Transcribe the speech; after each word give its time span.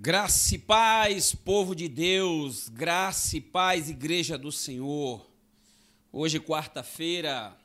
Graça 0.00 0.54
e 0.54 0.58
paz, 0.58 1.34
povo 1.34 1.74
de 1.74 1.88
Deus, 1.88 2.68
graça 2.68 3.36
e 3.36 3.40
paz, 3.40 3.90
igreja 3.90 4.38
do 4.38 4.52
Senhor. 4.52 5.28
Hoje, 6.12 6.38
quarta-feira, 6.38 7.58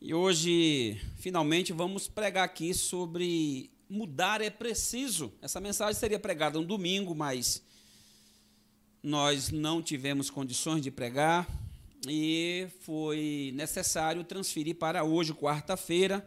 e 0.00 0.14
hoje, 0.14 1.00
finalmente, 1.16 1.72
vamos 1.72 2.06
pregar 2.06 2.44
aqui 2.44 2.72
sobre 2.72 3.72
mudar 3.90 4.40
é 4.40 4.50
preciso. 4.50 5.32
Essa 5.42 5.60
mensagem 5.60 5.98
seria 5.98 6.20
pregada 6.20 6.60
um 6.60 6.64
domingo, 6.64 7.12
mas 7.12 7.60
nós 9.02 9.50
não 9.50 9.82
tivemos 9.82 10.30
condições 10.30 10.80
de 10.80 10.92
pregar 10.92 11.48
e 12.06 12.68
foi 12.82 13.50
necessário 13.56 14.22
transferir 14.22 14.76
para 14.76 15.02
hoje, 15.02 15.34
quarta-feira. 15.34 16.24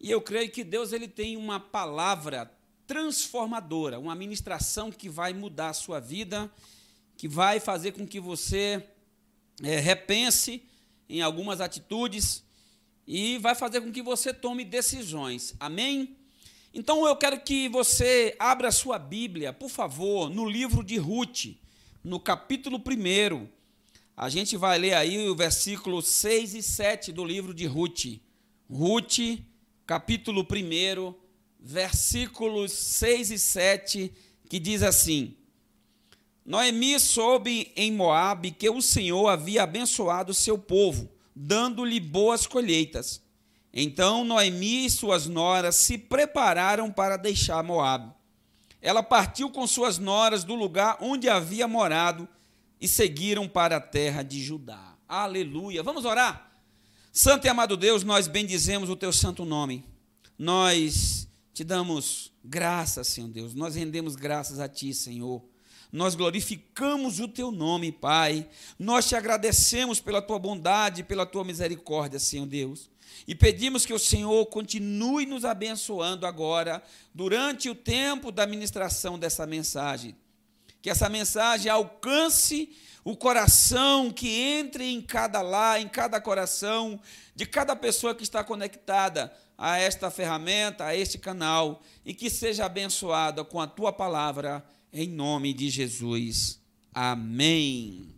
E 0.00 0.08
eu 0.08 0.22
creio 0.22 0.48
que 0.48 0.62
Deus 0.62 0.92
ele 0.92 1.08
tem 1.08 1.36
uma 1.36 1.58
palavra 1.58 2.56
transformadora, 2.88 4.00
uma 4.00 4.14
ministração 4.14 4.90
que 4.90 5.10
vai 5.10 5.34
mudar 5.34 5.68
a 5.68 5.74
sua 5.74 6.00
vida, 6.00 6.50
que 7.18 7.28
vai 7.28 7.60
fazer 7.60 7.92
com 7.92 8.06
que 8.06 8.18
você 8.18 8.82
é, 9.62 9.78
repense 9.78 10.62
em 11.06 11.20
algumas 11.20 11.60
atitudes 11.60 12.42
e 13.06 13.36
vai 13.38 13.54
fazer 13.54 13.82
com 13.82 13.92
que 13.92 14.00
você 14.00 14.32
tome 14.32 14.64
decisões. 14.64 15.54
Amém? 15.60 16.16
Então 16.72 17.06
eu 17.06 17.14
quero 17.14 17.38
que 17.40 17.68
você 17.68 18.34
abra 18.38 18.72
sua 18.72 18.98
Bíblia, 18.98 19.52
por 19.52 19.68
favor, 19.68 20.30
no 20.30 20.48
livro 20.48 20.82
de 20.82 20.96
Ruth, 20.96 21.56
no 22.02 22.18
capítulo 22.18 22.78
1. 22.78 23.46
A 24.16 24.30
gente 24.30 24.56
vai 24.56 24.78
ler 24.78 24.94
aí 24.94 25.28
o 25.28 25.36
versículo 25.36 26.00
6 26.00 26.54
e 26.54 26.62
7 26.62 27.12
do 27.12 27.22
livro 27.22 27.52
de 27.52 27.66
Ruth. 27.66 28.18
Ruth, 28.70 29.18
capítulo 29.86 30.40
1 30.40 31.27
versículos 31.58 32.72
6 32.72 33.30
e 33.30 33.38
7, 33.38 34.12
que 34.48 34.58
diz 34.58 34.82
assim: 34.82 35.36
Noemi 36.44 36.98
soube 36.98 37.70
em 37.76 37.92
Moabe 37.92 38.50
que 38.50 38.70
o 38.70 38.80
Senhor 38.80 39.28
havia 39.28 39.64
abençoado 39.64 40.32
seu 40.32 40.56
povo, 40.56 41.10
dando-lhe 41.34 42.00
boas 42.00 42.46
colheitas. 42.46 43.22
Então 43.72 44.24
Noemi 44.24 44.86
e 44.86 44.90
suas 44.90 45.26
noras 45.26 45.76
se 45.76 45.98
prepararam 45.98 46.90
para 46.90 47.16
deixar 47.16 47.62
Moabe. 47.62 48.10
Ela 48.80 49.02
partiu 49.02 49.50
com 49.50 49.66
suas 49.66 49.98
noras 49.98 50.42
do 50.42 50.54
lugar 50.54 50.96
onde 51.00 51.28
havia 51.28 51.68
morado 51.68 52.26
e 52.80 52.88
seguiram 52.88 53.46
para 53.46 53.76
a 53.76 53.80
terra 53.80 54.22
de 54.22 54.42
Judá. 54.42 54.96
Aleluia. 55.06 55.82
Vamos 55.82 56.04
orar? 56.04 56.50
Santo 57.12 57.46
e 57.46 57.50
amado 57.50 57.76
Deus, 57.76 58.04
nós 58.04 58.26
bendizemos 58.26 58.88
o 58.88 58.96
teu 58.96 59.12
santo 59.12 59.44
nome. 59.44 59.84
Nós 60.38 61.27
te 61.58 61.64
damos 61.64 62.30
graças, 62.44 63.08
Senhor 63.08 63.30
Deus. 63.30 63.52
Nós 63.52 63.74
rendemos 63.74 64.14
graças 64.14 64.60
a 64.60 64.68
Ti, 64.68 64.94
Senhor. 64.94 65.42
Nós 65.90 66.14
glorificamos 66.14 67.18
o 67.18 67.26
Teu 67.26 67.50
nome, 67.50 67.90
Pai. 67.90 68.48
Nós 68.78 69.08
te 69.08 69.16
agradecemos 69.16 69.98
pela 69.98 70.22
Tua 70.22 70.38
bondade, 70.38 71.02
pela 71.02 71.26
Tua 71.26 71.42
misericórdia, 71.42 72.20
Senhor 72.20 72.46
Deus. 72.46 72.88
E 73.26 73.34
pedimos 73.34 73.84
que 73.84 73.92
o 73.92 73.98
Senhor 73.98 74.46
continue 74.46 75.26
nos 75.26 75.44
abençoando 75.44 76.26
agora, 76.26 76.80
durante 77.12 77.68
o 77.68 77.74
tempo 77.74 78.30
da 78.30 78.46
ministração 78.46 79.18
dessa 79.18 79.44
mensagem. 79.44 80.14
Que 80.80 80.88
essa 80.88 81.08
mensagem 81.08 81.72
alcance 81.72 82.70
o 83.02 83.16
coração, 83.16 84.12
que 84.12 84.28
entre 84.28 84.84
em 84.84 85.02
cada 85.02 85.42
lá, 85.42 85.80
em 85.80 85.88
cada 85.88 86.20
coração, 86.20 87.00
de 87.34 87.44
cada 87.46 87.74
pessoa 87.74 88.14
que 88.14 88.22
está 88.22 88.44
conectada 88.44 89.32
a 89.58 89.76
esta 89.76 90.08
ferramenta, 90.08 90.84
a 90.84 90.96
este 90.96 91.18
canal, 91.18 91.82
e 92.04 92.14
que 92.14 92.30
seja 92.30 92.66
abençoada 92.66 93.44
com 93.44 93.60
a 93.60 93.66
tua 93.66 93.92
palavra, 93.92 94.64
em 94.92 95.08
nome 95.08 95.52
de 95.52 95.68
Jesus. 95.68 96.60
Amém. 96.94 98.14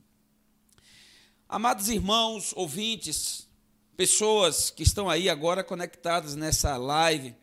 Amados 1.48 1.88
irmãos, 1.88 2.52
ouvintes, 2.54 3.48
pessoas 3.96 4.68
que 4.68 4.82
estão 4.82 5.08
aí 5.08 5.30
agora 5.30 5.64
conectadas 5.64 6.36
nessa 6.36 6.76
live, 6.76 7.34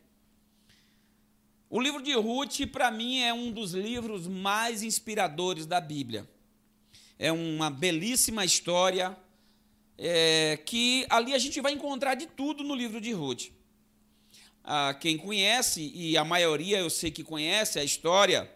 o 1.68 1.80
livro 1.80 2.00
de 2.00 2.14
Ruth, 2.14 2.66
para 2.72 2.90
mim, 2.90 3.20
é 3.20 3.34
um 3.34 3.50
dos 3.50 3.72
livros 3.72 4.26
mais 4.28 4.82
inspiradores 4.82 5.66
da 5.66 5.80
Bíblia. 5.80 6.26
É 7.18 7.30
uma 7.30 7.68
belíssima 7.68 8.44
história 8.44 9.14
é, 9.98 10.56
que 10.64 11.04
ali 11.10 11.34
a 11.34 11.38
gente 11.38 11.60
vai 11.60 11.72
encontrar 11.72 12.14
de 12.14 12.26
tudo 12.26 12.64
no 12.64 12.74
livro 12.74 13.00
de 13.00 13.12
Ruth 13.12 13.57
a 14.70 14.92
quem 14.92 15.16
conhece, 15.16 15.90
e 15.94 16.18
a 16.18 16.24
maioria 16.26 16.78
eu 16.78 16.90
sei 16.90 17.10
que 17.10 17.24
conhece 17.24 17.78
a 17.78 17.84
história, 17.84 18.52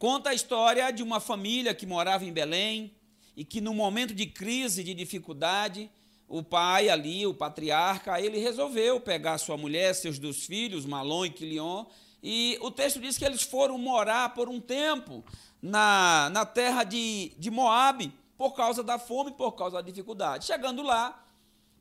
conta 0.00 0.30
a 0.30 0.34
história 0.34 0.90
de 0.90 1.00
uma 1.00 1.20
família 1.20 1.72
que 1.72 1.86
morava 1.86 2.24
em 2.24 2.32
Belém 2.32 2.92
e 3.36 3.44
que, 3.44 3.60
no 3.60 3.72
momento 3.72 4.12
de 4.12 4.26
crise, 4.26 4.82
de 4.82 4.92
dificuldade, 4.92 5.88
o 6.26 6.42
pai 6.42 6.88
ali, 6.88 7.24
o 7.24 7.32
patriarca, 7.32 8.20
ele 8.20 8.38
resolveu 8.38 8.98
pegar 8.98 9.38
sua 9.38 9.56
mulher, 9.56 9.94
seus 9.94 10.18
dois 10.18 10.44
filhos, 10.44 10.84
Malon 10.84 11.26
e 11.26 11.30
Quilion, 11.30 11.84
e 12.20 12.58
o 12.60 12.68
texto 12.68 12.98
diz 12.98 13.16
que 13.16 13.24
eles 13.24 13.42
foram 13.42 13.78
morar 13.78 14.34
por 14.34 14.48
um 14.48 14.60
tempo 14.60 15.24
na, 15.62 16.28
na 16.32 16.44
terra 16.44 16.82
de, 16.82 17.30
de 17.38 17.48
Moabe, 17.48 18.12
por 18.36 18.54
causa 18.56 18.82
da 18.82 18.98
fome, 18.98 19.30
por 19.30 19.52
causa 19.52 19.76
da 19.76 19.82
dificuldade. 19.82 20.46
Chegando 20.46 20.82
lá, 20.82 21.24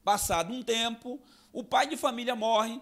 passado 0.04 0.54
um 0.54 0.62
tempo, 0.62 1.20
o 1.54 1.64
pai 1.64 1.88
de 1.88 1.96
família 1.96 2.36
morre, 2.36 2.82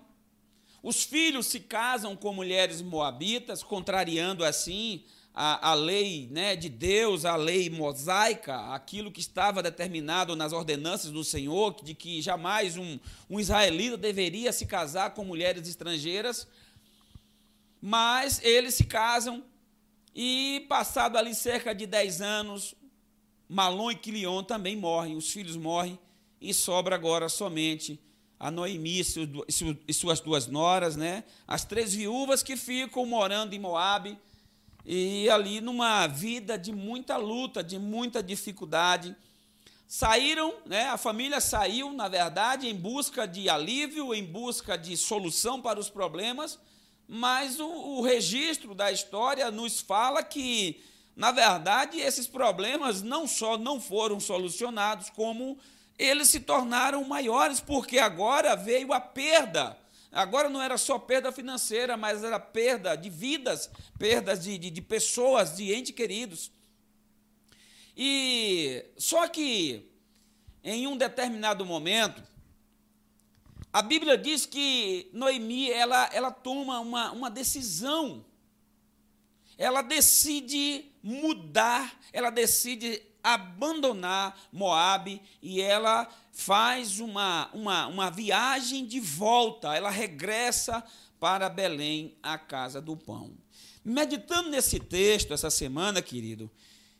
os 0.81 1.03
filhos 1.03 1.45
se 1.45 1.59
casam 1.59 2.15
com 2.15 2.33
mulheres 2.33 2.81
moabitas, 2.81 3.61
contrariando 3.61 4.45
assim 4.45 5.03
a, 5.33 5.71
a 5.71 5.73
lei 5.73 6.27
né, 6.31 6.55
de 6.55 6.69
Deus, 6.69 7.25
a 7.25 7.35
lei 7.35 7.69
mosaica, 7.69 8.73
aquilo 8.73 9.11
que 9.11 9.19
estava 9.19 9.61
determinado 9.61 10.35
nas 10.35 10.53
ordenanças 10.53 11.11
do 11.11 11.23
Senhor, 11.23 11.75
de 11.83 11.93
que 11.93 12.21
jamais 12.21 12.77
um, 12.77 12.97
um 13.29 13.39
israelita 13.39 13.97
deveria 13.97 14.53
se 14.53 14.65
casar 14.65 15.13
com 15.13 15.25
mulheres 15.25 15.67
estrangeiras. 15.67 16.47
Mas 17.81 18.43
eles 18.43 18.75
se 18.75 18.85
casam 18.85 19.43
e, 20.15 20.65
passado 20.69 21.17
ali 21.17 21.35
cerca 21.35 21.75
de 21.75 21.85
10 21.85 22.21
anos, 22.21 22.73
Malon 23.49 23.91
e 23.91 23.95
Quilion 23.95 24.43
também 24.43 24.77
morrem, 24.77 25.15
os 25.15 25.29
filhos 25.29 25.57
morrem, 25.57 25.99
e 26.39 26.53
sobra 26.53 26.95
agora 26.95 27.29
somente 27.29 27.99
a 28.41 28.49
Noemi 28.49 29.01
e 29.87 29.93
suas 29.93 30.19
duas 30.19 30.47
noras, 30.47 30.95
né? 30.95 31.23
As 31.47 31.63
três 31.63 31.93
viúvas 31.93 32.41
que 32.41 32.57
ficam 32.57 33.05
morando 33.05 33.53
em 33.53 33.59
Moabe 33.59 34.17
e 34.83 35.29
ali 35.29 35.61
numa 35.61 36.07
vida 36.07 36.57
de 36.57 36.71
muita 36.71 37.17
luta, 37.17 37.63
de 37.63 37.77
muita 37.77 38.23
dificuldade. 38.23 39.15
Saíram, 39.87 40.55
né? 40.65 40.87
A 40.87 40.97
família 40.97 41.39
saiu, 41.39 41.93
na 41.93 42.07
verdade, 42.07 42.67
em 42.67 42.73
busca 42.73 43.27
de 43.27 43.47
alívio, 43.47 44.11
em 44.11 44.25
busca 44.25 44.75
de 44.75 44.97
solução 44.97 45.61
para 45.61 45.79
os 45.79 45.91
problemas, 45.91 46.57
mas 47.07 47.59
o, 47.59 47.67
o 47.67 48.01
registro 48.01 48.73
da 48.73 48.91
história 48.91 49.51
nos 49.51 49.81
fala 49.81 50.23
que, 50.23 50.81
na 51.15 51.31
verdade, 51.31 51.99
esses 51.99 52.25
problemas 52.25 53.03
não 53.03 53.27
só 53.27 53.55
não 53.55 53.79
foram 53.79 54.19
solucionados, 54.19 55.11
como 55.11 55.59
eles 56.01 56.29
se 56.29 56.39
tornaram 56.39 57.03
maiores, 57.03 57.59
porque 57.59 57.99
agora 57.99 58.55
veio 58.55 58.91
a 58.91 58.99
perda. 58.99 59.77
Agora 60.11 60.49
não 60.49 60.61
era 60.61 60.77
só 60.77 60.97
perda 60.97 61.31
financeira, 61.31 61.95
mas 61.95 62.23
era 62.23 62.39
perda 62.39 62.95
de 62.95 63.09
vidas, 63.09 63.69
perdas 63.97 64.43
de, 64.43 64.57
de, 64.57 64.69
de 64.69 64.81
pessoas, 64.81 65.55
de 65.55 65.73
entes 65.73 65.95
queridos. 65.95 66.51
E 67.95 68.83
só 68.97 69.27
que 69.27 69.89
em 70.63 70.87
um 70.87 70.97
determinado 70.97 71.65
momento, 71.65 72.21
a 73.71 73.81
Bíblia 73.81 74.17
diz 74.17 74.45
que 74.45 75.09
Noemi 75.13 75.71
ela, 75.71 76.09
ela 76.11 76.31
toma 76.31 76.79
uma, 76.79 77.11
uma 77.11 77.29
decisão. 77.29 78.25
Ela 79.57 79.81
decide 79.81 80.90
mudar, 81.03 81.99
ela 82.11 82.29
decide 82.29 83.01
abandonar 83.23 84.37
Moabe 84.51 85.21
e 85.41 85.61
ela 85.61 86.07
faz 86.31 86.99
uma, 86.99 87.49
uma, 87.53 87.87
uma 87.87 88.09
viagem 88.09 88.85
de 88.85 88.99
volta, 88.99 89.75
ela 89.75 89.89
regressa 89.89 90.83
para 91.19 91.49
Belém, 91.49 92.15
a 92.23 92.37
casa 92.37 92.81
do 92.81 92.97
pão. 92.97 93.31
Meditando 93.83 94.49
nesse 94.49 94.79
texto 94.79 95.33
essa 95.33 95.49
semana, 95.49 96.01
querido, 96.01 96.49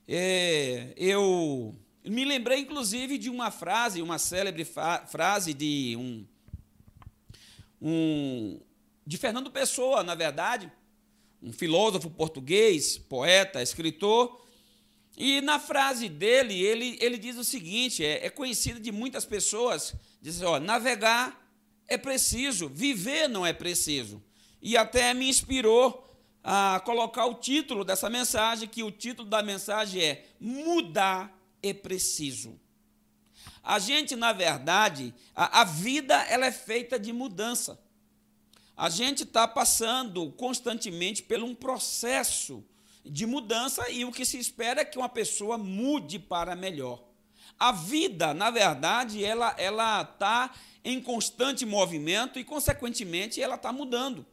é, 0.07 0.93
eu 0.95 1.75
me 2.03 2.25
lembrei 2.25 2.59
inclusive 2.59 3.17
de 3.17 3.29
uma 3.29 3.51
frase, 3.51 4.01
uma 4.01 4.17
célebre 4.17 4.65
frase 5.07 5.53
de 5.53 5.95
um, 5.97 6.25
um 7.81 8.59
de 9.05 9.17
Fernando 9.17 9.49
Pessoa, 9.49 10.03
na 10.03 10.15
verdade, 10.15 10.71
um 11.41 11.51
filósofo 11.51 12.09
português, 12.09 12.97
poeta, 12.97 13.61
escritor, 13.61 14.41
e 15.17 15.41
na 15.41 15.59
frase 15.59 16.07
dele, 16.07 16.59
ele, 16.61 16.97
ele 17.01 17.17
diz 17.17 17.37
o 17.37 17.43
seguinte: 17.43 18.05
é, 18.05 18.25
é 18.25 18.29
conhecido 18.29 18.79
de 18.79 18.91
muitas 18.91 19.25
pessoas, 19.25 19.93
diz, 20.21 20.41
ó, 20.41 20.59
navegar 20.59 21.39
é 21.87 21.97
preciso, 21.97 22.69
viver 22.69 23.27
não 23.27 23.45
é 23.45 23.51
preciso. 23.51 24.23
E 24.61 24.77
até 24.77 25.13
me 25.13 25.27
inspirou 25.27 26.07
a 26.43 26.81
colocar 26.85 27.25
o 27.25 27.35
título 27.35 27.83
dessa 27.83 28.09
mensagem, 28.09 28.67
que 28.67 28.83
o 28.83 28.91
título 28.91 29.27
da 29.27 29.43
mensagem 29.43 30.01
é 30.01 30.25
Mudar 30.39 31.37
é 31.61 31.73
preciso. 31.73 32.59
A 33.63 33.77
gente, 33.77 34.15
na 34.15 34.33
verdade, 34.33 35.13
a, 35.35 35.61
a 35.61 35.63
vida 35.63 36.15
ela 36.29 36.45
é 36.45 36.51
feita 36.51 36.99
de 36.99 37.11
mudança. 37.11 37.79
A 38.75 38.89
gente 38.89 39.23
está 39.23 39.47
passando 39.47 40.31
constantemente 40.31 41.23
por 41.23 41.39
um 41.39 41.53
processo 41.53 42.63
de 43.05 43.25
mudança 43.25 43.89
e 43.89 44.05
o 44.05 44.11
que 44.11 44.25
se 44.25 44.37
espera 44.37 44.81
é 44.81 44.85
que 44.85 44.97
uma 44.97 45.09
pessoa 45.09 45.57
mude 45.57 46.19
para 46.19 46.55
melhor. 46.55 47.03
A 47.57 47.71
vida, 47.71 48.33
na 48.33 48.49
verdade, 48.49 49.23
ela 49.23 49.53
ela 49.57 50.01
está 50.01 50.51
em 50.83 50.99
constante 51.01 51.65
movimento 51.65 52.39
e, 52.39 52.43
consequentemente, 52.43 53.41
ela 53.41 53.55
está 53.55 53.71
mudando. 53.71 54.25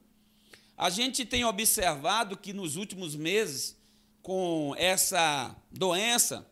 A 0.77 0.89
gente 0.91 1.25
tem 1.25 1.45
observado 1.45 2.37
que 2.37 2.53
nos 2.53 2.77
últimos 2.77 3.15
meses, 3.15 3.77
com 4.23 4.75
essa 4.79 5.55
doença, 5.71 6.47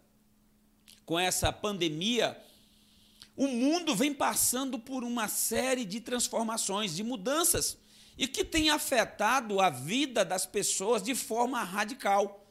com 1.04 1.18
essa 1.18 1.52
pandemia, 1.52 2.36
o 3.36 3.46
mundo 3.46 3.94
vem 3.94 4.14
passando 4.14 4.78
por 4.78 5.04
uma 5.04 5.28
série 5.28 5.84
de 5.84 6.00
transformações, 6.00 6.96
de 6.96 7.04
mudanças, 7.04 7.76
e 8.16 8.26
que 8.26 8.42
tem 8.42 8.70
afetado 8.70 9.60
a 9.60 9.68
vida 9.68 10.24
das 10.24 10.46
pessoas 10.46 11.02
de 11.02 11.14
forma 11.14 11.62
radical. 11.62 12.46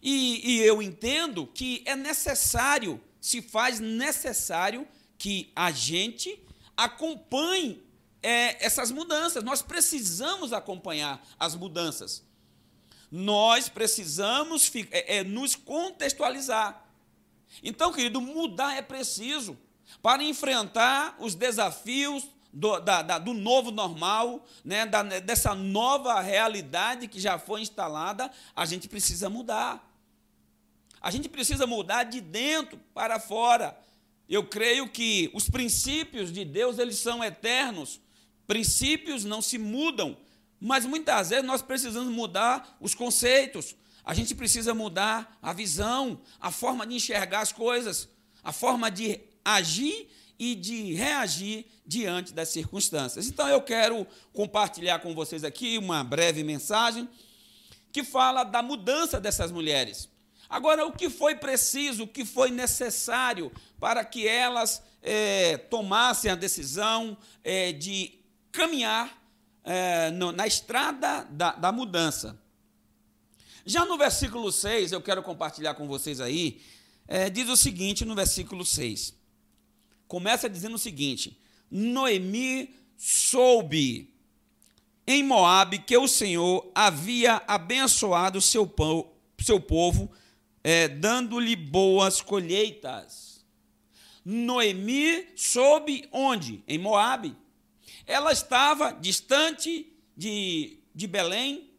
E, 0.00 0.52
e 0.52 0.60
eu 0.60 0.80
entendo 0.80 1.46
que 1.48 1.82
é 1.84 1.96
necessário, 1.96 3.00
se 3.20 3.42
faz 3.42 3.80
necessário, 3.80 4.86
que 5.18 5.50
a 5.56 5.72
gente 5.72 6.40
acompanhe 6.76 7.82
é, 8.22 8.64
essas 8.64 8.92
mudanças. 8.92 9.42
Nós 9.42 9.62
precisamos 9.62 10.52
acompanhar 10.52 11.26
as 11.40 11.56
mudanças. 11.56 12.22
Nós 13.10 13.68
precisamos 13.68 14.70
é, 14.92 15.16
é, 15.16 15.24
nos 15.24 15.56
contextualizar. 15.56 16.86
Então, 17.62 17.92
querido, 17.92 18.20
mudar 18.20 18.76
é 18.76 18.82
preciso 18.82 19.58
para 20.02 20.22
enfrentar 20.22 21.16
os 21.18 21.34
desafios 21.34 22.24
do, 22.54 22.78
da, 22.78 23.02
da, 23.02 23.18
do 23.18 23.34
novo 23.34 23.70
normal, 23.70 24.46
né, 24.64 24.86
da, 24.86 25.02
dessa 25.02 25.54
nova 25.54 26.20
realidade 26.20 27.08
que 27.08 27.18
já 27.18 27.38
foi 27.38 27.60
instalada, 27.60 28.30
a 28.54 28.64
gente 28.64 28.88
precisa 28.88 29.28
mudar. 29.28 29.90
A 31.00 31.10
gente 31.10 31.28
precisa 31.28 31.66
mudar 31.66 32.04
de 32.04 32.20
dentro 32.20 32.78
para 32.94 33.18
fora. 33.18 33.78
Eu 34.28 34.46
creio 34.46 34.88
que 34.88 35.30
os 35.34 35.50
princípios 35.50 36.32
de 36.32 36.44
Deus 36.44 36.78
eles 36.78 36.96
são 36.96 37.22
eternos. 37.22 38.00
Princípios 38.46 39.24
não 39.24 39.42
se 39.42 39.58
mudam, 39.58 40.16
mas 40.60 40.86
muitas 40.86 41.30
vezes 41.30 41.44
nós 41.44 41.60
precisamos 41.60 42.10
mudar 42.10 42.76
os 42.80 42.94
conceitos. 42.94 43.76
A 44.04 44.14
gente 44.14 44.34
precisa 44.34 44.72
mudar 44.72 45.38
a 45.42 45.52
visão, 45.52 46.20
a 46.40 46.50
forma 46.50 46.86
de 46.86 46.94
enxergar 46.94 47.40
as 47.40 47.52
coisas, 47.52 48.08
a 48.42 48.52
forma 48.52 48.90
de 48.90 49.20
agir 49.44 50.08
e 50.38 50.54
de 50.54 50.94
reagir 50.94 51.66
diante 51.86 52.32
das 52.32 52.48
circunstâncias. 52.48 53.26
Então 53.26 53.48
eu 53.48 53.60
quero 53.60 54.06
compartilhar 54.32 54.98
com 55.00 55.14
vocês 55.14 55.44
aqui 55.44 55.78
uma 55.78 56.02
breve 56.02 56.42
mensagem 56.42 57.08
que 57.92 58.02
fala 58.02 58.42
da 58.42 58.62
mudança 58.62 59.20
dessas 59.20 59.52
mulheres. 59.52 60.08
Agora, 60.48 60.86
o 60.86 60.92
que 60.92 61.08
foi 61.08 61.34
preciso, 61.34 62.04
o 62.04 62.08
que 62.08 62.24
foi 62.24 62.50
necessário 62.50 63.52
para 63.78 64.04
que 64.04 64.26
elas 64.26 64.82
é, 65.02 65.56
tomassem 65.56 66.30
a 66.30 66.34
decisão 66.34 67.16
é, 67.42 67.72
de 67.72 68.18
caminhar 68.50 69.22
é, 69.62 70.10
no, 70.10 70.32
na 70.32 70.46
estrada 70.46 71.24
da, 71.30 71.52
da 71.52 71.72
mudança. 71.72 72.38
Já 73.64 73.84
no 73.84 73.96
versículo 73.96 74.52
6, 74.52 74.92
eu 74.92 75.00
quero 75.00 75.22
compartilhar 75.22 75.74
com 75.74 75.88
vocês 75.88 76.20
aí, 76.20 76.60
diz 77.32 77.48
o 77.48 77.56
seguinte 77.56 78.04
no 78.04 78.14
versículo 78.14 78.64
6. 78.64 79.14
Começa 80.06 80.48
dizendo 80.48 80.74
o 80.74 80.78
seguinte: 80.78 81.38
Noemi 81.70 82.74
soube 82.96 84.14
em 85.06 85.22
Moabe 85.22 85.78
que 85.78 85.96
o 85.96 86.08
Senhor 86.08 86.70
havia 86.74 87.42
abençoado 87.46 88.40
seu, 88.40 88.66
pão, 88.66 89.10
seu 89.38 89.60
povo, 89.60 90.10
é, 90.62 90.88
dando-lhe 90.88 91.54
boas 91.56 92.22
colheitas. 92.22 93.44
Noemi 94.24 95.26
soube 95.36 96.08
onde? 96.10 96.62
Em 96.66 96.78
Moabe. 96.78 97.36
Ela 98.06 98.32
estava 98.32 98.92
distante 98.92 99.92
de, 100.16 100.78
de 100.94 101.06
Belém, 101.06 101.70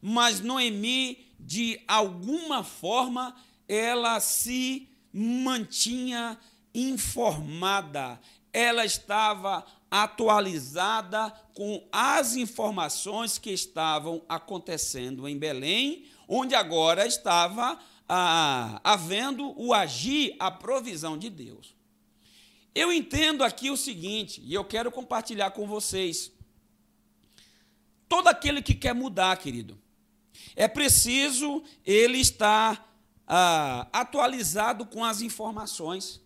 mas 0.00 0.40
Noemi, 0.40 1.26
de 1.38 1.80
alguma 1.86 2.64
forma, 2.64 3.36
ela 3.68 4.20
se 4.20 4.88
mantinha 5.12 6.38
informada, 6.76 8.20
ela 8.52 8.84
estava 8.84 9.64
atualizada 9.90 11.30
com 11.54 11.86
as 11.90 12.36
informações 12.36 13.38
que 13.38 13.50
estavam 13.50 14.22
acontecendo 14.28 15.26
em 15.26 15.38
Belém, 15.38 16.04
onde 16.28 16.54
agora 16.54 17.06
estava 17.06 17.78
ah, 18.08 18.80
havendo 18.84 19.58
o 19.60 19.72
agir, 19.72 20.36
a 20.38 20.50
provisão 20.50 21.16
de 21.16 21.30
Deus. 21.30 21.74
Eu 22.74 22.92
entendo 22.92 23.42
aqui 23.42 23.70
o 23.70 23.76
seguinte, 23.76 24.42
e 24.44 24.52
eu 24.52 24.64
quero 24.64 24.92
compartilhar 24.92 25.50
com 25.52 25.66
vocês. 25.66 26.30
Todo 28.06 28.28
aquele 28.28 28.60
que 28.60 28.74
quer 28.74 28.94
mudar, 28.94 29.36
querido, 29.38 29.78
é 30.54 30.68
preciso 30.68 31.62
ele 31.84 32.18
estar 32.18 32.86
ah, 33.26 33.88
atualizado 33.92 34.84
com 34.84 35.04
as 35.04 35.20
informações. 35.22 36.20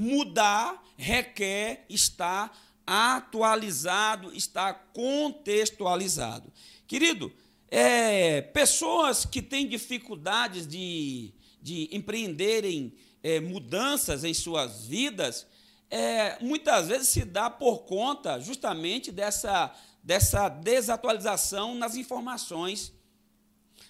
Mudar 0.00 0.80
requer 0.96 1.84
estar 1.88 2.56
atualizado, 2.86 4.32
estar 4.32 4.92
contextualizado. 4.92 6.52
Querido, 6.86 7.32
é, 7.68 8.40
pessoas 8.40 9.24
que 9.24 9.42
têm 9.42 9.66
dificuldades 9.66 10.68
de, 10.68 11.34
de 11.60 11.88
empreenderem 11.90 12.94
é, 13.24 13.40
mudanças 13.40 14.22
em 14.22 14.32
suas 14.32 14.86
vidas, 14.86 15.48
é, 15.90 16.38
muitas 16.40 16.86
vezes 16.86 17.08
se 17.08 17.24
dá 17.24 17.50
por 17.50 17.80
conta 17.80 18.38
justamente 18.38 19.10
dessa, 19.10 19.74
dessa 20.00 20.48
desatualização 20.48 21.74
nas 21.74 21.96
informações. 21.96 22.92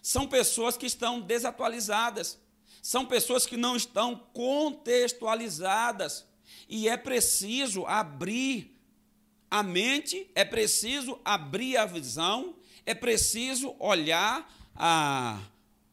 São 0.02 0.26
pessoas 0.26 0.74
que 0.74 0.86
estão 0.86 1.20
desatualizadas, 1.20 2.38
são 2.82 3.06
pessoas 3.06 3.46
que 3.46 3.56
não 3.56 3.76
estão 3.76 4.16
contextualizadas, 4.32 6.26
e 6.68 6.88
é 6.88 6.96
preciso 6.96 7.84
abrir 7.86 8.76
a 9.50 9.62
mente, 9.62 10.30
é 10.34 10.44
preciso 10.44 11.18
abrir 11.24 11.76
a 11.76 11.86
visão, 11.86 12.56
é 12.84 12.94
preciso 12.94 13.74
olhar 13.78 14.50
a, 14.74 15.40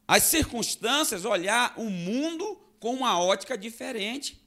as 0.08 0.24
circunstâncias, 0.24 1.26
olhar 1.26 1.74
o 1.78 1.90
mundo 1.90 2.60
com 2.80 2.94
uma 2.94 3.20
ótica 3.20 3.58
diferente. 3.58 4.42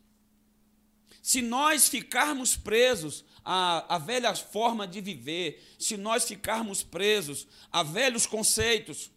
Se 1.23 1.43
nós 1.43 1.89
ficarmos 1.89 2.57
presos 2.57 3.25
à, 3.45 3.97
à 3.97 3.99
velha 3.99 4.35
forma 4.35 4.87
de 4.87 5.01
viver, 5.01 5.63
se 5.79 5.97
nós 5.97 6.25
ficarmos 6.25 6.83
presos 6.83 7.47
a 7.73 7.83
velhos 7.83 8.27
conceitos, 8.27 9.11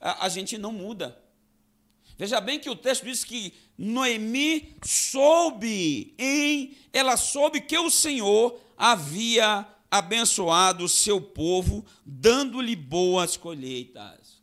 a, 0.00 0.26
a 0.26 0.28
gente 0.28 0.58
não 0.58 0.72
muda. 0.72 1.20
Veja 2.20 2.38
bem 2.38 2.58
que 2.58 2.68
o 2.68 2.76
texto 2.76 3.06
diz 3.06 3.24
que 3.24 3.54
Noemi 3.78 4.76
soube 4.84 6.14
em, 6.18 6.76
ela 6.92 7.16
soube 7.16 7.62
que 7.62 7.78
o 7.78 7.88
Senhor 7.88 8.60
havia 8.76 9.66
abençoado 9.90 10.84
o 10.84 10.88
seu 10.88 11.18
povo, 11.18 11.82
dando-lhe 12.04 12.76
boas 12.76 13.38
colheitas. 13.38 14.42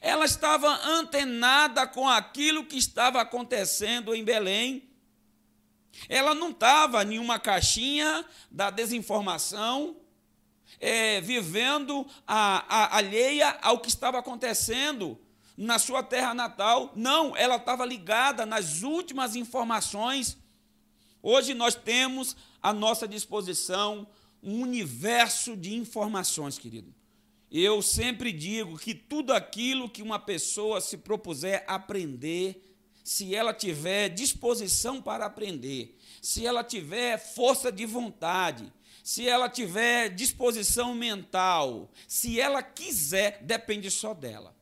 Ela 0.00 0.24
estava 0.24 0.68
antenada 0.84 1.86
com 1.86 2.08
aquilo 2.08 2.66
que 2.66 2.76
estava 2.76 3.20
acontecendo 3.20 4.12
em 4.12 4.24
Belém. 4.24 4.90
Ela 6.08 6.34
não 6.34 6.50
estava 6.50 7.04
em 7.04 7.20
uma 7.20 7.38
caixinha 7.38 8.26
da 8.50 8.68
desinformação, 8.68 9.96
é, 10.80 11.20
vivendo 11.20 12.04
a, 12.26 12.64
a, 12.68 12.96
alheia 12.96 13.56
ao 13.62 13.78
que 13.78 13.88
estava 13.88 14.18
acontecendo 14.18 15.21
na 15.56 15.78
sua 15.78 16.02
terra 16.02 16.34
natal. 16.34 16.92
Não, 16.94 17.36
ela 17.36 17.56
estava 17.56 17.84
ligada 17.84 18.46
nas 18.46 18.82
últimas 18.82 19.36
informações. 19.36 20.36
Hoje 21.22 21.54
nós 21.54 21.74
temos 21.74 22.36
à 22.62 22.72
nossa 22.72 23.06
disposição 23.06 24.06
um 24.42 24.60
universo 24.60 25.56
de 25.56 25.74
informações, 25.74 26.58
querido. 26.58 26.92
Eu 27.50 27.82
sempre 27.82 28.32
digo 28.32 28.78
que 28.78 28.94
tudo 28.94 29.32
aquilo 29.32 29.88
que 29.88 30.02
uma 30.02 30.18
pessoa 30.18 30.80
se 30.80 30.96
propuser 30.96 31.64
aprender, 31.66 32.74
se 33.04 33.34
ela 33.34 33.52
tiver 33.52 34.08
disposição 34.08 35.02
para 35.02 35.26
aprender, 35.26 35.98
se 36.20 36.46
ela 36.46 36.64
tiver 36.64 37.18
força 37.18 37.70
de 37.70 37.84
vontade, 37.84 38.72
se 39.04 39.28
ela 39.28 39.48
tiver 39.48 40.08
disposição 40.08 40.94
mental, 40.94 41.90
se 42.08 42.40
ela 42.40 42.62
quiser, 42.62 43.42
depende 43.42 43.90
só 43.90 44.14
dela. 44.14 44.54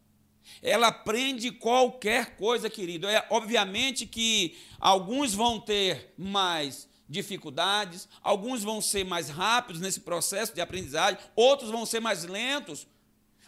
Ela 0.62 0.88
aprende 0.88 1.50
qualquer 1.50 2.36
coisa, 2.36 2.68
querido. 2.68 3.08
É 3.08 3.26
obviamente 3.30 4.06
que 4.06 4.58
alguns 4.78 5.32
vão 5.32 5.58
ter 5.58 6.12
mais 6.18 6.88
dificuldades, 7.08 8.08
alguns 8.22 8.62
vão 8.62 8.80
ser 8.80 9.04
mais 9.04 9.28
rápidos 9.28 9.80
nesse 9.80 10.00
processo 10.00 10.54
de 10.54 10.60
aprendizagem, 10.60 11.18
outros 11.34 11.70
vão 11.70 11.84
ser 11.84 12.00
mais 12.00 12.24
lentos. 12.24 12.86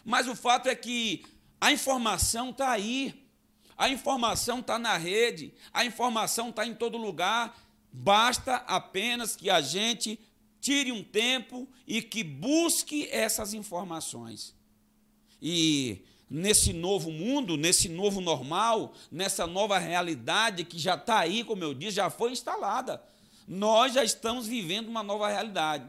Mas 0.03 0.27
o 0.27 0.35
fato 0.35 0.67
é 0.67 0.75
que 0.75 1.23
a 1.61 1.71
informação 1.71 2.49
está 2.49 2.71
aí, 2.71 3.23
a 3.77 3.89
informação 3.89 4.59
está 4.59 4.77
na 4.77 4.97
rede, 4.97 5.53
a 5.71 5.85
informação 5.85 6.49
está 6.49 6.65
em 6.65 6.73
todo 6.73 6.97
lugar. 6.97 7.57
Basta 7.91 8.55
apenas 8.67 9.35
que 9.35 9.49
a 9.49 9.61
gente 9.61 10.19
tire 10.59 10.91
um 10.91 11.03
tempo 11.03 11.67
e 11.87 12.01
que 12.01 12.23
busque 12.23 13.07
essas 13.11 13.53
informações. 13.53 14.55
E 15.41 16.03
nesse 16.33 16.73
novo 16.73 17.11
mundo, 17.11 17.55
nesse 17.55 17.87
novo 17.87 18.19
normal, 18.19 18.95
nessa 19.11 19.45
nova 19.45 19.77
realidade 19.77 20.63
que 20.63 20.79
já 20.79 20.95
está 20.95 21.19
aí, 21.19 21.43
como 21.43 21.63
eu 21.63 21.75
disse, 21.75 21.97
já 21.97 22.09
foi 22.09 22.31
instalada. 22.31 22.99
Nós 23.47 23.93
já 23.93 24.03
estamos 24.03 24.47
vivendo 24.47 24.87
uma 24.87 25.03
nova 25.03 25.29
realidade. 25.29 25.87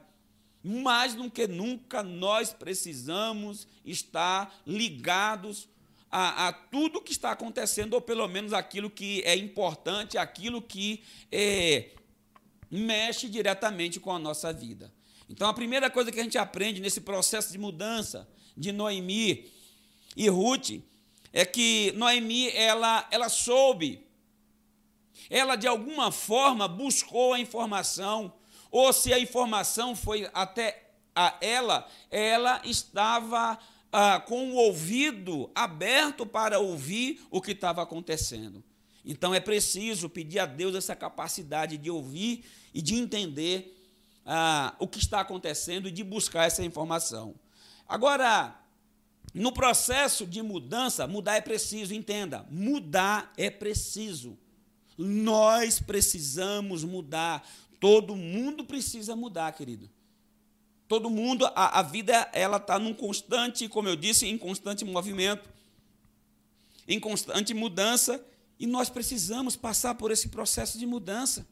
Mais 0.63 1.15
do 1.15 1.31
que 1.31 1.47
nunca, 1.47 2.03
nós 2.03 2.53
precisamos 2.53 3.67
estar 3.87 4.55
ligados 4.67 5.67
a, 6.11 6.49
a, 6.49 6.53
tudo 6.53 7.01
que 7.01 7.13
está 7.13 7.31
acontecendo, 7.31 7.95
ou 7.95 8.03
pelo 8.03 8.29
menos 8.29 8.53
aquilo 8.53 8.91
que 8.91 9.23
é 9.23 9.35
importante, 9.35 10.19
aquilo 10.19 10.61
que 10.61 11.03
é, 11.33 11.93
mexe 12.71 13.31
diretamente 13.31 13.99
com 13.99 14.13
a 14.13 14.19
nossa 14.19 14.53
vida. 14.53 14.93
Então, 15.27 15.49
a 15.49 15.55
primeira 15.55 15.89
coisa 15.89 16.13
que 16.13 16.21
a 16.21 16.23
gente 16.23 16.37
aprende 16.37 16.83
nesse 16.83 17.01
processo 17.01 17.51
de 17.51 17.57
mudança 17.57 18.29
de 18.55 18.73
Noemi 18.73 19.51
e 20.17 20.29
Ruth 20.29 20.83
é 21.33 21.45
que 21.45 21.93
Noemi 21.97 22.49
ela, 22.51 23.07
ela 23.11 23.29
soube, 23.29 24.07
ela 25.29 25.57
de 25.57 25.67
alguma 25.67 26.13
forma 26.13 26.69
buscou 26.69 27.33
a 27.33 27.41
informação, 27.41 28.33
ou 28.71 28.93
se 28.93 29.13
a 29.13 29.19
informação 29.19 29.97
foi 29.97 30.29
até 30.33 30.91
a 31.15 31.37
ela, 31.41 31.89
ela 32.11 32.61
estava 32.65 33.59
ah, 33.93 34.21
com 34.21 34.51
o 34.51 34.55
ouvido 34.55 35.51
aberto 35.55 36.27
para 36.27 36.59
ouvir 36.59 37.25
o 37.31 37.41
que 37.41 37.53
estava 37.53 37.83
acontecendo. 37.83 38.63
Então 39.05 39.35
é 39.35 39.41
preciso 39.41 40.09
pedir 40.09 40.39
a 40.39 40.47
Deus 40.47 40.75
essa 40.75 40.97
capacidade 40.97 41.77
de 41.77 41.91
ouvir 41.91 42.45
e 42.73 42.81
de 42.81 42.95
entender 42.95 43.77
ah, 44.25 44.75
o 44.79 44.89
que 44.89 44.99
está 44.99 45.21
acontecendo 45.21 45.89
e 45.89 45.93
de 45.93 46.03
buscar 46.03 46.45
essa 46.45 46.65
informação. 46.65 47.35
Agora, 47.87 48.59
no 49.35 49.51
processo 49.51 50.25
de 50.25 50.41
mudança, 50.41 51.09
mudar 51.09 51.35
é 51.35 51.41
preciso, 51.41 51.93
entenda, 51.93 52.47
mudar 52.49 53.33
é 53.37 53.51
preciso. 53.51 54.39
Nós 54.97 55.81
precisamos 55.81 56.85
mudar. 56.85 57.45
Todo 57.81 58.15
mundo 58.15 58.65
precisa 58.65 59.17
mudar, 59.17 59.51
querido. 59.53 59.91
Todo 60.87 61.11
mundo, 61.11 61.47
a, 61.47 61.81
a 61.81 61.83
vida, 61.83 62.31
ela 62.33 62.59
está 62.59 62.79
num 62.79 62.95
constante, 62.95 63.69
como 63.69 63.89
eu 63.89 63.97
disse, 63.97 64.25
em 64.27 64.39
constante 64.39 64.85
movimento, 64.85 65.51
em 66.87 67.01
constante 67.01 67.53
mudança, 67.53 68.25
e 68.57 68.69
nós 68.69 68.89
precisamos 68.89 69.57
passar 69.57 69.97
por 69.97 70.13
esse 70.13 70.29
processo 70.29 70.79
de 70.79 70.87
mudança. 70.87 71.45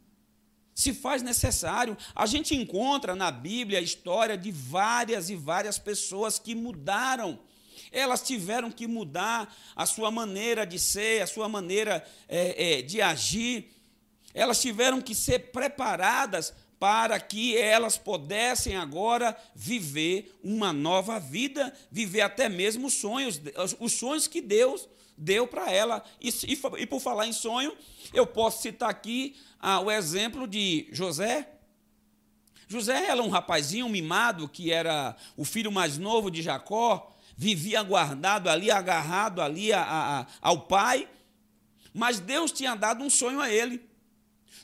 Se 0.72 0.94
faz 0.94 1.20
necessário. 1.20 1.96
A 2.14 2.26
gente 2.26 2.54
encontra 2.54 3.16
na 3.16 3.32
Bíblia 3.32 3.80
a 3.80 3.82
história 3.82 4.38
de 4.38 4.52
várias 4.52 5.28
e 5.30 5.34
várias 5.34 5.78
pessoas 5.78 6.38
que 6.38 6.54
mudaram 6.54 7.40
elas 7.92 8.22
tiveram 8.22 8.70
que 8.70 8.86
mudar 8.86 9.54
a 9.76 9.86
sua 9.86 10.10
maneira 10.10 10.66
de 10.66 10.78
ser, 10.78 11.22
a 11.22 11.26
sua 11.26 11.48
maneira 11.48 12.04
é, 12.28 12.78
é, 12.78 12.82
de 12.82 13.00
agir. 13.02 13.70
Elas 14.34 14.60
tiveram 14.60 15.00
que 15.00 15.14
ser 15.14 15.50
preparadas 15.52 16.54
para 16.80 17.20
que 17.20 17.56
elas 17.56 17.96
pudessem 17.96 18.76
agora 18.76 19.36
viver 19.54 20.36
uma 20.42 20.72
nova 20.72 21.20
vida, 21.20 21.72
viver 21.90 22.22
até 22.22 22.48
mesmo 22.48 22.88
os 22.88 22.94
sonhos, 22.94 23.40
os 23.78 23.92
sonhos 23.92 24.26
que 24.26 24.40
Deus 24.40 24.88
deu 25.16 25.46
para 25.46 25.70
ela. 25.70 26.02
E, 26.20 26.28
e, 26.28 26.60
e, 26.78 26.86
por 26.86 27.00
falar 27.00 27.26
em 27.28 27.32
sonho, 27.32 27.72
eu 28.12 28.26
posso 28.26 28.62
citar 28.62 28.90
aqui 28.90 29.36
ah, 29.60 29.80
o 29.80 29.90
exemplo 29.90 30.48
de 30.48 30.88
José. 30.90 31.48
José 32.66 33.06
era 33.06 33.22
um 33.22 33.28
rapazinho 33.28 33.88
mimado, 33.88 34.48
que 34.48 34.72
era 34.72 35.14
o 35.36 35.44
filho 35.44 35.70
mais 35.70 35.98
novo 35.98 36.30
de 36.30 36.42
Jacó, 36.42 37.11
vivia 37.36 37.82
guardado 37.82 38.48
ali, 38.48 38.70
agarrado 38.70 39.40
ali 39.40 39.72
a, 39.72 39.82
a, 39.82 40.26
ao 40.40 40.62
pai, 40.62 41.08
mas 41.92 42.20
Deus 42.20 42.52
tinha 42.52 42.74
dado 42.74 43.02
um 43.02 43.10
sonho 43.10 43.40
a 43.40 43.50
ele. 43.50 43.82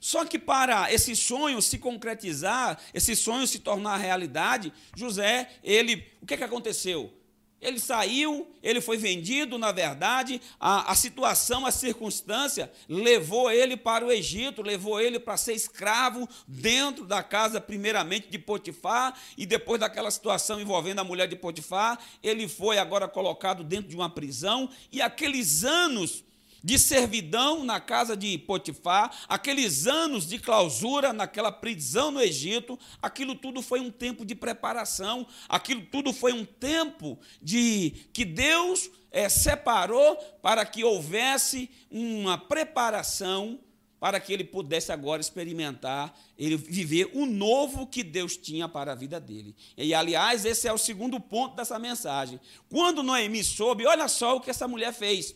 Só 0.01 0.25
que 0.25 0.39
para 0.39 0.93
esse 0.93 1.17
sonho 1.17 1.61
se 1.61 1.79
concretizar, 1.79 2.79
esse 2.95 3.17
sonho 3.17 3.47
se 3.47 3.59
tornar 3.59 3.97
realidade, 3.97 4.73
José, 4.97 5.51
ele, 5.63 6.07
o 6.23 6.27
que, 6.27 6.37
que 6.37 6.45
aconteceu? 6.45 7.13
Ele 7.61 7.81
saiu, 7.81 8.47
ele 8.63 8.81
foi 8.81 8.97
vendido, 8.97 9.59
na 9.59 9.73
verdade, 9.73 10.41
a, 10.61 10.93
a 10.93 10.95
situação, 10.95 11.67
a 11.67 11.73
circunstância 11.73 12.71
levou 12.89 13.51
ele 13.51 13.77
para 13.77 14.07
o 14.07 14.13
Egito, 14.13 14.63
levou 14.63 15.01
ele 15.01 15.19
para 15.19 15.37
ser 15.37 15.55
escravo 15.55 16.29
dentro 16.47 17.05
da 17.05 17.21
casa, 17.21 17.61
primeiramente 17.61 18.29
de 18.29 18.39
Potifar, 18.39 19.19
e 19.37 19.45
depois 19.45 19.81
daquela 19.81 20.11
situação 20.11 20.61
envolvendo 20.61 21.01
a 21.01 21.05
mulher 21.05 21.27
de 21.27 21.35
Potifar, 21.35 21.99
ele 22.23 22.47
foi 22.47 22.79
agora 22.79 23.09
colocado 23.09 23.65
dentro 23.65 23.89
de 23.89 23.97
uma 23.97 24.09
prisão, 24.09 24.71
e 24.93 25.03
aqueles 25.03 25.65
anos 25.65 26.23
de 26.63 26.79
servidão 26.79 27.65
na 27.65 27.81
casa 27.81 28.17
de 28.17 28.37
Potifar, 28.39 29.15
aqueles 29.29 29.87
anos 29.87 30.27
de 30.27 30.39
clausura 30.39 31.13
naquela 31.13 31.53
prisão 31.53 32.11
no 32.11 32.21
Egito, 32.21 32.79
aquilo 33.01 33.35
tudo 33.35 33.63
foi 33.63 33.81
um 33.81 33.91
tempo 33.91 34.25
de 34.25 34.35
preparação, 34.35 35.27
aquilo 35.49 35.83
tudo 35.83 36.13
foi 36.13 36.33
um 36.33 36.45
tempo 36.45 37.19
de 37.41 37.95
que 38.13 38.25
Deus 38.25 38.91
é, 39.11 39.29
separou 39.29 40.17
para 40.43 40.65
que 40.67 40.85
houvesse 40.85 41.71
uma 41.91 42.37
preparação 42.37 43.59
para 44.01 44.21
que 44.21 44.33
ele 44.33 44.45
pudesse 44.45 44.93
agora 44.93 45.21
experimentar, 45.21 46.17
ele 46.39 46.57
viver 46.57 47.11
o 47.15 47.27
novo 47.27 47.87
que 47.87 48.05
Deus 48.05 48.37
tinha 48.37 48.69
para 48.69 48.93
a 48.93 48.95
vida 48.95 49.19
dele. 49.19 49.55
E 49.77 49.93
aliás, 49.93 50.45
esse 50.45 50.69
é 50.69 50.73
o 50.73 50.79
segundo 50.79 51.19
ponto 51.19 51.57
dessa 51.57 51.79
mensagem. 51.79 52.41
Quando 52.69 53.03
Noemi 53.03 53.43
soube, 53.43 53.87
olha 53.87 54.07
só 54.07 54.37
o 54.37 54.41
que 54.41 54.51
essa 54.51 54.69
mulher 54.69 54.93
fez. 54.93 55.35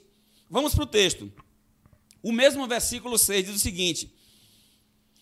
Vamos 0.53 0.75
para 0.75 0.85
o 0.85 0.87
texto. 0.87 1.33
O 2.23 2.31
mesmo 2.31 2.69
versículo 2.69 3.17
6 3.17 3.47
diz 3.47 3.57
o 3.57 3.59
seguinte: 3.59 4.15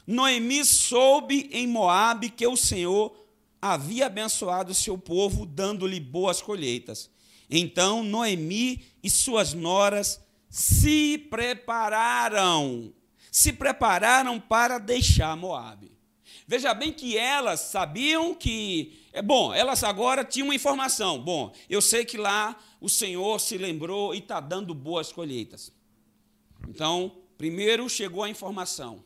Noemi 0.04 0.64
soube 0.64 1.48
em 1.52 1.68
Moabe 1.68 2.30
que 2.30 2.44
o 2.44 2.56
Senhor 2.56 3.16
havia 3.62 4.06
abençoado 4.06 4.72
o 4.72 4.74
seu 4.74 4.98
povo, 4.98 5.46
dando-lhe 5.46 6.00
boas 6.00 6.42
colheitas. 6.42 7.08
Então 7.48 8.02
Noemi 8.02 8.84
e 9.04 9.08
suas 9.08 9.54
noras 9.54 10.20
se 10.48 11.16
prepararam, 11.30 12.92
se 13.30 13.52
prepararam 13.52 14.40
para 14.40 14.78
deixar 14.78 15.36
Moabe. 15.36 15.92
Veja 16.50 16.74
bem 16.74 16.92
que 16.92 17.16
elas 17.16 17.60
sabiam 17.60 18.34
que, 18.34 19.06
é 19.12 19.22
bom, 19.22 19.54
elas 19.54 19.84
agora 19.84 20.24
tinham 20.24 20.48
uma 20.48 20.54
informação. 20.56 21.16
Bom, 21.16 21.52
eu 21.68 21.80
sei 21.80 22.04
que 22.04 22.16
lá 22.16 22.60
o 22.80 22.88
Senhor 22.88 23.38
se 23.38 23.56
lembrou 23.56 24.12
e 24.12 24.18
está 24.18 24.40
dando 24.40 24.74
boas 24.74 25.12
colheitas. 25.12 25.72
Então, 26.68 27.12
primeiro 27.38 27.88
chegou 27.88 28.24
a 28.24 28.28
informação. 28.28 29.04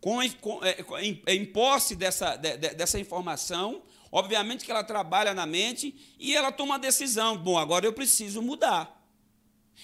Com, 0.00 0.18
com, 0.40 0.64
é, 0.64 0.76
em, 1.02 1.20
em, 1.26 1.44
posse 1.44 1.96
dessa, 1.96 2.36
de, 2.36 2.56
dessa 2.56 3.00
informação, 3.00 3.82
obviamente 4.12 4.64
que 4.64 4.70
ela 4.70 4.84
trabalha 4.84 5.34
na 5.34 5.46
mente 5.46 5.92
e 6.20 6.36
ela 6.36 6.52
toma 6.52 6.76
a 6.76 6.78
decisão. 6.78 7.36
Bom, 7.36 7.58
agora 7.58 7.84
eu 7.84 7.92
preciso 7.92 8.40
mudar. 8.40 9.03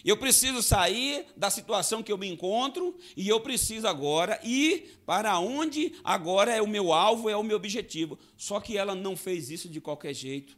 Eu 0.05 0.17
preciso 0.17 0.63
sair 0.63 1.27
da 1.37 1.51
situação 1.51 2.03
que 2.03 2.11
eu 2.11 2.19
me 2.19 2.29
encontro 2.29 2.97
e 3.17 3.29
eu 3.29 3.41
preciso 3.41 3.87
agora 3.87 4.41
ir 4.43 4.99
para 5.05 5.39
onde 5.39 5.95
agora 6.03 6.55
é 6.55 6.63
o 6.63 6.67
meu 6.67 6.93
alvo, 6.93 7.29
é 7.29 7.37
o 7.37 7.43
meu 7.43 7.57
objetivo. 7.57 8.19
Só 8.37 8.61
que 8.61 8.79
ela 8.79 8.95
não 8.95 9.17
fez 9.17 9.51
isso 9.51 9.69
de 9.69 9.81
qualquer 9.81 10.15
jeito. 10.15 10.57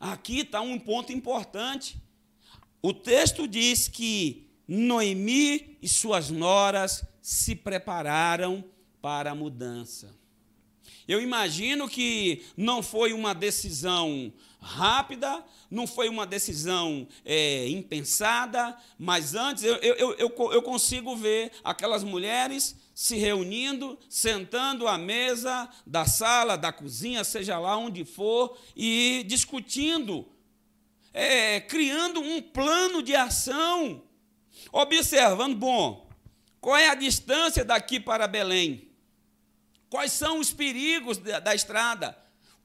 Aqui 0.00 0.40
está 0.40 0.60
um 0.60 0.78
ponto 0.78 1.12
importante. 1.12 2.00
O 2.80 2.94
texto 2.94 3.46
diz 3.46 3.88
que 3.88 4.48
Noemi 4.66 5.76
e 5.82 5.88
suas 5.88 6.30
noras 6.30 7.04
se 7.20 7.54
prepararam 7.54 8.64
para 9.02 9.32
a 9.32 9.34
mudança. 9.34 10.14
Eu 11.06 11.22
imagino 11.22 11.88
que 11.88 12.44
não 12.56 12.82
foi 12.82 13.12
uma 13.12 13.34
decisão 13.34 14.32
rápida, 14.68 15.42
não 15.70 15.86
foi 15.86 16.08
uma 16.08 16.26
decisão 16.26 17.08
é, 17.24 17.68
impensada, 17.68 18.76
mas 18.98 19.34
antes 19.34 19.64
eu, 19.64 19.76
eu, 19.76 20.14
eu, 20.14 20.52
eu 20.52 20.62
consigo 20.62 21.16
ver 21.16 21.50
aquelas 21.64 22.04
mulheres 22.04 22.76
se 22.94 23.16
reunindo, 23.16 23.98
sentando 24.08 24.86
à 24.86 24.98
mesa 24.98 25.68
da 25.86 26.04
sala, 26.04 26.58
da 26.58 26.70
cozinha, 26.72 27.24
seja 27.24 27.58
lá 27.58 27.76
onde 27.76 28.04
for, 28.04 28.58
e 28.76 29.24
discutindo, 29.26 30.28
é, 31.14 31.60
criando 31.60 32.20
um 32.20 32.42
plano 32.42 33.02
de 33.02 33.14
ação, 33.14 34.02
observando, 34.70 35.56
bom, 35.56 36.08
qual 36.60 36.76
é 36.76 36.88
a 36.88 36.94
distância 36.94 37.64
daqui 37.64 37.98
para 37.98 38.26
Belém? 38.26 38.90
Quais 39.88 40.12
são 40.12 40.38
os 40.38 40.52
perigos 40.52 41.16
da, 41.16 41.40
da 41.40 41.54
estrada? 41.54 42.16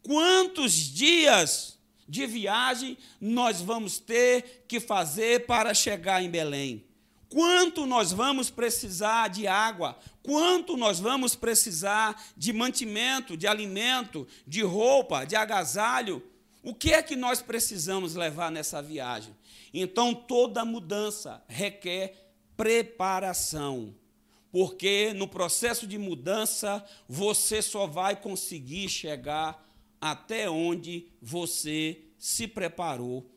Quantos 0.01 0.73
dias 0.73 1.72
de 2.07 2.25
viagem 2.25 2.97
nós 3.19 3.61
vamos 3.61 3.99
ter 3.99 4.65
que 4.67 4.79
fazer 4.79 5.45
para 5.45 5.73
chegar 5.73 6.21
em 6.21 6.29
Belém? 6.29 6.85
Quanto 7.29 7.87
nós 7.87 8.11
vamos 8.11 8.51
precisar 8.51 9.27
de 9.27 9.47
água? 9.47 9.97
Quanto 10.21 10.77
nós 10.77 10.99
vamos 10.99 11.35
precisar 11.35 12.23
de 12.37 12.53
mantimento, 12.53 13.35
de 13.35 13.47
alimento, 13.47 14.27
de 14.45 14.61
roupa, 14.61 15.25
de 15.25 15.35
agasalho? 15.35 16.21
O 16.61 16.75
que 16.75 16.93
é 16.93 17.01
que 17.01 17.15
nós 17.15 17.41
precisamos 17.41 18.13
levar 18.13 18.51
nessa 18.51 18.81
viagem? 18.81 19.35
Então, 19.73 20.13
toda 20.13 20.63
mudança 20.63 21.43
requer 21.47 22.31
preparação. 22.55 23.95
Porque 24.51 25.11
no 25.13 25.27
processo 25.27 25.87
de 25.87 25.97
mudança, 25.97 26.85
você 27.09 27.63
só 27.63 27.87
vai 27.87 28.15
conseguir 28.15 28.87
chegar 28.87 29.72
até 30.03 30.49
onde 30.49 31.07
você 31.21 32.01
se 32.17 32.45
preparou 32.45 33.31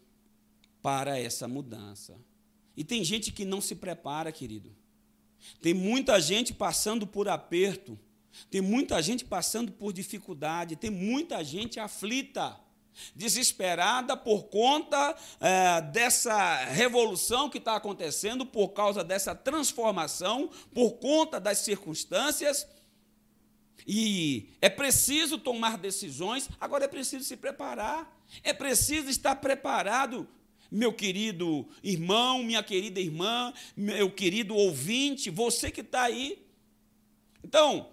para 0.83 1.17
essa 1.17 1.47
mudança. 1.47 2.19
E 2.77 2.83
tem 2.83 3.05
gente 3.05 3.31
que 3.31 3.45
não 3.45 3.61
se 3.61 3.77
prepara, 3.77 4.33
querido. 4.33 4.75
Tem 5.63 5.73
muita 5.73 6.21
gente 6.21 6.53
passando 6.53 7.07
por 7.07 7.29
aperto. 7.29 7.97
Tem 8.51 8.61
muita 8.61 9.01
gente 9.01 9.25
passando 9.25 9.71
por 9.71 9.93
dificuldade. 9.93 10.75
Tem 10.75 10.91
muita 10.91 11.45
gente 11.45 11.79
aflita, 11.79 12.59
desesperada 13.15 14.17
por 14.17 14.49
conta 14.49 15.17
é, 15.39 15.81
dessa 15.83 16.65
revolução 16.65 17.49
que 17.49 17.59
está 17.59 17.77
acontecendo, 17.77 18.45
por 18.45 18.71
causa 18.71 19.05
dessa 19.05 19.37
transformação, 19.37 20.51
por 20.75 20.95
conta 20.95 21.39
das 21.39 21.59
circunstâncias. 21.59 22.67
E 23.87 24.49
é 24.61 24.69
preciso 24.69 25.39
tomar 25.39 25.79
decisões, 25.79 26.49
agora 26.61 26.85
é 26.85 26.89
preciso 26.89 27.25
se 27.25 27.37
preparar. 27.37 28.13
É 28.43 28.53
preciso 28.53 29.09
estar 29.09 29.37
preparado 29.37 30.27
meu 30.71 30.93
querido 30.93 31.69
irmão, 31.83 32.43
minha 32.43 32.63
querida 32.63 33.01
irmã, 33.01 33.53
meu 33.77 34.11
querido 34.11 34.55
ouvinte, 34.55 35.31
você 35.31 35.71
que 35.71 35.81
está 35.81 36.03
aí. 36.03 36.45
Então, 37.45 37.89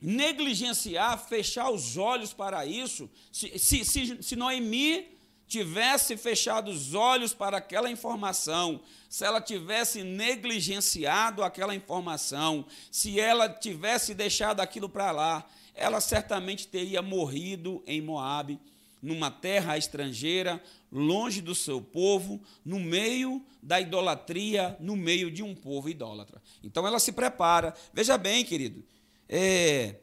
negligenciar, 0.00 1.28
fechar 1.28 1.70
os 1.70 1.96
olhos 1.98 2.32
para 2.32 2.64
isso, 2.64 3.10
se, 3.30 3.58
se, 3.58 3.84
se, 3.84 4.22
se 4.22 4.36
Noemi 4.36 5.18
tivesse 5.50 6.16
fechado 6.16 6.70
os 6.70 6.94
olhos 6.94 7.34
para 7.34 7.56
aquela 7.56 7.90
informação, 7.90 8.80
se 9.08 9.24
ela 9.24 9.40
tivesse 9.40 10.04
negligenciado 10.04 11.42
aquela 11.42 11.74
informação, 11.74 12.64
se 12.88 13.18
ela 13.18 13.48
tivesse 13.48 14.14
deixado 14.14 14.60
aquilo 14.60 14.88
para 14.88 15.10
lá, 15.10 15.44
ela 15.74 16.00
certamente 16.00 16.68
teria 16.68 17.02
morrido 17.02 17.82
em 17.84 18.00
Moabe 18.00 18.60
numa 19.02 19.28
terra 19.28 19.76
estrangeira, 19.76 20.62
longe 20.92 21.40
do 21.40 21.54
seu 21.54 21.82
povo, 21.82 22.40
no 22.64 22.78
meio 22.78 23.44
da 23.60 23.80
idolatria, 23.80 24.76
no 24.78 24.94
meio 24.94 25.32
de 25.32 25.42
um 25.42 25.52
povo 25.52 25.88
idólatra. 25.88 26.40
Então 26.62 26.86
ela 26.86 27.00
se 27.00 27.10
prepara. 27.10 27.74
Veja 27.92 28.16
bem, 28.16 28.44
querido, 28.44 28.84
é, 29.28 29.96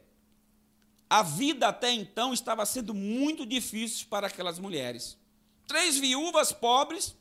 a 1.08 1.22
vida 1.22 1.68
até 1.68 1.90
então 1.90 2.34
estava 2.34 2.66
sendo 2.66 2.92
muito 2.92 3.46
difícil 3.46 4.08
para 4.10 4.26
aquelas 4.26 4.58
mulheres. 4.58 5.17
Três 5.68 5.98
viúvas 5.98 6.50
pobres, 6.50 7.14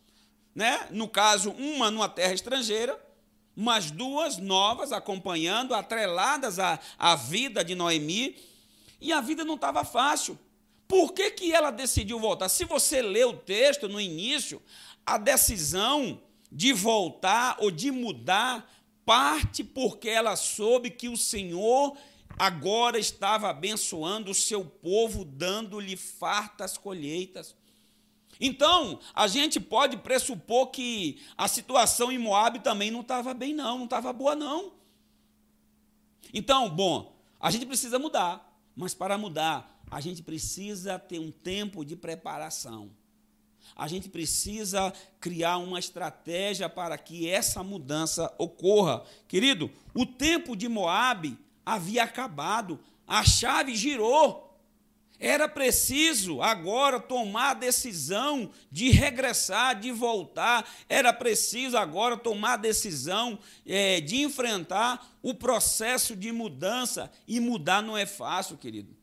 né? 0.55 0.87
no 0.89 1.07
caso, 1.07 1.51
uma 1.51 1.91
numa 1.91 2.07
terra 2.07 2.33
estrangeira, 2.33 2.99
mas 3.53 3.91
duas 3.91 4.37
novas 4.37 4.93
acompanhando, 4.93 5.75
atreladas 5.75 6.57
à, 6.57 6.79
à 6.97 7.15
vida 7.15 7.61
de 7.61 7.75
Noemi, 7.75 8.37
e 9.01 9.11
a 9.11 9.19
vida 9.19 9.43
não 9.43 9.55
estava 9.55 9.83
fácil. 9.83 10.39
Por 10.87 11.11
que, 11.11 11.29
que 11.31 11.51
ela 11.51 11.71
decidiu 11.71 12.19
voltar? 12.19 12.47
Se 12.47 12.63
você 12.63 13.01
lê 13.01 13.25
o 13.25 13.33
texto 13.33 13.89
no 13.89 13.99
início, 13.99 14.61
a 15.05 15.17
decisão 15.17 16.21
de 16.49 16.71
voltar 16.71 17.57
ou 17.59 17.69
de 17.69 17.91
mudar 17.91 18.65
parte 19.05 19.61
porque 19.61 20.07
ela 20.07 20.37
soube 20.37 20.89
que 20.89 21.09
o 21.09 21.17
Senhor 21.17 21.97
agora 22.39 22.97
estava 22.97 23.49
abençoando 23.49 24.31
o 24.31 24.35
seu 24.35 24.63
povo, 24.63 25.25
dando-lhe 25.25 25.97
fartas 25.97 26.77
colheitas. 26.77 27.53
Então, 28.39 28.99
a 29.13 29.27
gente 29.27 29.59
pode 29.59 29.97
pressupor 29.97 30.67
que 30.67 31.21
a 31.37 31.47
situação 31.47 32.11
em 32.11 32.17
Moab 32.17 32.59
também 32.59 32.91
não 32.91 33.01
estava 33.01 33.33
bem, 33.33 33.53
não, 33.53 33.77
não 33.77 33.85
estava 33.85 34.13
boa, 34.13 34.35
não. 34.35 34.73
Então, 36.33 36.69
bom, 36.69 37.15
a 37.39 37.49
gente 37.51 37.65
precisa 37.65 37.97
mudar, 37.97 38.53
mas 38.75 38.93
para 38.93 39.17
mudar, 39.17 39.81
a 39.89 40.01
gente 40.01 40.21
precisa 40.21 40.99
ter 40.99 41.19
um 41.19 41.31
tempo 41.31 41.85
de 41.85 41.95
preparação. 41.95 42.91
A 43.75 43.87
gente 43.87 44.09
precisa 44.09 44.93
criar 45.19 45.57
uma 45.57 45.79
estratégia 45.79 46.69
para 46.69 46.97
que 46.97 47.29
essa 47.29 47.63
mudança 47.63 48.33
ocorra. 48.37 49.03
Querido, 49.27 49.69
o 49.93 50.05
tempo 50.05 50.55
de 50.55 50.67
Moabe 50.67 51.37
havia 51.65 52.03
acabado, 52.03 52.79
a 53.05 53.23
chave 53.23 53.75
girou. 53.75 54.46
Era 55.19 55.49
preciso 55.49 56.41
agora 56.43 56.99
tomar 56.99 57.51
a 57.51 57.53
decisão 57.55 58.51
de 58.71 58.91
regressar, 58.91 59.79
de 59.79 59.91
voltar. 59.91 60.69
Era 60.87 61.11
preciso 61.11 61.75
agora 61.75 62.15
tomar 62.15 62.53
a 62.53 62.57
decisão 62.57 63.39
é, 63.65 63.99
de 63.99 64.17
enfrentar 64.17 65.07
o 65.23 65.33
processo 65.33 66.15
de 66.15 66.31
mudança. 66.31 67.11
E 67.27 67.39
mudar 67.39 67.81
não 67.81 67.97
é 67.97 68.05
fácil, 68.05 68.57
querido. 68.57 68.95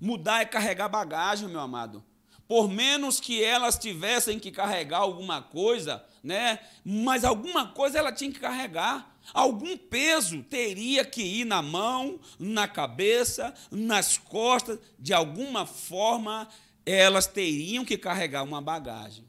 Mudar 0.00 0.42
é 0.42 0.44
carregar 0.44 0.88
bagagem, 0.88 1.48
meu 1.48 1.60
amado. 1.60 2.04
Por 2.48 2.68
menos 2.68 3.20
que 3.20 3.44
elas 3.44 3.78
tivessem 3.78 4.38
que 4.38 4.50
carregar 4.50 5.00
alguma 5.00 5.42
coisa, 5.42 6.02
né? 6.22 6.58
Mas 6.82 7.22
alguma 7.22 7.68
coisa 7.68 7.98
ela 7.98 8.10
tinha 8.10 8.32
que 8.32 8.40
carregar. 8.40 9.17
Algum 9.32 9.76
peso 9.76 10.42
teria 10.42 11.04
que 11.04 11.22
ir 11.22 11.44
na 11.44 11.62
mão, 11.62 12.18
na 12.38 12.66
cabeça, 12.66 13.54
nas 13.70 14.16
costas, 14.16 14.78
de 14.98 15.12
alguma 15.12 15.66
forma 15.66 16.48
elas 16.84 17.26
teriam 17.26 17.84
que 17.84 17.98
carregar 17.98 18.42
uma 18.42 18.62
bagagem. 18.62 19.28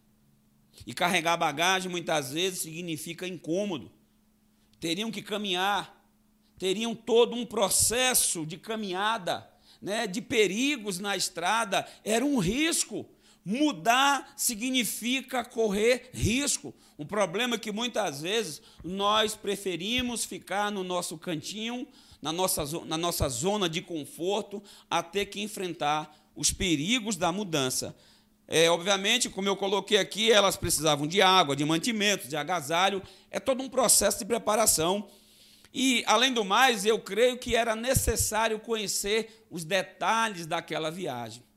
E 0.87 0.93
carregar 0.93 1.35
bagagem 1.35 1.91
muitas 1.91 2.31
vezes 2.31 2.59
significa 2.59 3.27
incômodo. 3.27 3.91
Teriam 4.79 5.11
que 5.11 5.21
caminhar, 5.21 6.01
teriam 6.57 6.95
todo 6.95 7.35
um 7.35 7.45
processo 7.45 8.45
de 8.45 8.57
caminhada 8.57 9.49
né, 9.81 10.07
de 10.07 10.21
perigos 10.21 10.99
na 10.99 11.15
estrada, 11.15 11.87
era 12.03 12.25
um 12.25 12.37
risco. 12.37 13.05
Mudar 13.49 14.31
significa 14.35 15.43
correr 15.43 16.11
risco. 16.13 16.71
O 16.95 17.03
problema 17.03 17.55
é 17.55 17.57
que 17.57 17.71
muitas 17.71 18.21
vezes 18.21 18.61
nós 18.83 19.33
preferimos 19.33 20.23
ficar 20.23 20.71
no 20.71 20.83
nosso 20.83 21.17
cantinho, 21.17 21.87
na 22.21 22.31
nossa, 22.31 22.63
na 22.85 22.95
nossa 22.95 23.27
zona 23.27 23.67
de 23.67 23.81
conforto, 23.81 24.61
a 24.87 25.01
ter 25.01 25.25
que 25.25 25.41
enfrentar 25.41 26.15
os 26.35 26.51
perigos 26.51 27.15
da 27.15 27.31
mudança. 27.31 27.95
É, 28.47 28.69
obviamente, 28.69 29.31
como 29.31 29.47
eu 29.47 29.55
coloquei 29.55 29.97
aqui, 29.97 30.31
elas 30.31 30.55
precisavam 30.55 31.07
de 31.07 31.19
água, 31.19 31.55
de 31.55 31.65
mantimento, 31.65 32.27
de 32.27 32.37
agasalho, 32.37 33.01
é 33.31 33.39
todo 33.39 33.63
um 33.63 33.69
processo 33.69 34.19
de 34.19 34.25
preparação 34.25 35.07
e, 35.73 36.03
além 36.05 36.31
do 36.31 36.45
mais, 36.45 36.85
eu 36.85 36.99
creio 36.99 37.35
que 37.35 37.55
era 37.55 37.75
necessário 37.75 38.59
conhecer 38.59 39.47
os 39.49 39.63
detalhes 39.63 40.45
daquela 40.45 40.91
viagem. 40.91 41.48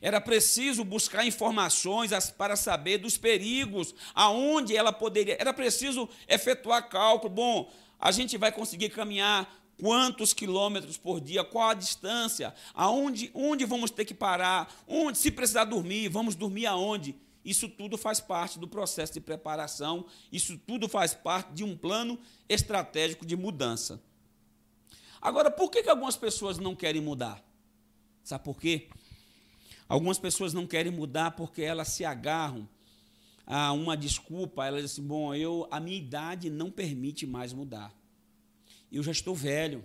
Era 0.00 0.20
preciso 0.20 0.84
buscar 0.84 1.26
informações 1.26 2.10
para 2.30 2.56
saber 2.56 2.98
dos 2.98 3.16
perigos, 3.16 3.94
aonde 4.14 4.76
ela 4.76 4.92
poderia. 4.92 5.36
Era 5.40 5.52
preciso 5.52 6.08
efetuar 6.28 6.88
cálculo. 6.88 7.32
Bom, 7.32 7.72
a 7.98 8.10
gente 8.12 8.36
vai 8.36 8.52
conseguir 8.52 8.90
caminhar 8.90 9.64
quantos 9.78 10.32
quilômetros 10.32 10.96
por 10.96 11.20
dia, 11.20 11.44
qual 11.44 11.70
a 11.70 11.74
distância, 11.74 12.54
aonde, 12.74 13.30
onde 13.34 13.64
vamos 13.64 13.90
ter 13.90 14.04
que 14.04 14.14
parar, 14.14 14.72
onde, 14.86 15.18
se 15.18 15.30
precisar 15.30 15.64
dormir, 15.64 16.08
vamos 16.08 16.34
dormir 16.34 16.66
aonde. 16.66 17.16
Isso 17.44 17.68
tudo 17.68 17.98
faz 17.98 18.20
parte 18.20 18.58
do 18.58 18.66
processo 18.66 19.12
de 19.12 19.20
preparação, 19.20 20.06
isso 20.32 20.56
tudo 20.56 20.88
faz 20.88 21.12
parte 21.12 21.52
de 21.52 21.62
um 21.62 21.76
plano 21.76 22.18
estratégico 22.48 23.26
de 23.26 23.36
mudança. 23.36 24.00
Agora, 25.20 25.50
por 25.50 25.70
que, 25.70 25.82
que 25.82 25.90
algumas 25.90 26.16
pessoas 26.16 26.58
não 26.58 26.74
querem 26.74 27.02
mudar? 27.02 27.42
Sabe 28.22 28.44
por 28.44 28.58
quê? 28.58 28.88
Algumas 29.88 30.18
pessoas 30.18 30.52
não 30.52 30.66
querem 30.66 30.90
mudar 30.90 31.32
porque 31.32 31.62
elas 31.62 31.88
se 31.88 32.04
agarram 32.04 32.68
a 33.46 33.72
uma 33.72 33.96
desculpa. 33.96 34.66
Elas 34.66 34.82
dizem 34.82 35.02
assim, 35.02 35.08
bom, 35.08 35.34
eu, 35.34 35.68
a 35.70 35.78
minha 35.78 35.98
idade 35.98 36.50
não 36.50 36.70
permite 36.70 37.26
mais 37.26 37.52
mudar. 37.52 37.94
Eu 38.90 39.02
já 39.02 39.12
estou 39.12 39.34
velho. 39.34 39.84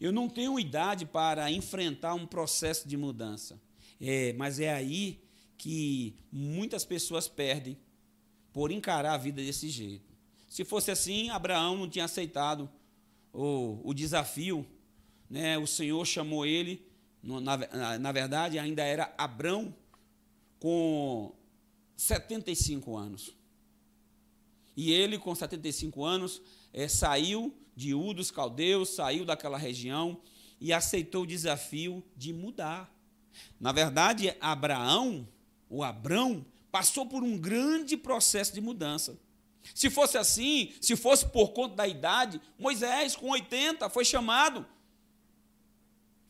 Eu 0.00 0.12
não 0.12 0.28
tenho 0.28 0.58
idade 0.58 1.04
para 1.04 1.50
enfrentar 1.50 2.14
um 2.14 2.26
processo 2.26 2.88
de 2.88 2.96
mudança. 2.96 3.60
É, 4.00 4.32
mas 4.32 4.58
é 4.58 4.72
aí 4.72 5.22
que 5.58 6.14
muitas 6.32 6.84
pessoas 6.84 7.28
perdem 7.28 7.76
por 8.52 8.70
encarar 8.70 9.14
a 9.14 9.18
vida 9.18 9.42
desse 9.42 9.68
jeito. 9.68 10.10
Se 10.48 10.64
fosse 10.64 10.90
assim, 10.90 11.28
Abraão 11.30 11.76
não 11.76 11.88
tinha 11.88 12.06
aceitado 12.06 12.68
o, 13.32 13.80
o 13.84 13.92
desafio. 13.92 14.66
Né? 15.28 15.58
O 15.58 15.66
Senhor 15.66 16.04
chamou 16.06 16.46
ele, 16.46 16.82
na, 17.22 17.98
na 17.98 18.12
verdade, 18.12 18.58
ainda 18.58 18.82
era 18.82 19.12
Abrão, 19.18 19.74
com 20.58 21.32
75 21.96 22.96
anos. 22.96 23.34
E 24.76 24.92
ele, 24.92 25.18
com 25.18 25.34
75 25.34 26.04
anos, 26.04 26.40
é, 26.72 26.88
saiu 26.88 27.54
de 27.76 27.94
U 27.94 28.14
dos 28.14 28.30
Caldeus, 28.30 28.90
saiu 28.90 29.24
daquela 29.24 29.58
região 29.58 30.20
e 30.60 30.72
aceitou 30.72 31.22
o 31.22 31.26
desafio 31.26 32.02
de 32.16 32.32
mudar. 32.32 32.90
Na 33.58 33.72
verdade, 33.72 34.34
Abraão, 34.40 35.26
o 35.68 35.82
Abrão, 35.82 36.44
passou 36.70 37.06
por 37.06 37.22
um 37.22 37.36
grande 37.36 37.96
processo 37.96 38.52
de 38.52 38.60
mudança. 38.60 39.18
Se 39.74 39.90
fosse 39.90 40.16
assim, 40.16 40.72
se 40.80 40.96
fosse 40.96 41.26
por 41.26 41.52
conta 41.52 41.76
da 41.76 41.86
idade, 41.86 42.40
Moisés, 42.58 43.14
com 43.14 43.30
80, 43.30 43.88
foi 43.90 44.04
chamado. 44.04 44.66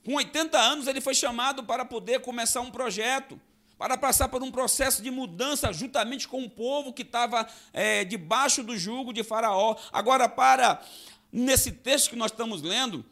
Com 0.04 0.14
80 0.14 0.58
anos, 0.58 0.86
ele 0.86 1.00
foi 1.00 1.14
chamado 1.14 1.62
para 1.64 1.84
poder 1.84 2.20
começar 2.20 2.60
um 2.60 2.70
projeto, 2.70 3.40
para 3.76 3.96
passar 3.96 4.28
por 4.28 4.42
um 4.42 4.50
processo 4.50 5.02
de 5.02 5.10
mudança 5.10 5.72
juntamente 5.72 6.26
com 6.26 6.42
o 6.42 6.50
povo 6.50 6.92
que 6.92 7.02
estava 7.02 7.46
é, 7.72 8.04
debaixo 8.04 8.62
do 8.62 8.76
jugo 8.76 9.12
de 9.12 9.22
Faraó. 9.22 9.76
Agora, 9.92 10.28
para, 10.28 10.82
nesse 11.32 11.72
texto 11.72 12.10
que 12.10 12.16
nós 12.16 12.30
estamos 12.30 12.62
lendo, 12.62 13.04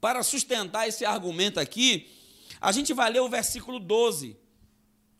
para 0.00 0.22
sustentar 0.22 0.86
esse 0.86 1.04
argumento 1.04 1.58
aqui, 1.58 2.10
a 2.60 2.72
gente 2.72 2.92
vai 2.92 3.10
ler 3.10 3.20
o 3.20 3.28
versículo 3.28 3.78
12. 3.78 4.36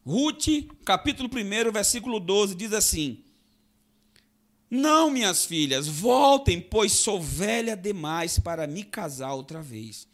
Ruth, 0.05 0.47
capítulo 0.85 1.29
1, 1.29 1.73
versículo 1.73 2.21
12, 2.21 2.55
diz 2.55 2.73
assim: 2.73 3.25
Não, 4.71 5.11
minhas 5.11 5.45
filhas, 5.45 5.89
voltem, 5.89 6.61
pois 6.61 6.93
sou 6.93 7.21
velha 7.21 7.77
demais 7.77 8.39
para 8.39 8.67
me 8.67 8.85
casar 8.85 9.33
outra 9.33 9.61
vez. 9.61 10.07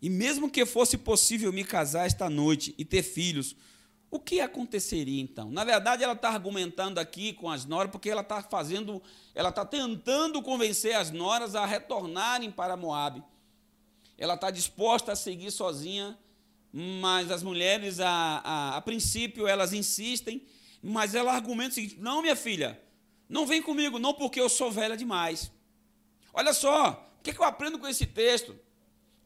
E 0.00 0.08
mesmo 0.08 0.50
que 0.50 0.64
fosse 0.64 0.96
possível 0.96 1.52
me 1.52 1.64
casar 1.64 2.06
esta 2.06 2.30
noite 2.30 2.74
e 2.78 2.84
ter 2.84 3.02
filhos, 3.02 3.56
o 4.10 4.18
que 4.18 4.40
aconteceria 4.40 5.20
então? 5.20 5.50
Na 5.50 5.64
verdade, 5.64 6.04
ela 6.04 6.12
está 6.12 6.30
argumentando 6.30 6.98
aqui 6.98 7.32
com 7.32 7.50
as 7.50 7.64
noras, 7.64 7.90
porque 7.90 8.08
ela 8.08 8.22
está 8.22 8.42
fazendo, 8.42 9.02
ela 9.34 9.48
está 9.48 9.64
tentando 9.64 10.40
convencer 10.42 10.94
as 10.94 11.10
noras 11.10 11.54
a 11.54 11.66
retornarem 11.66 12.50
para 12.50 12.76
Moab. 12.76 13.22
Ela 14.16 14.34
está 14.34 14.50
disposta 14.50 15.12
a 15.12 15.16
seguir 15.16 15.50
sozinha 15.50 16.18
mas 16.72 17.30
as 17.30 17.42
mulheres, 17.42 17.98
a, 17.98 18.08
a, 18.44 18.76
a 18.76 18.80
princípio, 18.80 19.46
elas 19.46 19.72
insistem, 19.72 20.46
mas 20.82 21.14
ela 21.14 21.32
argumenta 21.32 21.70
o 21.70 21.74
seguinte: 21.74 21.96
não, 21.98 22.20
minha 22.20 22.36
filha, 22.36 22.80
não 23.28 23.46
vem 23.46 23.62
comigo, 23.62 23.98
não 23.98 24.12
porque 24.14 24.40
eu 24.40 24.48
sou 24.48 24.70
velha 24.70 24.96
demais. 24.96 25.50
Olha 26.32 26.52
só, 26.52 27.10
o 27.18 27.22
que, 27.22 27.32
que 27.32 27.40
eu 27.40 27.44
aprendo 27.44 27.78
com 27.78 27.88
esse 27.88 28.06
texto? 28.06 28.54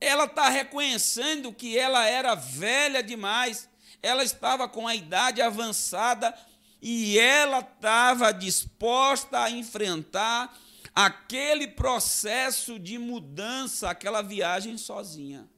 Ela 0.05 0.25
está 0.25 0.49
reconhecendo 0.49 1.53
que 1.53 1.79
ela 1.79 2.05
era 2.05 2.35
velha 2.35 3.05
demais, 3.05 3.69
ela 4.03 4.25
estava 4.25 4.69
com 4.69 4.89
a 4.89 4.97
idade 4.97 5.41
avançada 5.41 6.35
e 6.81 7.17
ela 7.17 7.61
estava 7.61 8.33
disposta 8.33 9.45
a 9.45 9.51
enfrentar 9.51 10.59
aquele 10.93 11.69
processo 11.69 12.81
de 12.81 12.99
mudança, 12.99 13.89
aquela 13.91 14.23
viagem 14.23 14.77
sozinha. 14.77 15.49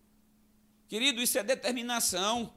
Querido, 0.88 1.22
isso 1.22 1.38
é 1.38 1.42
determinação. 1.42 2.52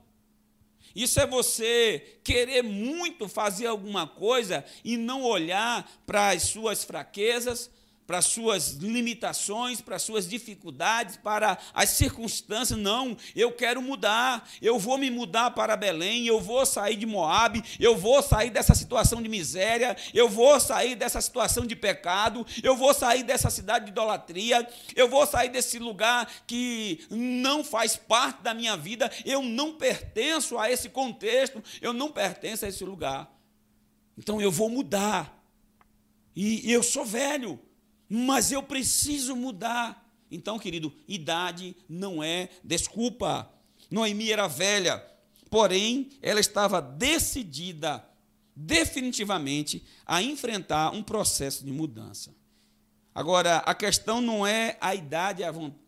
Isso 0.94 1.22
é 1.22 1.26
você 1.26 2.20
querer 2.22 2.64
muito 2.64 3.30
fazer 3.30 3.68
alguma 3.68 4.06
coisa 4.06 4.66
e 4.84 4.98
não 4.98 5.24
olhar 5.24 5.90
para 6.06 6.32
as 6.32 6.44
suas 6.44 6.84
fraquezas, 6.84 7.72
para 8.08 8.20
as 8.20 8.26
suas 8.26 8.70
limitações, 8.76 9.82
para 9.82 9.98
as 9.98 10.02
suas 10.02 10.26
dificuldades, 10.28 11.18
para 11.18 11.58
as 11.74 11.90
circunstâncias. 11.90 12.80
Não, 12.80 13.18
eu 13.36 13.52
quero 13.52 13.82
mudar. 13.82 14.50
Eu 14.62 14.80
vou 14.80 14.98
me 14.98 15.12
mudar 15.12 15.52
para 15.52 15.76
Belém, 15.76 16.26
eu 16.26 16.40
vou 16.40 16.66
sair 16.66 16.96
de 16.96 17.06
Moabe, 17.06 17.62
eu 17.78 17.98
vou 17.98 18.24
sair 18.24 18.50
dessa 18.50 18.74
situação 18.74 19.22
de 19.22 19.28
miséria, 19.28 19.96
eu 20.14 20.30
vou 20.30 20.58
sair 20.58 20.96
dessa 20.96 21.20
situação 21.20 21.66
de 21.66 21.76
pecado, 21.76 22.48
eu 22.64 22.78
vou 22.78 22.94
sair 22.94 23.24
dessa 23.24 23.50
cidade 23.50 23.86
de 23.86 23.92
idolatria, 23.92 24.66
eu 24.96 25.10
vou 25.10 25.28
sair 25.28 25.50
desse 25.50 25.78
lugar 25.78 26.32
que 26.48 27.06
não 27.12 27.62
faz 27.62 27.98
parte 27.98 28.42
da 28.42 28.54
minha 28.54 28.78
vida, 28.78 29.12
eu 29.26 29.44
não 29.44 29.74
pertenço 29.74 30.58
a 30.58 30.72
esse 30.72 30.88
contexto, 30.88 31.62
eu 31.82 31.92
não 31.92 32.10
pertenço 32.10 32.64
a 32.64 32.70
esse 32.70 32.86
lugar. 32.86 33.30
Então 34.18 34.42
eu 34.42 34.52
vou 34.52 34.70
mudar. 34.70 35.36
E 36.36 36.72
eu 36.72 36.84
sou 36.84 37.04
velho, 37.04 37.60
mas 38.10 38.52
eu 38.52 38.64
preciso 38.64 39.36
mudar. 39.36 40.06
Então, 40.30 40.60
querido, 40.60 40.94
idade 41.08 41.76
não 41.88 42.24
é 42.24 42.50
desculpa. 42.64 43.52
Noemi 43.90 44.32
era 44.32 44.48
velha, 44.48 45.06
porém, 45.50 46.10
ela 46.22 46.40
estava 46.40 46.82
decidida, 46.82 48.06
definitivamente, 48.56 49.84
a 50.06 50.22
enfrentar 50.22 50.92
um 50.92 51.04
processo 51.04 51.64
de 51.64 51.72
mudança. 51.72 52.36
Agora, 53.16 53.58
a 53.60 53.74
questão 53.74 54.22
não 54.22 54.46
é 54.46 54.78
a 54.80 54.94
idade 54.94 55.42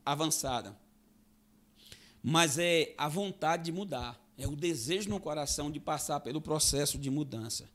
avançada, 0.06 0.76
mas 2.24 2.58
é 2.58 2.94
a 2.98 3.08
vontade 3.08 3.66
de 3.66 3.72
mudar, 3.72 4.20
é 4.38 4.48
o 4.48 4.56
desejo 4.56 5.10
no 5.10 5.20
coração 5.20 5.70
de 5.70 5.80
passar 5.80 6.22
pelo 6.22 6.42
processo 6.42 6.98
de 6.98 7.10
mudança. 7.10 7.70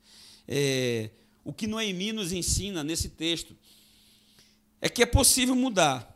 É, 0.49 1.11
o 1.45 1.53
que 1.53 1.67
Noemi 1.67 2.13
nos 2.13 2.33
ensina 2.33 2.83
nesse 2.83 3.11
texto 3.11 3.57
é 4.85 4.89
que 4.91 5.03
é 5.03 5.07
possível 5.07 5.57
mudar, 5.57 6.15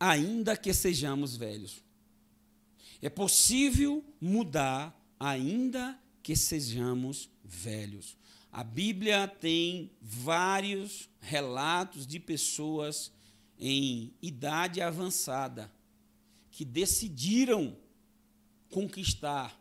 ainda 0.00 0.56
que 0.56 0.74
sejamos 0.74 1.36
velhos. 1.36 1.80
É 3.00 3.08
possível 3.08 4.04
mudar, 4.20 5.00
ainda 5.16 5.96
que 6.20 6.34
sejamos 6.34 7.30
velhos. 7.44 8.16
A 8.50 8.64
Bíblia 8.64 9.28
tem 9.28 9.92
vários 10.02 11.08
relatos 11.20 12.04
de 12.04 12.18
pessoas 12.18 13.12
em 13.56 14.12
idade 14.20 14.80
avançada 14.80 15.72
que 16.50 16.64
decidiram 16.64 17.76
conquistar, 18.70 19.56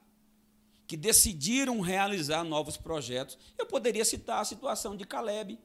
que 0.88 0.98
decidiram 0.98 1.82
realizar 1.82 2.44
novos 2.44 2.78
projetos. 2.78 3.38
Eu 3.60 3.68
poderia 3.68 4.04
citar 4.04 4.42
a 4.42 4.46
situação 4.46 4.98
de 4.98 5.06
Caleb, 5.06 5.60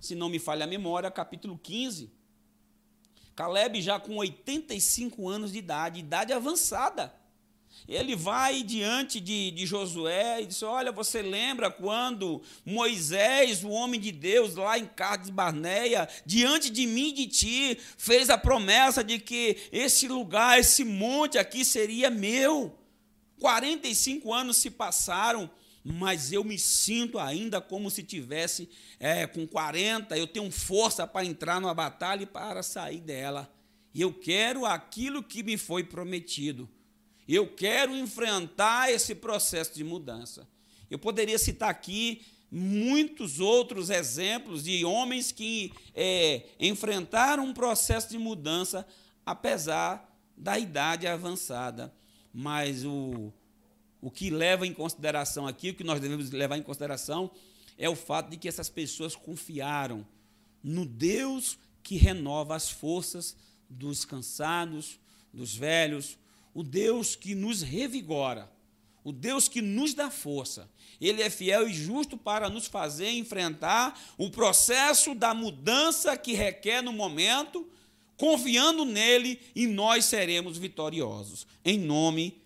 se 0.00 0.14
não 0.14 0.28
me 0.28 0.38
falha 0.38 0.64
a 0.64 0.68
memória, 0.68 1.10
capítulo 1.10 1.58
15. 1.62 2.10
Caleb, 3.36 3.80
já 3.80 4.00
com 4.00 4.16
85 4.16 5.28
anos 5.28 5.52
de 5.52 5.58
idade, 5.58 6.00
idade 6.00 6.32
avançada, 6.32 7.14
ele 7.88 8.14
vai 8.14 8.62
diante 8.62 9.20
de, 9.20 9.50
de 9.50 9.66
Josué 9.66 10.42
e 10.42 10.46
diz: 10.46 10.62
Olha, 10.62 10.92
você 10.92 11.22
lembra 11.22 11.70
quando 11.70 12.42
Moisés, 12.64 13.62
o 13.64 13.70
homem 13.70 14.00
de 14.00 14.12
Deus, 14.12 14.54
lá 14.54 14.78
em 14.78 14.86
Cades 14.86 15.30
Barneia, 15.30 16.08
diante 16.24 16.70
de 16.70 16.86
mim 16.86 17.08
e 17.08 17.12
de 17.12 17.26
ti, 17.26 17.78
fez 17.96 18.30
a 18.30 18.38
promessa 18.38 19.02
de 19.02 19.18
que 19.18 19.56
esse 19.72 20.08
lugar, 20.08 20.58
esse 20.58 20.84
monte 20.84 21.38
aqui 21.38 21.64
seria 21.64 22.10
meu. 22.10 22.76
45 23.40 24.32
anos 24.32 24.58
se 24.58 24.70
passaram 24.70 25.50
mas 25.84 26.32
eu 26.32 26.44
me 26.44 26.58
sinto 26.58 27.18
ainda 27.18 27.60
como 27.60 27.90
se 27.90 28.02
tivesse 28.02 28.68
é, 28.98 29.26
com 29.26 29.46
40, 29.46 30.16
eu 30.16 30.26
tenho 30.26 30.50
força 30.50 31.06
para 31.06 31.24
entrar 31.24 31.60
numa 31.60 31.74
batalha 31.74 32.22
e 32.22 32.26
para 32.26 32.62
sair 32.62 33.00
dela. 33.00 33.52
E 33.94 34.00
eu 34.00 34.12
quero 34.12 34.66
aquilo 34.66 35.22
que 35.22 35.42
me 35.42 35.56
foi 35.56 35.82
prometido. 35.82 36.68
Eu 37.26 37.46
quero 37.46 37.96
enfrentar 37.96 38.90
esse 38.90 39.14
processo 39.14 39.74
de 39.74 39.82
mudança. 39.84 40.46
Eu 40.90 40.98
poderia 40.98 41.38
citar 41.38 41.70
aqui 41.70 42.22
muitos 42.50 43.38
outros 43.38 43.90
exemplos 43.90 44.64
de 44.64 44.84
homens 44.84 45.30
que 45.30 45.72
é, 45.94 46.42
enfrentaram 46.58 47.44
um 47.44 47.54
processo 47.54 48.10
de 48.10 48.18
mudança 48.18 48.86
apesar 49.24 50.12
da 50.36 50.58
idade 50.58 51.06
avançada. 51.06 51.94
Mas 52.32 52.84
o, 52.84 53.32
o 54.00 54.10
que 54.10 54.30
leva 54.30 54.66
em 54.66 54.72
consideração 54.72 55.46
aqui, 55.46 55.70
o 55.70 55.74
que 55.74 55.84
nós 55.84 56.00
devemos 56.00 56.30
levar 56.30 56.56
em 56.56 56.62
consideração, 56.62 57.30
é 57.76 57.88
o 57.88 57.96
fato 57.96 58.30
de 58.30 58.36
que 58.36 58.48
essas 58.48 58.68
pessoas 58.68 59.14
confiaram 59.14 60.06
no 60.62 60.84
Deus 60.84 61.58
que 61.82 61.96
renova 61.96 62.54
as 62.54 62.70
forças 62.70 63.36
dos 63.68 64.04
cansados, 64.04 64.98
dos 65.32 65.54
velhos, 65.54 66.18
o 66.54 66.62
Deus 66.62 67.14
que 67.14 67.34
nos 67.34 67.62
revigora, 67.62 68.50
o 69.04 69.12
Deus 69.12 69.48
que 69.48 69.62
nos 69.62 69.94
dá 69.94 70.10
força. 70.10 70.68
Ele 71.00 71.22
é 71.22 71.30
fiel 71.30 71.68
e 71.68 71.72
justo 71.72 72.16
para 72.16 72.50
nos 72.50 72.66
fazer 72.66 73.10
enfrentar 73.10 73.98
o 74.18 74.30
processo 74.30 75.14
da 75.14 75.32
mudança 75.32 76.16
que 76.16 76.34
requer 76.34 76.82
no 76.82 76.92
momento, 76.92 77.66
confiando 78.16 78.84
nele 78.84 79.40
e 79.54 79.66
nós 79.66 80.04
seremos 80.04 80.58
vitoriosos. 80.58 81.46
Em 81.64 81.78
nome 81.78 82.42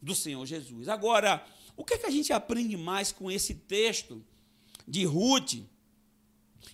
do 0.00 0.14
Senhor 0.14 0.44
Jesus. 0.46 0.88
Agora, 0.88 1.44
o 1.76 1.84
que, 1.84 1.94
é 1.94 1.98
que 1.98 2.06
a 2.06 2.10
gente 2.10 2.32
aprende 2.32 2.76
mais 2.76 3.12
com 3.12 3.30
esse 3.30 3.54
texto 3.54 4.24
de 4.86 5.04
Ruth? 5.04 5.62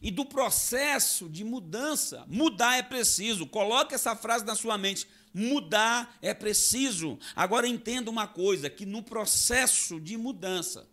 e 0.00 0.10
do 0.10 0.24
processo 0.24 1.28
de 1.28 1.44
mudança. 1.44 2.24
Mudar 2.28 2.76
é 2.76 2.82
preciso. 2.82 3.46
Coloque 3.46 3.94
essa 3.94 4.14
frase 4.14 4.44
na 4.44 4.54
sua 4.54 4.76
mente. 4.76 5.06
Mudar 5.32 6.16
é 6.22 6.34
preciso. 6.34 7.18
Agora 7.34 7.68
entenda 7.68 8.10
uma 8.10 8.26
coisa: 8.26 8.70
que 8.70 8.86
no 8.86 9.02
processo 9.02 10.00
de 10.00 10.16
mudança, 10.16 10.88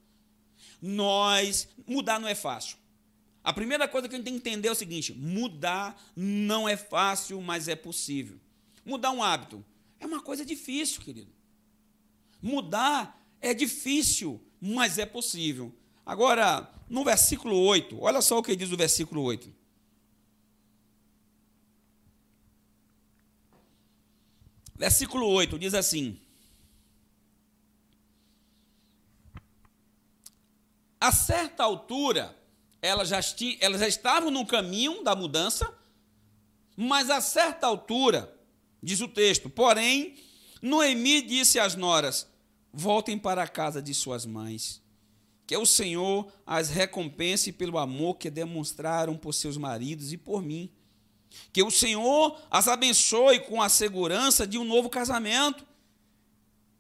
nós. 0.82 1.68
Mudar 1.88 2.20
não 2.20 2.28
é 2.28 2.36
fácil. 2.36 2.78
A 3.44 3.52
primeira 3.52 3.88
coisa 3.88 4.08
que 4.08 4.16
a 4.16 4.18
gente 4.18 4.26
tem 4.26 4.34
que 4.34 4.50
entender 4.50 4.68
é 4.68 4.72
o 4.72 4.76
seguinte: 4.76 5.14
mudar 5.14 6.02
não 6.16 6.68
é 6.68 6.78
fácil, 6.78 7.42
mas 7.42 7.68
é 7.68 7.76
possível. 7.76 8.40
Mudar 8.86 9.12
um 9.12 9.24
hábito 9.24 9.64
é 10.00 10.06
uma 10.06 10.22
coisa 10.22 10.46
difícil, 10.46 11.02
querido. 11.02 11.32
Mudar 12.44 13.26
é 13.40 13.54
difícil, 13.54 14.46
mas 14.60 14.98
é 14.98 15.06
possível. 15.06 15.74
Agora, 16.06 16.70
no 16.90 17.02
versículo 17.06 17.58
8, 17.58 17.98
olha 18.02 18.22
só 18.22 18.38
o 18.38 18.44
que 18.44 18.54
diz 18.54 18.70
o 18.70 18.76
versículo 18.76 19.22
8. 19.22 19.50
Versículo 24.76 25.26
8 25.28 25.58
diz 25.58 25.74
assim: 25.74 26.20
A 31.00 31.14
certa 31.14 31.64
altura, 31.64 32.38
elas 32.82 33.08
já, 33.08 33.22
elas 33.62 33.80
já 33.80 33.88
estavam 33.88 34.30
no 34.30 34.46
caminho 34.46 35.02
da 35.02 35.16
mudança, 35.16 35.74
mas 36.76 37.10
a 37.10 37.22
certa 37.22 37.68
altura, 37.68 38.38
diz 38.82 39.00
o 39.00 39.08
texto, 39.08 39.50
porém, 39.50 40.18
Noemi 40.62 41.22
disse 41.22 41.58
às 41.58 41.76
noras: 41.76 42.33
Voltem 42.74 43.18
para 43.18 43.44
a 43.44 43.48
casa 43.48 43.82
de 43.82 43.94
suas 43.94 44.26
mães 44.26 44.84
que 45.46 45.58
o 45.58 45.66
Senhor 45.66 46.32
as 46.46 46.70
recompense 46.70 47.52
pelo 47.52 47.78
amor 47.78 48.16
que 48.16 48.30
demonstraram 48.30 49.18
por 49.18 49.34
seus 49.34 49.58
maridos 49.58 50.14
e 50.14 50.18
por 50.18 50.42
mim. 50.42 50.72
Que 51.52 51.64
o 51.64 51.72
Senhor 51.72 52.40
as 52.50 52.68
abençoe 52.68 53.40
com 53.42 53.62
a 53.62 53.70
segurança 53.70 54.48
de 54.48 54.58
um 54.58 54.64
novo 54.64 54.90
casamento. 54.90 55.66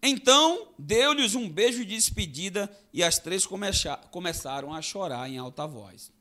Então 0.01 0.69
deu-lhes 0.77 1.35
um 1.35 1.49
beijo 1.49 1.85
de 1.85 1.95
despedida 1.95 2.71
e 2.91 3.03
as 3.03 3.19
três 3.19 3.45
começaram 3.45 4.73
a 4.73 4.81
chorar 4.81 5.29
em 5.29 5.37
alta 5.37 5.65
voz. 5.65 6.11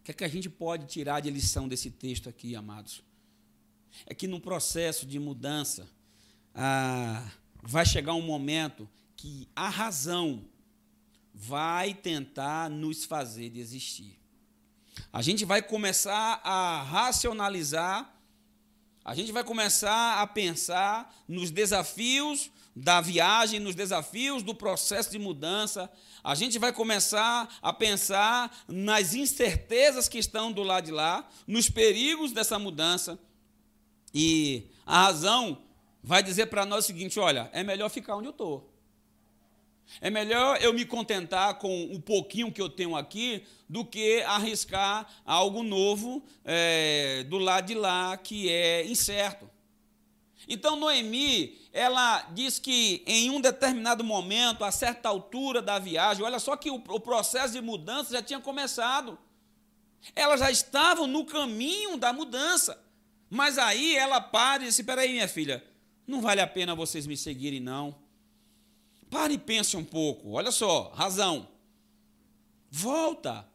O 0.00 0.04
que 0.04 0.10
é 0.12 0.14
que 0.14 0.24
a 0.24 0.28
gente 0.28 0.48
pode 0.48 0.86
tirar 0.86 1.20
de 1.20 1.30
lição 1.30 1.68
desse 1.68 1.90
texto 1.90 2.28
aqui, 2.28 2.56
amados? 2.56 3.02
É 4.06 4.14
que 4.14 4.26
no 4.26 4.40
processo 4.40 5.06
de 5.06 5.18
mudança 5.18 5.88
ah, 6.54 7.30
vai 7.62 7.84
chegar 7.84 8.14
um 8.14 8.22
momento 8.22 8.88
que 9.16 9.48
a 9.54 9.68
razão 9.68 10.44
vai 11.34 11.94
tentar 11.94 12.68
nos 12.70 13.04
fazer 13.04 13.50
desistir. 13.50 14.18
A 15.12 15.22
gente 15.22 15.44
vai 15.44 15.62
começar 15.62 16.40
a 16.44 16.82
racionalizar, 16.82 18.14
a 19.04 19.14
gente 19.14 19.32
vai 19.32 19.42
começar 19.42 20.20
a 20.20 20.26
pensar 20.26 21.14
nos 21.26 21.50
desafios 21.50 22.50
da 22.74 23.00
viagem, 23.00 23.58
nos 23.58 23.74
desafios 23.74 24.42
do 24.42 24.54
processo 24.54 25.10
de 25.10 25.18
mudança, 25.18 25.90
a 26.22 26.34
gente 26.34 26.58
vai 26.58 26.72
começar 26.72 27.48
a 27.60 27.72
pensar 27.72 28.64
nas 28.68 29.14
incertezas 29.14 30.08
que 30.08 30.18
estão 30.18 30.52
do 30.52 30.62
lado 30.62 30.84
de 30.86 30.92
lá, 30.92 31.28
nos 31.46 31.68
perigos 31.68 32.32
dessa 32.32 32.58
mudança. 32.58 33.18
E 34.14 34.68
a 34.86 35.04
razão 35.04 35.62
vai 36.02 36.22
dizer 36.22 36.46
para 36.46 36.66
nós 36.66 36.84
o 36.84 36.86
seguinte: 36.86 37.18
olha, 37.18 37.50
é 37.52 37.62
melhor 37.62 37.88
ficar 37.88 38.16
onde 38.16 38.28
eu 38.28 38.32
estou. 38.32 38.70
É 40.00 40.08
melhor 40.08 40.62
eu 40.62 40.72
me 40.72 40.84
contentar 40.84 41.54
com 41.58 41.84
o 41.86 42.00
pouquinho 42.00 42.52
que 42.52 42.62
eu 42.62 42.68
tenho 42.68 42.94
aqui 42.94 43.44
do 43.68 43.84
que 43.84 44.22
arriscar 44.22 45.10
algo 45.24 45.62
novo 45.62 46.22
é, 46.44 47.24
do 47.24 47.38
lado 47.38 47.66
de 47.66 47.74
lá 47.74 48.16
que 48.16 48.48
é 48.48 48.86
incerto. 48.86 49.50
Então 50.48 50.76
Noemi, 50.76 51.58
ela 51.72 52.22
diz 52.32 52.58
que 52.58 53.02
em 53.06 53.30
um 53.30 53.40
determinado 53.40 54.04
momento, 54.04 54.64
a 54.64 54.70
certa 54.70 55.08
altura 55.08 55.60
da 55.60 55.78
viagem, 55.78 56.24
olha 56.24 56.38
só 56.38 56.56
que 56.56 56.70
o, 56.70 56.76
o 56.76 57.00
processo 57.00 57.54
de 57.54 57.60
mudança 57.60 58.12
já 58.12 58.22
tinha 58.22 58.40
começado. 58.40 59.18
Elas 60.14 60.40
já 60.40 60.50
estavam 60.50 61.06
no 61.06 61.24
caminho 61.24 61.96
da 61.96 62.12
mudança. 62.12 62.80
Mas 63.28 63.58
aí 63.58 63.96
ela 63.96 64.20
para 64.20 64.62
e 64.62 64.66
disse: 64.66 64.82
Peraí, 64.82 65.12
minha 65.12 65.28
filha, 65.28 65.62
não 66.10 66.20
vale 66.20 66.40
a 66.40 66.46
pena 66.46 66.74
vocês 66.74 67.06
me 67.06 67.16
seguirem, 67.16 67.60
não 67.60 67.94
Pare 69.10 69.34
e 69.34 69.38
pense 69.38 69.76
um 69.76 69.84
pouco. 69.84 70.30
Olha 70.30 70.52
só, 70.52 70.90
razão. 70.94 71.48
Volta. 72.70 73.46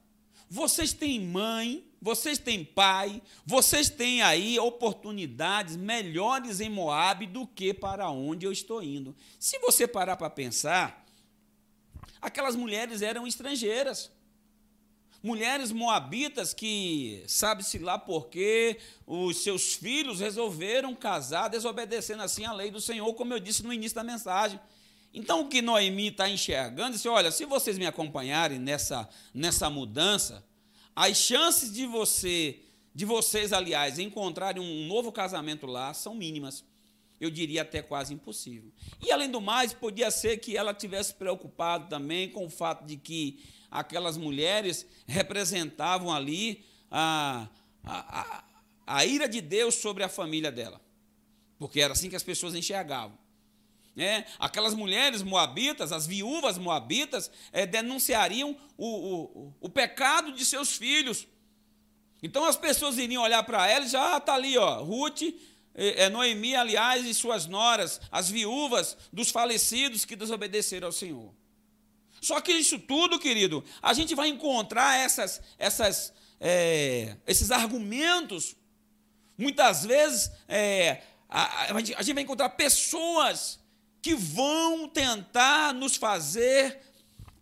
Vocês 0.49 0.93
têm 0.93 1.19
mãe, 1.21 1.89
vocês 1.99 2.37
têm 2.37 2.63
pai, 2.63 3.21
vocês 3.45 3.89
têm 3.89 4.21
aí 4.21 4.59
oportunidades 4.59 5.75
melhores 5.75 6.59
em 6.59 6.69
Moab 6.69 7.25
do 7.25 7.47
que 7.47 7.73
para 7.73 8.11
onde 8.11 8.45
eu 8.45 8.51
estou 8.51 8.83
indo. 8.83 9.15
Se 9.39 9.57
você 9.59 9.87
parar 9.87 10.17
para 10.17 10.29
pensar, 10.29 11.03
aquelas 12.21 12.55
mulheres 12.55 13.01
eram 13.01 13.25
estrangeiras. 13.25 14.11
Mulheres 15.25 15.71
moabitas 15.71 16.53
que, 16.53 17.23
sabe-se 17.25 17.79
lá 17.79 17.97
por 17.97 18.27
quê, 18.27 18.77
os 19.07 19.37
seus 19.37 19.73
filhos 19.73 20.19
resolveram 20.19 20.93
casar, 20.93 21.47
desobedecendo 21.47 22.21
assim 22.21 22.45
a 22.45 22.53
lei 22.53 22.69
do 22.69 22.79
Senhor, 22.79 23.11
como 23.15 23.33
eu 23.33 23.39
disse 23.39 23.63
no 23.63 23.73
início 23.73 23.95
da 23.95 24.03
mensagem. 24.03 24.59
Então, 25.11 25.41
o 25.41 25.49
que 25.49 25.63
Noemi 25.63 26.09
está 26.09 26.29
enxergando, 26.29 26.91
disse, 26.91 27.07
olha, 27.07 27.31
se 27.31 27.43
vocês 27.43 27.75
me 27.75 27.87
acompanharem 27.87 28.59
nessa, 28.59 29.09
nessa 29.33 29.67
mudança, 29.67 30.45
as 30.95 31.17
chances 31.17 31.73
de 31.73 31.87
você, 31.87 32.59
de 32.93 33.03
vocês, 33.03 33.51
aliás, 33.51 33.97
encontrarem 33.97 34.61
um 34.61 34.85
novo 34.85 35.11
casamento 35.11 35.65
lá 35.65 35.91
são 35.95 36.13
mínimas. 36.13 36.63
Eu 37.19 37.31
diria 37.31 37.63
até 37.63 37.81
quase 37.81 38.13
impossível. 38.13 38.71
E, 39.01 39.11
além 39.11 39.31
do 39.31 39.41
mais, 39.41 39.73
podia 39.73 40.11
ser 40.11 40.37
que 40.37 40.55
ela 40.55 40.71
tivesse 40.71 41.15
preocupado 41.15 41.89
também 41.89 42.29
com 42.29 42.45
o 42.45 42.49
fato 42.49 42.85
de 42.85 42.95
que 42.95 43.39
aquelas 43.69 44.17
mulheres 44.17 44.85
representavam 45.05 46.13
ali 46.13 46.65
a, 46.89 47.47
a, 47.83 48.21
a, 48.21 48.43
a 48.85 49.05
ira 49.05 49.27
de 49.27 49.41
Deus 49.41 49.75
sobre 49.75 50.03
a 50.03 50.09
família 50.09 50.51
dela. 50.51 50.81
Porque 51.57 51.81
era 51.81 51.93
assim 51.93 52.09
que 52.09 52.15
as 52.15 52.23
pessoas 52.23 52.55
enxergavam. 52.55 53.17
É, 53.97 54.25
aquelas 54.39 54.73
mulheres 54.73 55.23
moabitas, 55.23 55.93
as 55.93 56.05
viúvas 56.05 56.57
moabitas, 56.57 57.31
é, 57.53 57.65
denunciariam 57.65 58.57
o, 58.77 58.87
o, 58.87 59.53
o 59.61 59.69
pecado 59.69 60.33
de 60.33 60.43
seus 60.43 60.75
filhos. 60.75 61.25
Então 62.21 62.43
as 62.43 62.57
pessoas 62.57 62.97
iriam 62.97 63.23
olhar 63.23 63.43
para 63.43 63.69
ela 63.69 63.85
e 63.85 63.89
já 63.89 64.17
está 64.17 64.33
ali, 64.33 64.57
ó, 64.57 64.83
Ruth, 64.83 65.21
é, 65.73 66.03
é, 66.03 66.09
Noemi, 66.09 66.55
aliás, 66.55 67.05
e 67.05 67.13
suas 67.13 67.45
noras, 67.45 68.01
as 68.11 68.29
viúvas 68.29 68.97
dos 69.13 69.29
falecidos 69.29 70.03
que 70.03 70.15
desobedeceram 70.15 70.87
ao 70.87 70.91
Senhor. 70.91 71.33
Só 72.25 72.41
que 72.41 72.51
isso 72.51 72.79
tudo, 72.79 73.19
querido, 73.19 73.63
a 73.79 73.93
gente 73.93 74.15
vai 74.15 74.29
encontrar 74.29 74.97
essas, 74.97 75.39
essas, 75.59 76.11
é, 76.39 77.15
esses 77.27 77.51
argumentos. 77.51 78.55
Muitas 79.37 79.85
vezes 79.85 80.31
é, 80.47 81.03
a, 81.29 81.65
a 81.65 81.81
gente 81.81 82.13
vai 82.15 82.23
encontrar 82.23 82.49
pessoas 82.49 83.59
que 84.01 84.15
vão 84.15 84.87
tentar 84.87 85.71
nos 85.71 85.97
fazer 85.97 86.81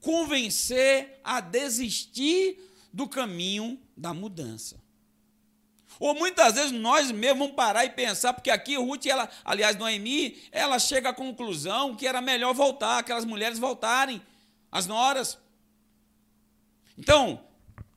convencer 0.01 1.17
a 1.23 1.39
desistir 1.39 2.59
do 2.91 3.07
caminho 3.07 3.79
da 3.95 4.13
mudança. 4.13 4.83
Ou 5.97 6.13
muitas 6.13 6.55
vezes 6.55 6.73
nós 6.73 7.09
mesmos 7.09 7.39
vamos 7.39 7.55
parar 7.55 7.85
e 7.85 7.89
pensar, 7.91 8.33
porque 8.33 8.51
aqui 8.51 8.75
Ruth, 8.75 9.05
ela, 9.05 9.29
aliás, 9.45 9.77
Noemi, 9.77 10.43
ela 10.51 10.77
chega 10.77 11.11
à 11.11 11.13
conclusão 11.13 11.95
que 11.95 12.05
era 12.05 12.19
melhor 12.19 12.53
voltar, 12.53 12.97
aquelas 12.97 13.23
mulheres 13.23 13.57
voltarem, 13.57 14.21
as 14.73 14.87
noras. 14.87 15.37
Então, 16.97 17.39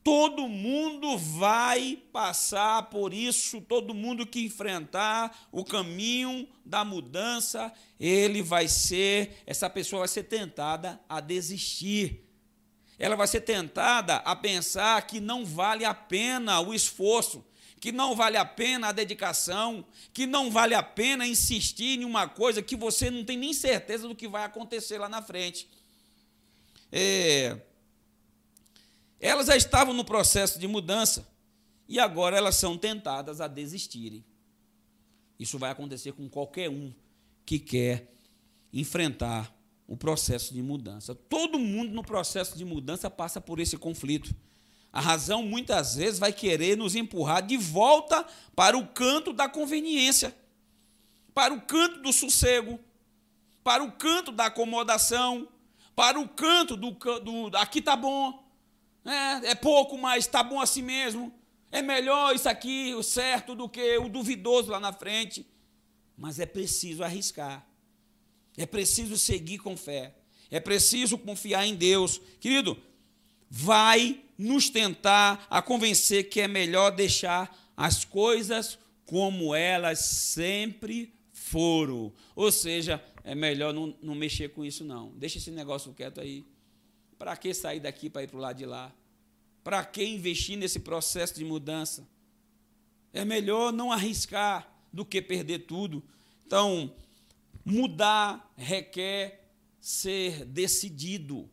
Todo 0.06 0.46
mundo 0.46 1.18
vai 1.18 1.98
passar 2.12 2.84
por 2.90 3.12
isso, 3.12 3.60
todo 3.60 3.92
mundo 3.92 4.24
que 4.24 4.44
enfrentar 4.44 5.36
o 5.50 5.64
caminho 5.64 6.46
da 6.64 6.84
mudança, 6.84 7.72
ele 7.98 8.40
vai 8.40 8.68
ser, 8.68 9.42
essa 9.44 9.68
pessoa 9.68 10.02
vai 10.02 10.08
ser 10.08 10.22
tentada 10.22 11.00
a 11.08 11.18
desistir. 11.18 12.24
Ela 12.96 13.16
vai 13.16 13.26
ser 13.26 13.40
tentada 13.40 14.18
a 14.18 14.36
pensar 14.36 15.04
que 15.08 15.18
não 15.18 15.44
vale 15.44 15.84
a 15.84 15.92
pena 15.92 16.60
o 16.60 16.72
esforço, 16.72 17.44
que 17.80 17.90
não 17.90 18.14
vale 18.14 18.36
a 18.36 18.44
pena 18.44 18.90
a 18.90 18.92
dedicação, 18.92 19.84
que 20.12 20.24
não 20.24 20.52
vale 20.52 20.76
a 20.76 20.84
pena 20.84 21.26
insistir 21.26 21.98
em 21.98 22.04
uma 22.04 22.28
coisa 22.28 22.62
que 22.62 22.76
você 22.76 23.10
não 23.10 23.24
tem 23.24 23.36
nem 23.36 23.52
certeza 23.52 24.06
do 24.06 24.14
que 24.14 24.28
vai 24.28 24.44
acontecer 24.44 24.98
lá 24.98 25.08
na 25.08 25.20
frente. 25.20 25.68
É, 26.98 27.60
elas 29.20 29.48
já 29.48 29.54
estavam 29.54 29.92
no 29.92 30.02
processo 30.02 30.58
de 30.58 30.66
mudança 30.66 31.28
e 31.86 32.00
agora 32.00 32.38
elas 32.38 32.56
são 32.56 32.78
tentadas 32.78 33.38
a 33.38 33.46
desistirem. 33.46 34.24
Isso 35.38 35.58
vai 35.58 35.70
acontecer 35.70 36.12
com 36.12 36.26
qualquer 36.26 36.70
um 36.70 36.90
que 37.44 37.58
quer 37.58 38.10
enfrentar 38.72 39.54
o 39.86 39.94
processo 39.94 40.54
de 40.54 40.62
mudança. 40.62 41.14
Todo 41.14 41.58
mundo 41.58 41.92
no 41.92 42.02
processo 42.02 42.56
de 42.56 42.64
mudança 42.64 43.10
passa 43.10 43.42
por 43.42 43.60
esse 43.60 43.76
conflito. 43.76 44.34
A 44.90 44.98
razão 44.98 45.42
muitas 45.42 45.96
vezes 45.96 46.18
vai 46.18 46.32
querer 46.32 46.78
nos 46.78 46.94
empurrar 46.94 47.46
de 47.46 47.58
volta 47.58 48.26
para 48.54 48.74
o 48.74 48.86
canto 48.86 49.34
da 49.34 49.46
conveniência, 49.46 50.34
para 51.34 51.52
o 51.52 51.60
canto 51.60 52.00
do 52.00 52.10
sossego, 52.10 52.80
para 53.62 53.84
o 53.84 53.92
canto 53.92 54.32
da 54.32 54.46
acomodação, 54.46 55.46
para 55.96 56.20
o 56.20 56.28
canto 56.28 56.76
do, 56.76 56.90
do 56.90 57.56
aqui 57.56 57.80
tá 57.80 57.96
bom, 57.96 58.46
é, 59.02 59.50
é 59.50 59.54
pouco, 59.54 59.96
mas 59.96 60.24
está 60.24 60.42
bom 60.42 60.60
assim 60.60 60.82
mesmo. 60.82 61.32
É 61.72 61.80
melhor 61.80 62.34
isso 62.34 62.48
aqui, 62.48 62.94
o 62.94 63.02
certo, 63.02 63.54
do 63.54 63.68
que 63.68 63.96
o 63.96 64.08
duvidoso 64.08 64.70
lá 64.70 64.78
na 64.78 64.92
frente. 64.92 65.46
Mas 66.16 66.38
é 66.38 66.44
preciso 66.44 67.02
arriscar. 67.02 67.66
É 68.56 68.66
preciso 68.66 69.16
seguir 69.16 69.58
com 69.58 69.76
fé. 69.76 70.14
É 70.50 70.60
preciso 70.60 71.18
confiar 71.18 71.66
em 71.66 71.74
Deus. 71.74 72.20
Querido, 72.40 72.80
vai 73.48 74.22
nos 74.36 74.68
tentar 74.68 75.46
a 75.48 75.62
convencer 75.62 76.28
que 76.28 76.40
é 76.40 76.48
melhor 76.48 76.90
deixar 76.90 77.56
as 77.76 78.04
coisas 78.04 78.78
como 79.06 79.54
elas 79.54 80.00
sempre 80.00 81.15
foram. 81.46 82.12
Ou 82.34 82.50
seja, 82.50 83.02
é 83.22 83.34
melhor 83.34 83.72
não, 83.72 83.96
não 84.02 84.14
mexer 84.16 84.48
com 84.48 84.64
isso, 84.64 84.84
não. 84.84 85.12
Deixa 85.12 85.38
esse 85.38 85.50
negócio 85.50 85.94
quieto 85.94 86.20
aí. 86.20 86.44
Para 87.16 87.36
que 87.36 87.54
sair 87.54 87.78
daqui 87.78 88.10
para 88.10 88.24
ir 88.24 88.26
para 88.26 88.36
o 88.36 88.40
lado 88.40 88.56
de 88.56 88.66
lá? 88.66 88.92
Para 89.62 89.84
que 89.84 90.04
investir 90.04 90.58
nesse 90.58 90.80
processo 90.80 91.36
de 91.36 91.44
mudança? 91.44 92.06
É 93.12 93.24
melhor 93.24 93.72
não 93.72 93.92
arriscar 93.92 94.68
do 94.92 95.04
que 95.04 95.22
perder 95.22 95.60
tudo. 95.60 96.02
Então, 96.44 96.92
mudar 97.64 98.52
requer 98.56 99.48
ser 99.80 100.44
decidido. 100.46 101.48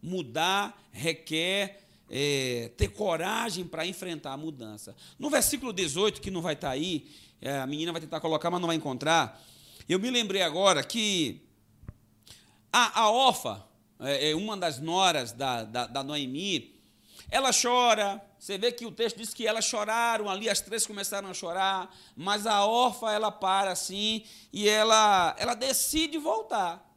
Mudar 0.00 0.88
requer 0.92 1.84
é, 2.08 2.70
ter 2.76 2.88
coragem 2.88 3.64
para 3.64 3.84
enfrentar 3.84 4.34
a 4.34 4.36
mudança. 4.36 4.94
No 5.18 5.28
versículo 5.28 5.72
18, 5.72 6.20
que 6.20 6.30
não 6.30 6.40
vai 6.40 6.54
estar 6.54 6.68
tá 6.68 6.74
aí, 6.74 7.10
é, 7.42 7.58
a 7.58 7.66
menina 7.66 7.90
vai 7.90 8.00
tentar 8.00 8.20
colocar, 8.20 8.50
mas 8.50 8.60
não 8.60 8.68
vai 8.68 8.76
encontrar. 8.76 9.42
Eu 9.88 9.98
me 9.98 10.08
lembrei 10.10 10.42
agora 10.42 10.82
que 10.84 11.42
a, 12.72 13.00
a 13.00 13.10
Orfa, 13.10 13.66
é, 13.98 14.30
é 14.30 14.36
uma 14.36 14.56
das 14.56 14.78
noras 14.78 15.32
da, 15.32 15.64
da, 15.64 15.86
da 15.88 16.02
Noemi, 16.04 16.80
ela 17.28 17.50
chora, 17.52 18.22
você 18.38 18.56
vê 18.56 18.70
que 18.70 18.86
o 18.86 18.92
texto 18.92 19.16
diz 19.16 19.34
que 19.34 19.46
elas 19.46 19.64
choraram 19.64 20.28
ali, 20.28 20.48
as 20.48 20.60
três 20.60 20.86
começaram 20.86 21.28
a 21.28 21.34
chorar, 21.34 21.92
mas 22.16 22.46
a 22.46 22.64
órfã 22.64 23.10
ela 23.10 23.32
para 23.32 23.72
assim 23.72 24.22
e 24.52 24.68
ela, 24.68 25.34
ela 25.38 25.54
decide 25.54 26.18
voltar. 26.18 26.88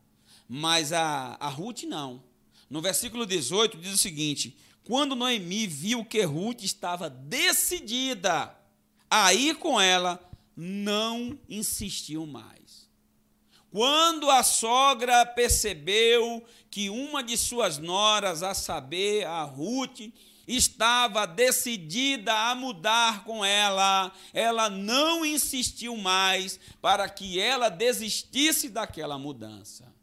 Mas 0.47 0.93
a, 0.93 1.37
a 1.39 1.49
Ruth 1.49 1.83
não. 1.83 2.23
No 2.69 2.81
versículo 2.81 3.25
18 3.25 3.77
diz 3.77 3.93
o 3.93 3.97
seguinte: 3.97 4.57
Quando 4.83 5.15
Noemi 5.15 5.65
viu 5.65 6.05
que 6.05 6.21
Ruth 6.21 6.63
estava 6.63 7.09
decidida 7.09 8.55
a 9.09 9.33
ir 9.33 9.55
com 9.55 9.79
ela, 9.79 10.19
não 10.55 11.37
insistiu 11.49 12.25
mais. 12.25 12.89
Quando 13.71 14.29
a 14.29 14.41
sogra 14.41 15.25
percebeu 15.25 16.43
que 16.71 16.89
uma 16.89 17.21
de 17.21 17.37
suas 17.37 17.77
noras, 17.77 18.41
a 18.41 18.53
saber, 18.53 19.25
a 19.25 19.43
Ruth, 19.43 19.99
estava 20.47 21.25
decidida 21.25 22.33
a 22.33 22.55
mudar 22.55 23.23
com 23.23 23.43
ela, 23.43 24.11
ela 24.33 24.69
não 24.69 25.25
insistiu 25.25 25.97
mais 25.97 26.59
para 26.81 27.09
que 27.09 27.39
ela 27.39 27.69
desistisse 27.69 28.69
daquela 28.69 29.17
mudança. 29.17 29.93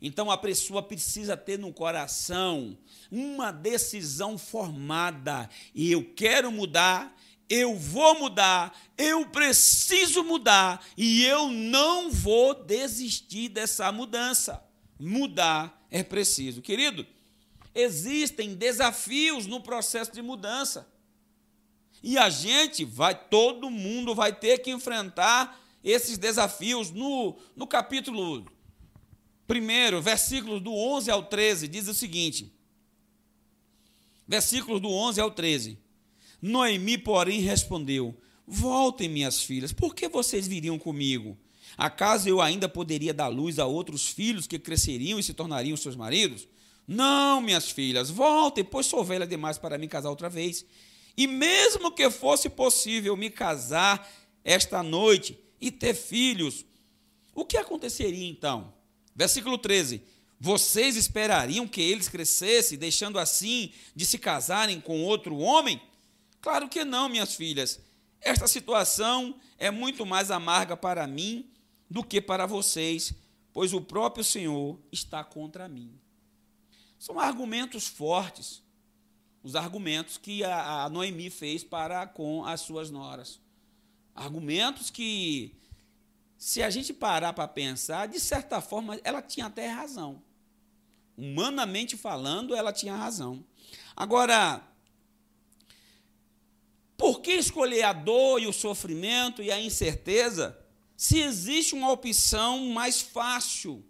Então 0.00 0.30
a 0.30 0.36
pessoa 0.36 0.82
precisa 0.82 1.36
ter 1.36 1.58
no 1.58 1.72
coração 1.72 2.76
uma 3.10 3.52
decisão 3.52 4.36
formada. 4.36 5.48
E 5.72 5.92
eu 5.92 6.12
quero 6.14 6.50
mudar, 6.50 7.16
eu 7.54 7.76
vou 7.76 8.18
mudar, 8.18 8.74
eu 8.96 9.26
preciso 9.26 10.24
mudar 10.24 10.82
e 10.96 11.22
eu 11.22 11.50
não 11.50 12.10
vou 12.10 12.54
desistir 12.54 13.50
dessa 13.50 13.92
mudança. 13.92 14.64
Mudar 14.98 15.86
é 15.90 16.02
preciso. 16.02 16.62
Querido, 16.62 17.06
existem 17.74 18.54
desafios 18.54 19.46
no 19.46 19.60
processo 19.60 20.10
de 20.12 20.22
mudança. 20.22 20.90
E 22.02 22.16
a 22.16 22.30
gente 22.30 22.86
vai, 22.86 23.14
todo 23.14 23.68
mundo 23.68 24.14
vai 24.14 24.34
ter 24.34 24.60
que 24.60 24.70
enfrentar 24.70 25.60
esses 25.84 26.16
desafios. 26.16 26.90
No, 26.90 27.36
no 27.54 27.66
capítulo 27.66 28.46
1, 29.46 30.00
versículos 30.00 30.62
do 30.62 30.72
11 30.72 31.10
ao 31.10 31.24
13, 31.24 31.68
diz 31.68 31.86
o 31.86 31.92
seguinte: 31.92 32.50
versículos 34.26 34.80
do 34.80 34.88
11 34.88 35.20
ao 35.20 35.30
13. 35.30 35.81
Noemi, 36.42 36.98
porém, 36.98 37.40
respondeu: 37.40 38.20
Voltem, 38.44 39.08
minhas 39.08 39.42
filhas, 39.42 39.72
por 39.72 39.94
que 39.94 40.08
vocês 40.08 40.48
viriam 40.48 40.76
comigo? 40.76 41.38
Acaso 41.78 42.28
eu 42.28 42.40
ainda 42.40 42.68
poderia 42.68 43.14
dar 43.14 43.28
luz 43.28 43.60
a 43.60 43.66
outros 43.66 44.08
filhos 44.08 44.48
que 44.48 44.58
cresceriam 44.58 45.18
e 45.18 45.22
se 45.22 45.32
tornariam 45.32 45.76
seus 45.76 45.94
maridos? 45.94 46.48
Não, 46.86 47.40
minhas 47.40 47.70
filhas, 47.70 48.10
voltem, 48.10 48.64
pois 48.64 48.86
sou 48.86 49.04
velha 49.04 49.26
demais 49.26 49.56
para 49.56 49.78
me 49.78 49.86
casar 49.86 50.10
outra 50.10 50.28
vez. 50.28 50.66
E 51.16 51.26
mesmo 51.26 51.92
que 51.92 52.10
fosse 52.10 52.48
possível 52.48 53.16
me 53.16 53.30
casar 53.30 54.10
esta 54.44 54.82
noite 54.82 55.38
e 55.60 55.70
ter 55.70 55.94
filhos, 55.94 56.64
o 57.34 57.44
que 57.44 57.56
aconteceria 57.56 58.28
então? 58.28 58.74
Versículo 59.14 59.56
13: 59.56 60.02
Vocês 60.40 60.96
esperariam 60.96 61.68
que 61.68 61.80
eles 61.80 62.08
crescessem, 62.08 62.76
deixando 62.76 63.18
assim 63.18 63.70
de 63.94 64.04
se 64.04 64.18
casarem 64.18 64.80
com 64.80 65.04
outro 65.04 65.38
homem? 65.38 65.80
Claro 66.42 66.68
que 66.68 66.84
não, 66.84 67.08
minhas 67.08 67.34
filhas. 67.36 67.80
Esta 68.20 68.48
situação 68.48 69.36
é 69.56 69.70
muito 69.70 70.04
mais 70.04 70.30
amarga 70.30 70.76
para 70.76 71.06
mim 71.06 71.48
do 71.88 72.02
que 72.02 72.20
para 72.20 72.46
vocês, 72.46 73.14
pois 73.52 73.72
o 73.72 73.80
próprio 73.80 74.24
Senhor 74.24 74.78
está 74.90 75.22
contra 75.22 75.68
mim. 75.68 75.98
São 76.98 77.18
argumentos 77.18 77.86
fortes, 77.86 78.60
os 79.42 79.54
argumentos 79.54 80.18
que 80.18 80.42
a, 80.44 80.88
Noemi 80.88 81.30
fez 81.30 81.62
para 81.62 82.06
com 82.06 82.44
as 82.44 82.60
suas 82.60 82.90
noras. 82.90 83.40
Argumentos 84.14 84.90
que, 84.90 85.56
se 86.36 86.62
a 86.62 86.70
gente 86.70 86.92
parar 86.92 87.32
para 87.32 87.46
pensar, 87.46 88.06
de 88.08 88.18
certa 88.18 88.60
forma, 88.60 88.98
ela 89.04 89.22
tinha 89.22 89.46
até 89.46 89.68
razão. 89.68 90.22
Humanamente 91.16 91.96
falando, 91.96 92.54
ela 92.54 92.72
tinha 92.72 92.96
razão. 92.96 93.44
Agora, 93.96 94.62
por 97.02 97.20
que 97.20 97.32
escolher 97.32 97.82
a 97.82 97.92
dor 97.92 98.40
e 98.40 98.46
o 98.46 98.52
sofrimento 98.52 99.42
e 99.42 99.50
a 99.50 99.60
incerteza 99.60 100.56
se 100.96 101.18
existe 101.18 101.74
uma 101.74 101.90
opção 101.90 102.68
mais 102.68 103.00
fácil 103.00 103.84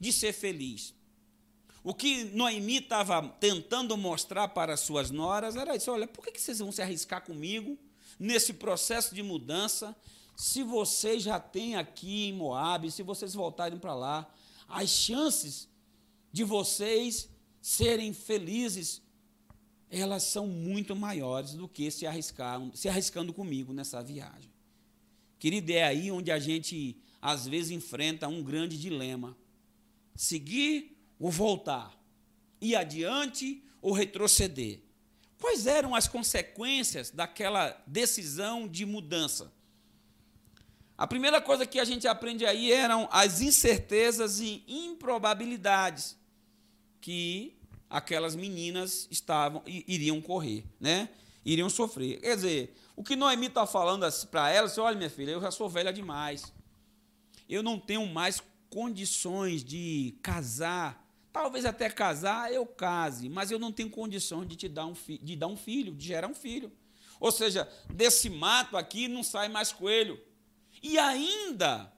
de 0.00 0.12
ser 0.12 0.32
feliz? 0.32 0.92
O 1.84 1.94
que 1.94 2.24
Noemi 2.24 2.78
estava 2.78 3.22
tentando 3.38 3.96
mostrar 3.96 4.48
para 4.48 4.76
suas 4.76 5.12
noras 5.12 5.54
era 5.54 5.76
isso: 5.76 5.92
olha, 5.92 6.08
por 6.08 6.26
que 6.26 6.36
vocês 6.36 6.58
vão 6.58 6.72
se 6.72 6.82
arriscar 6.82 7.24
comigo 7.24 7.78
nesse 8.18 8.52
processo 8.54 9.14
de 9.14 9.22
mudança, 9.22 9.94
se 10.36 10.64
vocês 10.64 11.22
já 11.22 11.38
têm 11.38 11.76
aqui 11.76 12.30
em 12.30 12.32
Moab, 12.32 12.90
se 12.90 13.04
vocês 13.04 13.32
voltarem 13.32 13.78
para 13.78 13.94
lá, 13.94 14.28
as 14.68 14.90
chances 14.90 15.68
de 16.32 16.42
vocês 16.42 17.28
serem 17.62 18.12
felizes, 18.12 19.03
elas 19.90 20.22
são 20.24 20.46
muito 20.46 20.94
maiores 20.96 21.54
do 21.54 21.68
que 21.68 21.90
se, 21.90 22.06
arriscar, 22.06 22.60
se 22.74 22.88
arriscando 22.88 23.32
comigo 23.32 23.72
nessa 23.72 24.02
viagem. 24.02 24.52
Querido, 25.38 25.72
é 25.72 25.84
aí 25.84 26.10
onde 26.10 26.30
a 26.30 26.38
gente 26.38 26.96
às 27.20 27.46
vezes 27.46 27.70
enfrenta 27.70 28.28
um 28.28 28.42
grande 28.42 28.78
dilema. 28.78 29.36
Seguir 30.14 30.96
ou 31.18 31.30
voltar, 31.30 31.98
ir 32.60 32.76
adiante 32.76 33.62
ou 33.80 33.92
retroceder. 33.92 34.80
Quais 35.38 35.66
eram 35.66 35.94
as 35.94 36.08
consequências 36.08 37.10
daquela 37.10 37.82
decisão 37.86 38.66
de 38.66 38.86
mudança? 38.86 39.52
A 40.96 41.06
primeira 41.06 41.40
coisa 41.40 41.66
que 41.66 41.80
a 41.80 41.84
gente 41.84 42.06
aprende 42.06 42.46
aí 42.46 42.72
eram 42.72 43.08
as 43.10 43.40
incertezas 43.40 44.38
e 44.40 44.62
improbabilidades 44.66 46.16
que 47.00 47.58
aquelas 47.88 48.34
meninas 48.34 49.06
estavam 49.10 49.62
iriam 49.66 50.20
correr, 50.20 50.64
né? 50.80 51.08
iriam 51.44 51.68
sofrer. 51.68 52.20
Quer 52.20 52.36
dizer, 52.36 52.74
o 52.96 53.02
que 53.04 53.14
Noemi 53.14 53.46
está 53.46 53.66
falando 53.66 54.06
para 54.30 54.50
ela, 54.50 54.66
assim, 54.66 54.80
olha 54.80 54.96
minha 54.96 55.10
filha, 55.10 55.32
eu 55.32 55.40
já 55.40 55.50
sou 55.50 55.68
velha 55.68 55.92
demais. 55.92 56.52
Eu 57.48 57.62
não 57.62 57.78
tenho 57.78 58.06
mais 58.06 58.42
condições 58.70 59.62
de 59.62 60.16
casar. 60.22 61.04
Talvez 61.32 61.64
até 61.64 61.90
casar 61.90 62.52
eu 62.52 62.64
case, 62.64 63.28
mas 63.28 63.50
eu 63.50 63.58
não 63.58 63.72
tenho 63.72 63.90
condições 63.90 64.48
de 64.48 64.56
te 64.56 64.68
dar 64.68 64.86
um, 64.86 64.94
de 64.94 65.36
dar 65.36 65.48
um 65.48 65.56
filho, 65.56 65.94
de 65.94 66.06
gerar 66.06 66.28
um 66.28 66.34
filho. 66.34 66.72
Ou 67.20 67.30
seja, 67.30 67.68
desse 67.92 68.30
mato 68.30 68.76
aqui 68.76 69.08
não 69.08 69.22
sai 69.22 69.48
mais 69.48 69.72
coelho. 69.72 70.20
E 70.82 70.98
ainda 70.98 71.92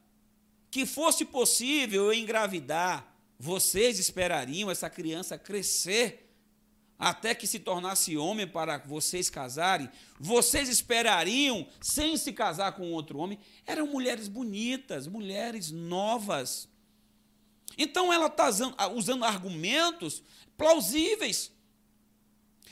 que 0.71 0.85
fosse 0.85 1.25
possível 1.25 2.07
eu 2.07 2.15
engravidar, 2.15 3.16
vocês 3.39 3.99
esperariam 3.99 4.71
essa 4.71 4.89
criança 4.89 5.39
crescer 5.39 6.23
até 6.99 7.35
que 7.35 7.47
se 7.47 7.59
tornasse 7.59 8.17
homem 8.17 8.47
para 8.47 8.79
vocês 8.79 9.29
casarem? 9.29 9.91
Vocês 10.19 10.69
esperariam 10.69 11.67
sem 11.81 12.17
se 12.17 12.33
casar 12.33 12.73
com 12.73 12.93
outro 12.93 13.19
homem? 13.19 13.39
Eram 13.67 13.87
mulheres 13.87 14.29
bonitas, 14.29 15.07
mulheres 15.07 15.71
novas. 15.71 16.69
Então 17.77 18.13
ela 18.13 18.27
está 18.27 18.49
usando 18.89 19.25
argumentos 19.25 20.23
plausíveis. 20.57 21.53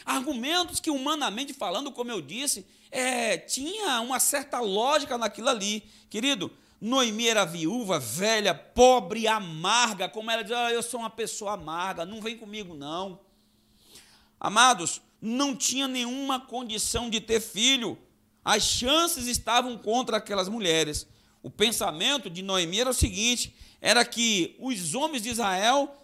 Argumentos 0.05 0.81
que, 0.81 0.91
humanamente 0.91 1.53
falando, 1.53 1.93
como 1.93 2.11
eu 2.11 2.21
disse, 2.21 2.67
é, 2.91 3.39
tinha 3.39 4.01
uma 4.01 4.21
certa 4.21 4.61
lógica 4.61 5.17
naquilo 5.17 5.49
ali. 5.49 5.83
Querido, 6.11 6.51
Noemi 6.81 7.29
era 7.29 7.45
viúva, 7.45 7.99
velha, 7.99 8.55
pobre, 8.55 9.27
amarga, 9.27 10.09
como 10.09 10.31
ela 10.31 10.43
diz, 10.43 10.53
ah, 10.53 10.73
eu 10.73 10.83
sou 10.83 11.01
uma 11.01 11.11
pessoa 11.11 11.53
amarga, 11.53 12.05
não 12.05 12.21
vem 12.21 12.37
comigo 12.37 12.75
não. 12.75 13.21
Amados, 14.39 15.01
não 15.21 15.57
tinha 15.57 15.89
nenhuma 15.89 16.39
condição 16.39 17.09
de 17.09 17.21
ter 17.21 17.41
filho. 17.41 17.99
As 18.45 18.63
chances 18.63 19.27
estavam 19.27 19.79
contra 19.79 20.19
aquelas 20.19 20.49
mulheres. 20.49 21.07
O 21.43 21.51
pensamento 21.51 22.29
de 22.29 22.43
Noemi 22.43 22.81
era 22.81 22.91
o 22.91 22.95
seguinte: 22.95 23.55
era 23.81 24.05
que 24.05 24.55
os 24.59 24.95
homens 24.95 25.23
de 25.23 25.31
Israel 25.31 25.95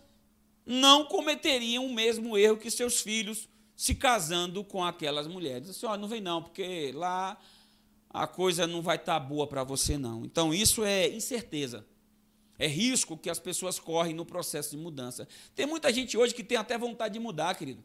não 0.64 1.04
cometeriam 1.04 1.84
o 1.84 1.92
mesmo 1.92 2.38
erro 2.38 2.56
que 2.56 2.70
seus 2.70 3.00
filhos 3.00 3.48
se 3.76 3.94
casando 3.94 4.62
com 4.62 4.84
aquelas 4.84 5.26
mulheres. 5.26 5.70
Assim, 5.70 5.86
ó, 5.86 5.96
não 5.96 6.06
vem 6.08 6.20
não, 6.20 6.42
porque 6.42 6.92
lá 6.94 7.38
a 8.11 8.26
coisa 8.26 8.66
não 8.66 8.82
vai 8.82 8.96
estar 8.96 9.20
tá 9.20 9.26
boa 9.26 9.46
para 9.46 9.64
você 9.64 9.96
não. 9.96 10.24
Então 10.24 10.52
isso 10.52 10.84
é 10.84 11.08
incerteza. 11.08 11.86
É 12.58 12.66
risco 12.66 13.16
que 13.16 13.30
as 13.30 13.38
pessoas 13.38 13.78
correm 13.78 14.14
no 14.14 14.26
processo 14.26 14.72
de 14.72 14.76
mudança. 14.76 15.26
Tem 15.54 15.64
muita 15.64 15.90
gente 15.92 16.18
hoje 16.18 16.34
que 16.34 16.44
tem 16.44 16.58
até 16.58 16.76
vontade 16.76 17.14
de 17.14 17.20
mudar, 17.20 17.54
querido 17.54 17.82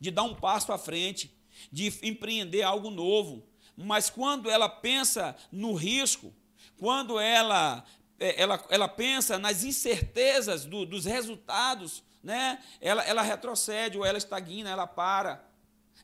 de 0.00 0.10
dar 0.10 0.22
um 0.22 0.34
passo 0.34 0.72
à 0.72 0.78
frente, 0.78 1.34
de 1.70 1.92
empreender 2.02 2.62
algo 2.62 2.90
novo. 2.90 3.46
Mas 3.76 4.10
quando 4.10 4.50
ela 4.50 4.68
pensa 4.68 5.36
no 5.50 5.74
risco, 5.74 6.32
quando 6.78 7.18
ela, 7.18 7.84
é, 8.18 8.40
ela, 8.40 8.64
ela 8.68 8.88
pensa 8.88 9.38
nas 9.38 9.64
incertezas 9.64 10.64
do, 10.64 10.84
dos 10.84 11.04
resultados, 11.04 12.02
né? 12.22 12.62
ela, 12.80 13.02
ela 13.04 13.22
retrocede 13.22 13.98
ou 13.98 14.04
ela 14.04 14.18
estagna, 14.18 14.70
ela 14.70 14.86
para. 14.86 15.44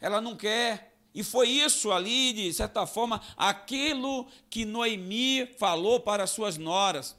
Ela 0.00 0.20
não 0.20 0.36
quer. 0.36 0.89
E 1.14 1.24
foi 1.24 1.48
isso 1.48 1.90
ali, 1.90 2.32
de 2.32 2.52
certa 2.52 2.86
forma, 2.86 3.20
aquilo 3.36 4.28
que 4.48 4.64
Noemi 4.64 5.46
falou 5.58 6.00
para 6.00 6.22
as 6.22 6.30
suas 6.30 6.56
noras. 6.56 7.16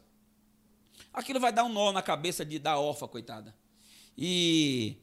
Aquilo 1.13 1.39
vai 1.39 1.51
dar 1.51 1.65
um 1.65 1.69
nó 1.69 1.91
na 1.91 2.01
cabeça 2.01 2.45
de, 2.45 2.57
da 2.57 2.79
órfã, 2.79 3.07
coitada. 3.07 3.53
E 4.17 4.95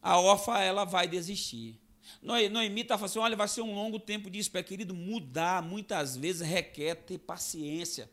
a 0.00 0.18
órfã 0.18 0.58
ela 0.58 0.84
vai 0.84 1.08
desistir. 1.08 1.80
Noemi 2.20 2.82
está 2.82 2.96
falando 2.96 3.10
assim: 3.10 3.18
olha, 3.18 3.36
vai 3.36 3.48
ser 3.48 3.62
um 3.62 3.74
longo 3.74 3.98
tempo 3.98 4.30
de 4.30 4.38
espera. 4.38 4.64
Querido, 4.64 4.94
mudar 4.94 5.62
muitas 5.62 6.16
vezes 6.16 6.46
requer 6.46 6.94
ter 6.94 7.18
paciência. 7.18 8.08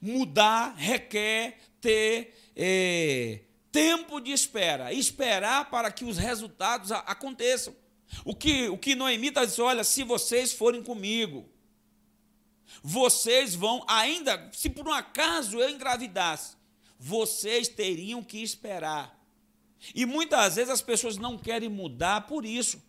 Mudar 0.00 0.74
requer 0.74 1.58
ter 1.80 2.34
é, 2.56 3.40
tempo 3.70 4.20
de 4.20 4.32
espera. 4.32 4.92
Esperar 4.92 5.70
para 5.70 5.90
que 5.92 6.04
os 6.04 6.16
resultados 6.16 6.90
aconteçam. 6.92 7.74
O 8.24 8.34
que, 8.34 8.68
o 8.68 8.78
que 8.78 8.94
Noemi 8.94 9.28
está 9.28 9.44
dizendo: 9.44 9.66
olha, 9.66 9.84
se 9.84 10.02
vocês 10.02 10.52
forem 10.52 10.82
comigo, 10.82 11.48
vocês 12.82 13.54
vão, 13.54 13.84
ainda, 13.88 14.50
se 14.52 14.68
por 14.70 14.86
um 14.88 14.92
acaso 14.92 15.58
eu 15.58 15.70
engravidasse, 15.70 16.56
vocês 16.98 17.68
teriam 17.68 18.22
que 18.22 18.42
esperar 18.42 19.18
e 19.94 20.04
muitas 20.04 20.56
vezes 20.56 20.70
as 20.70 20.82
pessoas 20.82 21.16
não 21.16 21.38
querem 21.38 21.68
mudar 21.68 22.26
por 22.26 22.44
isso, 22.44 22.82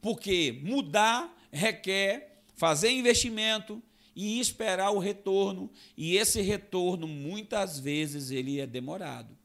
porque 0.00 0.60
mudar 0.62 1.32
requer 1.50 2.42
fazer 2.54 2.90
investimento 2.90 3.82
e 4.14 4.38
esperar 4.40 4.90
o 4.90 4.98
retorno, 4.98 5.70
e 5.96 6.16
esse 6.16 6.40
retorno 6.42 7.08
muitas 7.08 7.78
vezes 7.78 8.30
ele 8.30 8.60
é 8.60 8.66
demorado. 8.66 9.36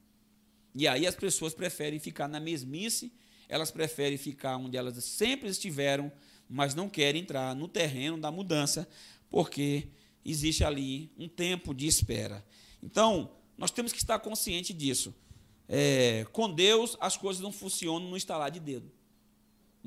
E 0.75 0.87
aí 0.87 1.07
as 1.07 1.15
pessoas 1.15 1.53
preferem 1.53 1.99
ficar 1.99 2.27
na 2.27 2.39
mesmice, 2.39 3.11
elas 3.49 3.71
preferem 3.71 4.17
ficar 4.17 4.57
onde 4.57 4.77
elas 4.77 5.03
sempre 5.03 5.49
estiveram, 5.49 6.11
mas 6.49 6.75
não 6.75 6.89
querem 6.89 7.21
entrar 7.21 7.55
no 7.55 7.67
terreno 7.67 8.17
da 8.17 8.31
mudança, 8.31 8.87
porque 9.29 9.89
existe 10.23 10.63
ali 10.63 11.11
um 11.17 11.27
tempo 11.27 11.73
de 11.73 11.87
espera. 11.87 12.45
Então, 12.81 13.31
nós 13.57 13.71
temos 13.71 13.91
que 13.91 13.97
estar 13.97 14.19
consciente 14.19 14.73
disso. 14.73 15.13
É, 15.67 16.25
com 16.31 16.51
Deus, 16.51 16.95
as 16.99 17.17
coisas 17.17 17.41
não 17.41 17.51
funcionam 17.51 18.09
no 18.09 18.17
instalar 18.17 18.51
de 18.51 18.59
dedo. 18.59 18.91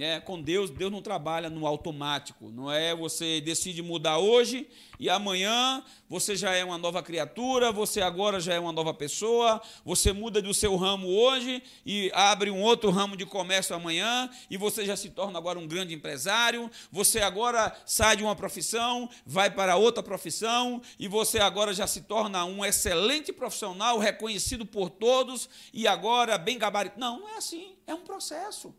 É, 0.03 0.19
com 0.19 0.41
Deus, 0.41 0.71
Deus 0.71 0.91
não 0.91 1.03
trabalha 1.03 1.51
no 1.51 1.67
automático. 1.67 2.51
Não 2.51 2.73
é 2.73 2.95
você 2.95 3.39
decide 3.39 3.83
mudar 3.83 4.17
hoje 4.17 4.67
e 4.99 5.11
amanhã 5.11 5.85
você 6.09 6.35
já 6.35 6.55
é 6.55 6.65
uma 6.65 6.79
nova 6.79 7.03
criatura, 7.03 7.71
você 7.71 8.01
agora 8.01 8.41
já 8.41 8.55
é 8.55 8.59
uma 8.59 8.73
nova 8.73 8.95
pessoa, 8.95 9.61
você 9.85 10.11
muda 10.11 10.41
do 10.41 10.55
seu 10.55 10.75
ramo 10.75 11.07
hoje 11.07 11.63
e 11.85 12.11
abre 12.15 12.51
um 12.51 12.63
outro 12.63 12.89
ramo 12.89 13.15
de 13.15 13.27
comércio 13.27 13.77
amanhã 13.77 14.31
e 14.49 14.57
você 14.57 14.87
já 14.87 14.97
se 14.97 15.11
torna 15.11 15.39
agora 15.39 15.59
um 15.59 15.69
grande 15.69 15.93
empresário. 15.93 16.71
Você 16.91 17.21
agora 17.21 17.71
sai 17.85 18.17
de 18.17 18.23
uma 18.23 18.35
profissão, 18.35 19.07
vai 19.27 19.51
para 19.51 19.77
outra 19.77 20.03
profissão 20.03 20.81
e 20.99 21.09
você 21.09 21.41
agora 21.41 21.75
já 21.75 21.87
se 21.87 22.01
torna 22.01 22.43
um 22.47 22.65
excelente 22.65 23.35
profissional, 23.35 23.99
reconhecido 23.99 24.65
por 24.65 24.89
todos 24.89 25.47
e 25.75 25.87
agora 25.87 26.39
bem 26.39 26.57
gabarito. 26.57 26.99
Não, 26.99 27.21
não 27.21 27.29
é 27.29 27.37
assim. 27.37 27.77
É 27.87 27.95
um 27.95 28.01
processo. 28.01 28.75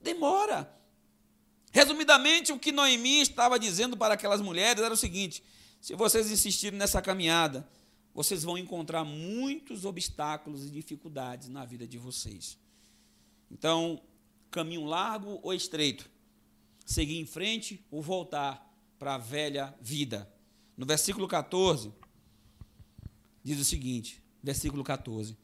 Demora. 0.00 0.72
Resumidamente, 1.72 2.52
o 2.52 2.58
que 2.58 2.72
Noemi 2.72 3.20
estava 3.20 3.58
dizendo 3.58 3.96
para 3.96 4.14
aquelas 4.14 4.40
mulheres 4.40 4.82
era 4.82 4.92
o 4.92 4.96
seguinte: 4.96 5.42
se 5.80 5.94
vocês 5.94 6.30
insistirem 6.30 6.78
nessa 6.78 7.00
caminhada, 7.00 7.68
vocês 8.14 8.42
vão 8.42 8.58
encontrar 8.58 9.04
muitos 9.04 9.84
obstáculos 9.84 10.64
e 10.64 10.70
dificuldades 10.70 11.48
na 11.48 11.64
vida 11.64 11.86
de 11.86 11.96
vocês. 11.96 12.58
Então, 13.50 14.00
caminho 14.50 14.84
largo 14.84 15.38
ou 15.42 15.54
estreito? 15.54 16.10
Seguir 16.84 17.18
em 17.18 17.26
frente 17.26 17.84
ou 17.90 18.02
voltar 18.02 18.68
para 18.98 19.14
a 19.14 19.18
velha 19.18 19.74
vida? 19.80 20.28
No 20.76 20.84
versículo 20.84 21.28
14, 21.28 21.92
diz 23.44 23.60
o 23.60 23.64
seguinte: 23.64 24.20
versículo 24.42 24.82
14. 24.82 25.36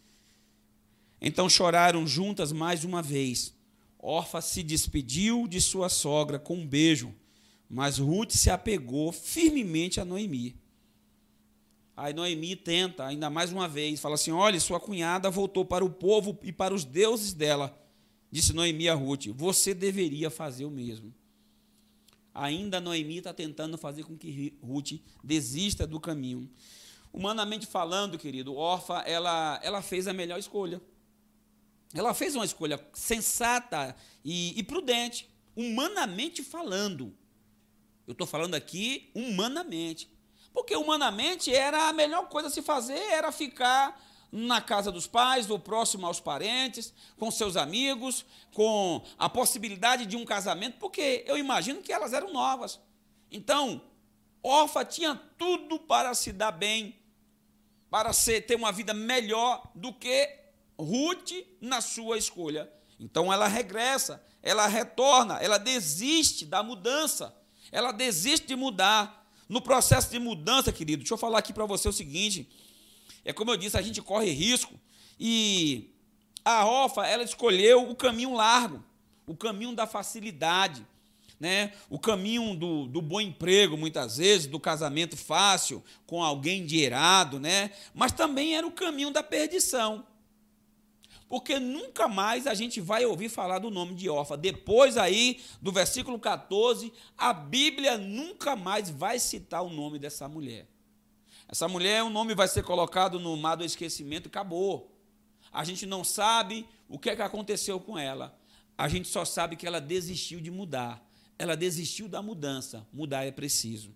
Então 1.21 1.49
choraram 1.49 2.07
juntas 2.07 2.53
mais 2.53 2.85
uma 2.85 3.01
vez 3.01 3.56
Orfa 3.99 4.40
se 4.40 4.62
despediu 4.62 5.49
de 5.49 5.61
sua 5.61 5.88
sogra 5.88 6.38
com 6.38 6.57
um 6.57 6.66
beijo, 6.66 7.14
mas 7.68 7.99
Ruth 7.99 8.32
se 8.32 8.51
apegou 8.51 9.11
firmemente 9.11 10.01
a 10.01 10.05
Noemi. 10.05 10.57
Aí 11.97 12.12
Noemi 12.12 12.55
tenta, 12.55 13.07
ainda 13.07 13.30
mais 13.30 13.51
uma 13.51 13.66
vez, 13.66 14.01
fala 14.01 14.16
assim: 14.16 14.30
olha, 14.30 14.61
sua 14.61 14.78
cunhada 14.78 15.30
voltou 15.30 15.64
para 15.64 15.84
o 15.84 15.90
povo 15.90 16.38
e 16.42 16.53
para 16.53 16.74
os 16.74 16.84
deuses 16.84 17.32
dela. 17.32 17.76
Disse 18.30 18.53
Noemi 18.53 18.88
a 18.88 18.94
Ruth: 18.94 19.28
você 19.28 19.72
deveria 19.72 20.30
fazer 20.30 20.66
o 20.66 20.70
mesmo. 20.70 21.12
Ainda 22.34 22.80
Noemi 22.80 23.16
está 23.16 23.32
tentando 23.32 23.78
fazer 23.78 24.05
com 24.05 24.14
que 24.14 24.53
Ruth 24.62 25.01
desista 25.24 25.86
do 25.86 25.99
caminho. 25.99 26.51
Humanamente 27.11 27.66
falando, 27.66 28.18
querido, 28.18 28.55
Orfa, 28.55 28.99
ela, 29.07 29.59
ela 29.62 29.80
fez 29.80 30.07
a 30.07 30.12
melhor 30.12 30.38
escolha. 30.38 30.82
Ela 31.95 32.14
fez 32.14 32.34
uma 32.34 32.45
escolha 32.45 32.84
sensata 32.93 33.95
e, 34.24 34.59
e 34.59 34.62
prudente, 34.62 35.28
humanamente 35.55 36.43
falando. 36.43 37.16
Eu 38.07 38.12
estou 38.12 38.26
falando 38.26 38.55
aqui 38.55 39.11
humanamente. 39.14 40.11
Porque 40.53 40.74
humanamente 40.74 41.55
era 41.55 41.89
a 41.89 41.93
melhor 41.93 42.28
coisa 42.28 42.49
a 42.49 42.51
se 42.51 42.62
fazer, 42.62 42.99
era 42.99 43.30
ficar 43.30 44.01
na 44.32 44.61
casa 44.61 44.91
dos 44.91 45.07
pais, 45.07 45.51
ou 45.51 45.59
próximo 45.59 46.07
aos 46.07 46.20
parentes, 46.20 46.93
com 47.16 47.30
seus 47.30 47.57
amigos, 47.57 48.24
com 48.53 49.03
a 49.18 49.28
possibilidade 49.28 50.07
de 50.07 50.16
um 50.16 50.24
casamento, 50.24 50.78
porque 50.78 51.24
eu 51.26 51.39
imagino 51.39 51.82
que 51.82 51.93
elas 51.93 52.12
eram 52.12 52.32
novas. 52.32 52.80
Então, 53.30 53.82
Orfa 54.43 54.84
tinha 54.84 55.14
tudo 55.37 55.78
para 55.78 56.14
se 56.14 56.32
dar 56.32 56.53
bem, 56.53 56.97
para 57.91 58.12
ser, 58.12 58.43
ter 58.43 58.57
uma 58.57 58.72
vida 58.72 58.93
melhor 58.95 59.70
do 59.74 59.93
que 59.93 60.45
Ruth 60.79 61.33
na 61.61 61.81
sua 61.81 62.18
escolha. 62.18 62.70
Então 62.99 63.33
ela 63.33 63.47
regressa, 63.47 64.22
ela 64.43 64.66
retorna, 64.66 65.35
ela 65.35 65.59
desiste 65.59 66.47
da 66.47 66.62
mudança, 66.62 67.35
ela 67.70 67.93
desiste 67.93 68.47
de 68.47 68.57
mudar. 68.57 69.24
No 69.49 69.61
processo 69.61 70.11
de 70.11 70.18
mudança, 70.18 70.72
querido, 70.72 71.03
deixa 71.03 71.14
eu 71.14 71.18
falar 71.18 71.39
aqui 71.39 71.53
para 71.53 71.66
você 71.66 71.89
o 71.89 71.93
seguinte: 71.93 72.49
é 73.24 73.33
como 73.33 73.51
eu 73.51 73.57
disse, 73.57 73.77
a 73.77 73.83
gente 73.83 74.03
corre 74.03 74.31
risco 74.31 74.74
e 75.20 75.91
a 76.45 76.64
Orfa, 76.64 77.07
ela 77.07 77.22
escolheu 77.22 77.89
o 77.89 77.95
caminho 77.95 78.35
largo, 78.35 78.83
o 79.27 79.37
caminho 79.37 79.74
da 79.74 79.87
facilidade, 79.87 80.87
né? 81.39 81.72
o 81.91 81.99
caminho 81.99 82.55
do, 82.57 82.87
do 82.87 83.03
bom 83.03 83.20
emprego, 83.20 83.77
muitas 83.77 84.16
vezes, 84.16 84.47
do 84.47 84.59
casamento 84.59 85.16
fácil, 85.16 85.83
com 86.07 86.22
alguém 86.22 86.62
endinheirado, 86.62 87.39
né? 87.39 87.72
mas 87.95 88.12
também 88.12 88.57
era 88.57 88.66
o 88.66 88.72
caminho 88.72 89.11
da 89.11 89.22
perdição 89.22 90.07
porque 91.29 91.59
nunca 91.59 92.07
mais 92.07 92.47
a 92.47 92.55
gente 92.55 92.81
vai 92.81 93.05
ouvir 93.05 93.29
falar 93.29 93.59
do 93.59 93.70
nome 93.70 93.95
de 93.95 94.09
Orfa. 94.09 94.37
Depois 94.37 94.97
aí 94.97 95.41
do 95.61 95.72
versículo 95.72 96.18
14, 96.18 96.93
a 97.16 97.33
Bíblia 97.33 97.99
nunca 97.99 98.55
mais 98.55 98.89
vai 98.89 99.18
citar 99.18 99.62
o 99.62 99.70
nome 99.70 99.99
dessa 99.99 100.29
mulher. 100.29 100.68
Essa 101.49 101.68
mulher, 101.68 102.03
o 102.03 102.11
nome 102.11 102.35
vai 102.35 102.49
ser 102.49 102.62
colocado 102.62 103.18
no 103.18 103.37
mar 103.37 103.57
do 103.57 103.64
esquecimento 103.64 104.29
acabou. 104.29 104.93
A 105.53 105.64
gente 105.64 105.87
não 105.87 106.05
sabe 106.05 106.66
o 106.89 106.99
que, 106.99 107.11
é 107.11 107.16
que 107.16 107.22
aconteceu 107.22 107.81
com 107.81 107.99
ela. 107.99 108.39
A 108.77 108.89
gente 108.89 109.09
só 109.09 109.24
sabe 109.24 109.57
que 109.57 109.66
ela 109.66 109.81
desistiu 109.81 110.41
de 110.41 110.51
mudar. 110.51 111.05
Ela 111.39 111.57
desistiu 111.57 112.09
da 112.09 112.20
mudança. 112.20 112.87
Mudar 112.93 113.24
é 113.24 113.31
preciso. 113.31 113.95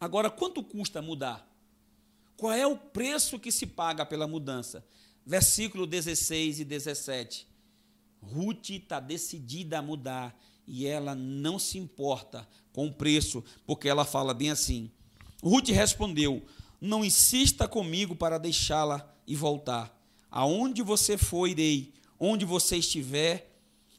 Agora, 0.00 0.30
quanto 0.30 0.62
custa 0.62 1.00
mudar? 1.00 1.46
Qual 2.36 2.52
é 2.52 2.66
o 2.66 2.76
preço 2.76 3.38
que 3.38 3.50
se 3.50 3.66
paga 3.66 4.04
pela 4.04 4.26
mudança? 4.26 4.84
Versículo 5.26 5.86
16 5.86 6.60
e 6.60 6.64
17. 6.64 7.46
Ruth 8.22 8.70
está 8.70 9.00
decidida 9.00 9.78
a 9.78 9.82
mudar 9.82 10.38
e 10.66 10.86
ela 10.86 11.14
não 11.14 11.58
se 11.58 11.78
importa 11.78 12.48
com 12.72 12.86
o 12.86 12.92
preço, 12.92 13.42
porque 13.66 13.88
ela 13.88 14.04
fala 14.04 14.32
bem 14.32 14.50
assim. 14.50 14.90
Ruth 15.42 15.68
respondeu: 15.68 16.44
Não 16.80 17.04
insista 17.04 17.66
comigo 17.66 18.14
para 18.14 18.38
deixá-la 18.38 19.12
e 19.26 19.34
voltar. 19.34 19.92
Aonde 20.30 20.82
você 20.82 21.18
for, 21.18 21.46
irei. 21.46 21.92
Onde 22.18 22.44
você 22.44 22.78
estiver, 22.78 23.52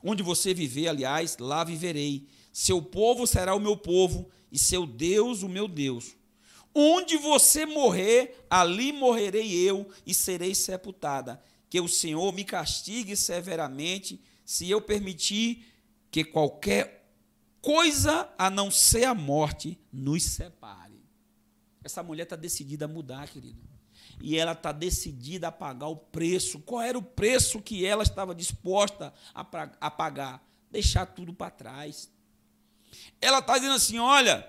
onde 0.04 0.24
você 0.24 0.54
viver, 0.54 0.88
aliás, 0.88 1.38
lá 1.38 1.64
viverei. 1.64 2.28
Seu 2.52 2.82
povo 2.82 3.28
será 3.28 3.54
o 3.54 3.60
meu 3.60 3.78
povo 3.78 4.30
e 4.52 4.58
seu 4.58 4.88
Deus 4.88 5.44
o 5.44 5.50
meu 5.50 5.68
Deus. 5.68 6.16
Onde 6.80 7.18
você 7.18 7.66
morrer, 7.66 8.46
ali 8.48 8.94
morrerei 8.94 9.52
eu 9.52 9.90
e 10.06 10.14
serei 10.14 10.54
sepultada. 10.54 11.42
Que 11.72 11.82
o 11.82 11.88
Senhor 11.88 12.32
me 12.32 12.44
castigue 12.44 13.16
severamente 13.16 14.22
se 14.46 14.70
eu 14.70 14.80
permitir 14.80 15.66
que 16.12 16.24
qualquer 16.24 17.12
coisa 17.64 18.32
a 18.38 18.52
não 18.52 18.70
ser 18.70 19.06
a 19.06 19.16
morte 19.16 19.76
nos 19.92 20.22
separe. 20.22 21.04
Essa 21.84 22.04
mulher 22.04 22.24
está 22.24 22.36
decidida 22.36 22.86
a 22.86 22.88
mudar, 22.88 23.28
querido. 23.28 23.60
E 24.22 24.38
ela 24.38 24.52
está 24.52 24.72
decidida 24.72 25.48
a 25.48 25.52
pagar 25.52 25.88
o 25.88 25.96
preço. 25.96 26.60
Qual 26.60 26.80
era 26.80 26.96
o 26.96 27.02
preço 27.02 27.60
que 27.60 27.88
ela 27.88 28.04
estava 28.04 28.36
disposta 28.36 29.12
a 29.34 29.90
pagar? 29.90 30.48
Deixar 30.70 31.08
tudo 31.08 31.34
para 31.34 31.50
trás. 31.50 32.08
Ela 33.20 33.40
está 33.40 33.56
dizendo 33.56 33.74
assim: 33.74 33.98
olha 33.98 34.48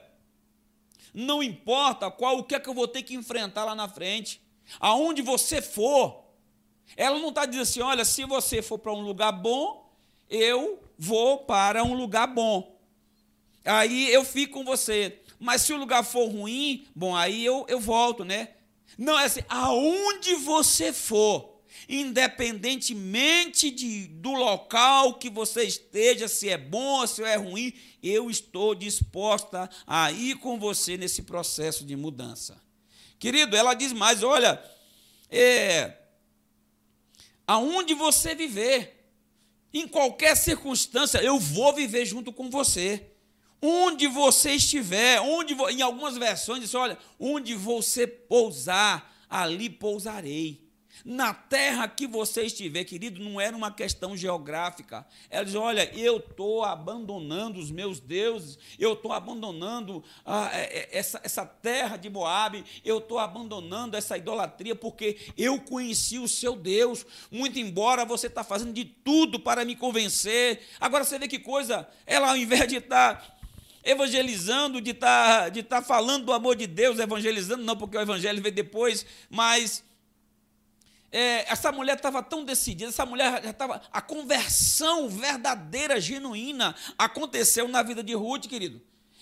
não 1.14 1.42
importa 1.42 2.11
qual 2.11 2.38
o 2.38 2.44
que 2.44 2.54
é 2.54 2.61
que 2.61 2.68
eu 2.68 2.74
vou 2.74 2.88
ter 2.88 3.02
que 3.02 3.14
enfrentar 3.14 3.64
lá 3.64 3.74
na 3.74 3.88
frente. 3.88 4.40
Aonde 4.78 5.22
você 5.22 5.62
for, 5.62 6.24
ela 6.96 7.18
não 7.18 7.30
está 7.30 7.46
dizendo 7.46 7.62
assim: 7.62 7.80
olha, 7.80 8.04
se 8.04 8.24
você 8.24 8.62
for 8.62 8.78
para 8.78 8.92
um 8.92 9.00
lugar 9.00 9.32
bom, 9.32 9.90
eu 10.28 10.82
vou 10.98 11.38
para 11.38 11.82
um 11.84 11.94
lugar 11.94 12.26
bom. 12.26 12.76
Aí 13.64 14.12
eu 14.12 14.24
fico 14.24 14.59
com 14.59 14.64
você. 14.64 15.20
Mas 15.38 15.62
se 15.62 15.72
o 15.72 15.76
lugar 15.76 16.04
for 16.04 16.28
ruim, 16.28 16.86
bom, 16.94 17.14
aí 17.14 17.44
eu, 17.44 17.64
eu 17.68 17.78
volto, 17.78 18.24
né? 18.24 18.50
Não, 18.96 19.18
é 19.18 19.24
assim, 19.24 19.42
aonde 19.48 20.34
você 20.34 20.92
for, 20.92 21.57
independentemente 21.89 23.70
de, 23.70 24.07
do 24.07 24.33
local 24.33 25.14
que 25.14 25.29
você 25.29 25.64
esteja, 25.64 26.29
se 26.29 26.49
é 26.49 26.57
bom 26.57 27.01
ou 27.01 27.07
se 27.07 27.22
é 27.22 27.37
ruim, 27.37 27.72
eu 28.03 28.31
estou 28.31 28.74
disposta 28.74 29.68
a 29.87 30.11
ir 30.11 30.37
com 30.37 30.59
você 30.59 30.97
nesse 30.97 31.22
processo 31.22 31.85
de 31.85 31.97
mudança. 31.97 32.59
Querido, 33.18 33.57
ela 33.57 33.74
diz 33.74 33.93
mais: 33.93 34.22
olha, 34.22 34.62
é, 35.29 35.95
aonde 37.47 37.95
você 37.95 38.35
viver, 38.35 38.99
em 39.72 39.87
qualquer 39.87 40.37
circunstância, 40.37 41.18
eu 41.18 41.39
vou 41.39 41.74
viver 41.74 42.05
junto 42.07 42.33
com 42.33 42.49
você. 42.49 43.12
Onde 43.61 44.07
você 44.07 44.53
estiver, 44.53 45.20
onde 45.20 45.55
em 45.55 45.83
algumas 45.83 46.16
versões 46.16 46.61
diz, 46.61 46.74
olha, 46.74 46.97
onde 47.18 47.55
você 47.55 48.07
pousar, 48.07 49.26
ali 49.29 49.68
pousarei. 49.68 50.68
Na 51.05 51.32
terra 51.32 51.86
que 51.88 52.07
você 52.07 52.44
estiver, 52.44 52.84
querido, 52.84 53.20
não 53.20 53.40
era 53.40 53.57
uma 53.57 53.70
questão 53.70 54.16
geográfica. 54.16 55.07
Ela 55.30 55.44
diz: 55.44 55.55
Olha, 55.55 55.90
eu 55.96 56.18
estou 56.18 56.64
abandonando 56.64 57.59
os 57.59 57.70
meus 57.70 58.01
deuses, 58.01 58.59
eu 58.78 58.94
estou 58.94 59.12
abandonando 59.12 60.03
ah, 60.24 60.51
essa, 60.90 61.20
essa 61.22 61.46
terra 61.46 61.96
de 61.96 62.11
Moabe, 62.11 62.64
eu 62.84 62.99
estou 62.99 63.18
abandonando 63.18 63.96
essa 63.96 64.16
idolatria, 64.16 64.74
porque 64.74 65.16
eu 65.36 65.61
conheci 65.61 66.18
o 66.18 66.28
seu 66.28 66.57
Deus. 66.57 67.07
Muito 67.30 67.59
embora 67.59 68.05
você 68.05 68.26
está 68.26 68.42
fazendo 68.42 68.72
de 68.72 68.84
tudo 68.84 69.38
para 69.38 69.64
me 69.64 69.76
convencer. 69.76 70.61
Agora 70.80 71.05
você 71.05 71.18
vê 71.18 71.28
que 71.28 71.38
coisa, 71.38 71.88
ela 72.07 72.30
ao 72.30 72.36
invés 72.36 72.68
de 72.68 72.76
estar. 72.76 73.16
Tá 73.16 73.38
evangelizando, 73.84 74.82
de 74.82 74.90
estar 74.90 75.44
tá, 75.44 75.49
de 75.49 75.62
tá 75.62 75.80
falando 75.80 76.26
do 76.26 76.32
amor 76.32 76.55
de 76.57 76.66
Deus, 76.66 76.99
evangelizando, 76.99 77.64
não 77.64 77.76
porque 77.76 77.96
o 77.96 78.01
evangelho 78.01 78.42
veio 78.42 78.55
depois, 78.55 79.07
mas 79.30 79.82
é, 81.11 81.50
essa 81.50 81.72
mulher 81.72 81.96
estava 81.96 82.22
tão 82.22 82.44
decidida, 82.44 82.90
essa 82.90 83.06
mulher 83.06 83.42
já 83.42 83.50
estava. 83.50 83.80
A 83.92 84.00
conversão 84.00 85.09
verdadeira, 85.09 86.00
genuína, 86.00 86.74
aconteceu 86.98 87.66
na 87.66 87.82
vida 87.82 88.02
de 88.02 88.14
Ruth, 88.14 88.46
querido. 88.46 88.80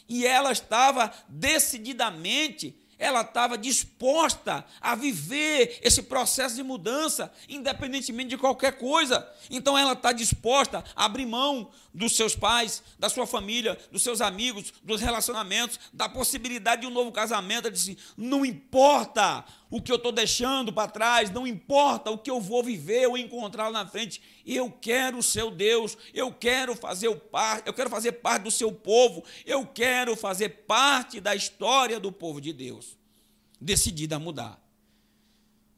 E 0.09 0.27
ela 0.27 0.53
estava 0.53 1.13
decididamente 1.29 2.77
ela 2.99 3.21
estava 3.21 3.59
disposta 3.59 4.65
a 4.81 4.95
viver 4.95 5.79
esse 5.83 6.03
processo 6.03 6.55
de 6.55 6.63
mudança, 6.63 7.33
independentemente 7.49 8.31
de 8.31 8.39
qualquer 8.39 8.79
coisa. 8.79 9.29
Então 9.51 9.77
ela 9.77 9.93
está 9.93 10.13
disposta 10.13 10.83
a 10.95 11.05
abrir 11.05 11.27
mão 11.27 11.71
dos 11.93 12.17
seus 12.17 12.35
pais, 12.35 12.83
da 12.99 13.09
sua 13.09 13.27
família, 13.27 13.79
dos 13.93 14.03
seus 14.03 14.21
amigos, 14.21 14.73
dos 14.83 15.01
relacionamentos, 15.01 15.79
da 15.93 16.09
possibilidade 16.09 16.83
de 16.83 16.87
um 16.87 16.91
novo 16.91 17.13
casamento. 17.13 17.67
Ela 17.67 17.75
disse: 17.75 17.99
não 18.17 18.45
importa 18.45 19.45
o 19.69 19.81
que 19.81 19.91
eu 19.91 19.97
estou 19.97 20.13
deixando 20.13 20.73
para 20.73 20.91
trás, 20.91 21.31
não 21.31 21.47
importa 21.47 22.11
o 22.11 22.19
que 22.19 22.31
eu 22.31 22.41
vou 22.41 22.63
viver 22.63 23.07
ou 23.09 23.19
encontrar 23.19 23.71
na 23.71 23.87
frente, 23.87 24.23
eu 24.47 24.71
quero 24.71 25.19
o 25.19 25.23
seu 25.23 25.51
Deus, 25.51 25.97
eu 26.15 26.33
quero 26.33 26.77
fazer 26.77 27.09
o 27.09 27.17
par, 27.17 27.63
eu 27.67 27.75
quero 27.75 27.91
fazer 27.91 28.13
parte 28.13 28.45
do 28.45 28.51
seu 28.51 28.71
povo, 28.71 29.25
eu 29.45 29.67
quero 29.67 30.17
fazer 30.17 30.49
parte 30.67 31.21
da 31.21 31.35
história 31.35 31.99
do 31.99 32.13
povo 32.13 32.41
de 32.41 32.53
Deus. 32.53 32.97
Decidida 33.61 34.17
a 34.17 34.21
mudar. 34.21 34.63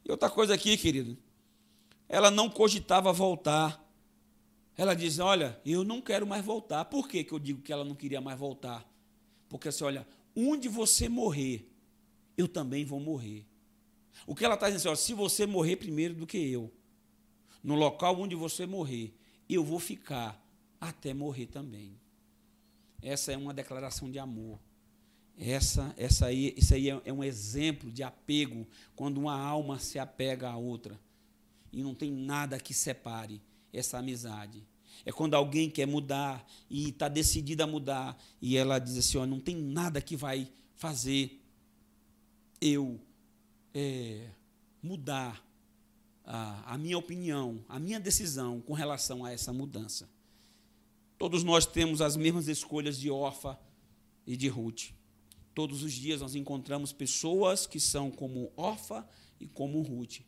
E 0.05 0.11
outra 0.11 0.28
coisa 0.28 0.55
aqui, 0.55 0.76
querido, 0.76 1.16
ela 2.09 2.30
não 2.30 2.49
cogitava 2.49 3.12
voltar. 3.12 3.84
Ela 4.76 4.95
diz: 4.95 5.18
Olha, 5.18 5.61
eu 5.64 5.84
não 5.84 6.01
quero 6.01 6.26
mais 6.26 6.45
voltar. 6.45 6.84
Por 6.86 7.09
que, 7.09 7.22
que 7.22 7.32
eu 7.32 7.39
digo 7.39 7.62
que 7.62 7.72
ela 7.72 7.84
não 7.84 7.95
queria 7.95 8.20
mais 8.20 8.39
voltar? 8.39 8.89
Porque 9.49 9.68
assim, 9.68 9.84
olha, 9.84 10.07
onde 10.36 10.68
você 10.68 11.09
morrer, 11.09 11.68
eu 12.36 12.47
também 12.47 12.84
vou 12.84 13.01
morrer. 13.01 13.47
O 14.27 14.35
que 14.35 14.45
ela 14.45 14.55
está 14.55 14.69
dizendo 14.69 14.93
assim, 14.93 15.03
ó, 15.03 15.07
se 15.07 15.14
você 15.14 15.47
morrer 15.47 15.77
primeiro 15.77 16.14
do 16.14 16.27
que 16.27 16.39
eu, 16.39 16.73
no 17.62 17.75
local 17.75 18.21
onde 18.21 18.35
você 18.35 18.66
morrer, 18.66 19.14
eu 19.49 19.64
vou 19.64 19.79
ficar 19.79 20.43
até 20.81 21.12
morrer 21.12 21.47
também. 21.47 21.99
Essa 23.03 23.33
é 23.33 23.37
uma 23.37 23.55
declaração 23.55 24.11
de 24.11 24.19
amor. 24.19 24.59
Essa, 25.39 25.95
essa 25.97 26.27
aí, 26.27 26.53
isso 26.57 26.75
aí 26.75 26.91
é, 26.91 27.01
é 27.05 27.12
um 27.12 27.23
exemplo 27.23 27.91
de 27.91 28.03
apego, 28.03 28.66
quando 28.97 29.19
uma 29.19 29.39
alma 29.39 29.79
se 29.79 29.99
apega 29.99 30.49
à 30.49 30.57
outra. 30.57 30.99
E 31.73 31.83
não 31.83 31.95
tem 31.95 32.11
nada 32.11 32.59
que 32.59 32.75
separe 32.75 33.41
essa 33.73 33.99
amizade. 33.99 34.66
É 35.05 35.12
quando 35.12 35.35
alguém 35.35 35.71
quer 35.71 35.87
mudar 35.87 36.45
e 36.69 36.89
está 36.89 37.09
decidida 37.09 37.64
a 37.64 37.66
mudar, 37.66 38.21
e 38.43 38.57
ela 38.57 38.79
diz 38.79 38.97
assim: 38.97 39.19
ó, 39.19 39.27
não 39.27 39.39
tem 39.39 39.55
nada 39.57 40.01
que 40.01 40.16
vai 40.16 40.51
fazer 40.75 41.41
eu 42.61 43.01
é, 43.81 44.31
mudar 44.83 45.41
a, 46.24 46.74
a 46.74 46.79
minha 46.79 46.99
opinião, 46.99 47.64
a 47.68 47.79
minha 47.79 48.01
decisão 48.01 48.61
com 48.61 48.72
relação 48.72 49.24
a 49.24 49.31
essa 49.31 49.53
mudança. 49.53 50.11
Todos 51.16 51.45
nós 51.45 51.64
temos 51.64 52.01
as 52.01 52.16
mesmas 52.16 52.49
escolhas 52.49 52.99
de 52.99 53.09
Orfa 53.09 53.57
e 54.26 54.37
de 54.37 54.49
Ruth. 54.49 54.91
Todos 55.55 55.85
os 55.85 55.93
dias 55.93 56.20
nós 56.20 56.35
encontramos 56.35 56.93
pessoas 56.93 57.68
que 57.68 57.79
são 57.79 58.11
como 58.11 58.53
Orfa 58.57 59.09
e 59.39 59.47
como 59.47 59.81
Ruth. 59.81 60.22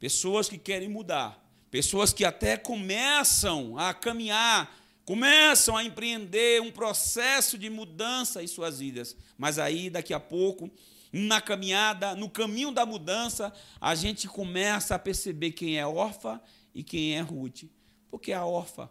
Pessoas 0.00 0.48
que 0.48 0.56
querem 0.56 0.88
mudar, 0.88 1.46
pessoas 1.70 2.14
que 2.14 2.24
até 2.24 2.56
começam 2.56 3.78
a 3.78 3.92
caminhar, 3.92 4.74
começam 5.04 5.76
a 5.76 5.84
empreender 5.84 6.62
um 6.62 6.72
processo 6.72 7.58
de 7.58 7.68
mudança 7.68 8.42
em 8.42 8.46
suas 8.46 8.78
vidas, 8.78 9.14
mas 9.36 9.58
aí 9.58 9.90
daqui 9.90 10.14
a 10.14 10.20
pouco, 10.20 10.70
na 11.12 11.40
caminhada, 11.40 12.14
no 12.14 12.28
caminho 12.28 12.72
da 12.72 12.84
mudança, 12.84 13.52
a 13.80 13.94
gente 13.94 14.28
começa 14.28 14.94
a 14.94 14.98
perceber 14.98 15.52
quem 15.52 15.78
é 15.78 15.86
órfã 15.86 16.40
e 16.74 16.82
quem 16.82 17.16
é 17.16 17.20
Ruth, 17.20 17.64
porque 18.10 18.32
a 18.32 18.44
órfã, 18.44 18.88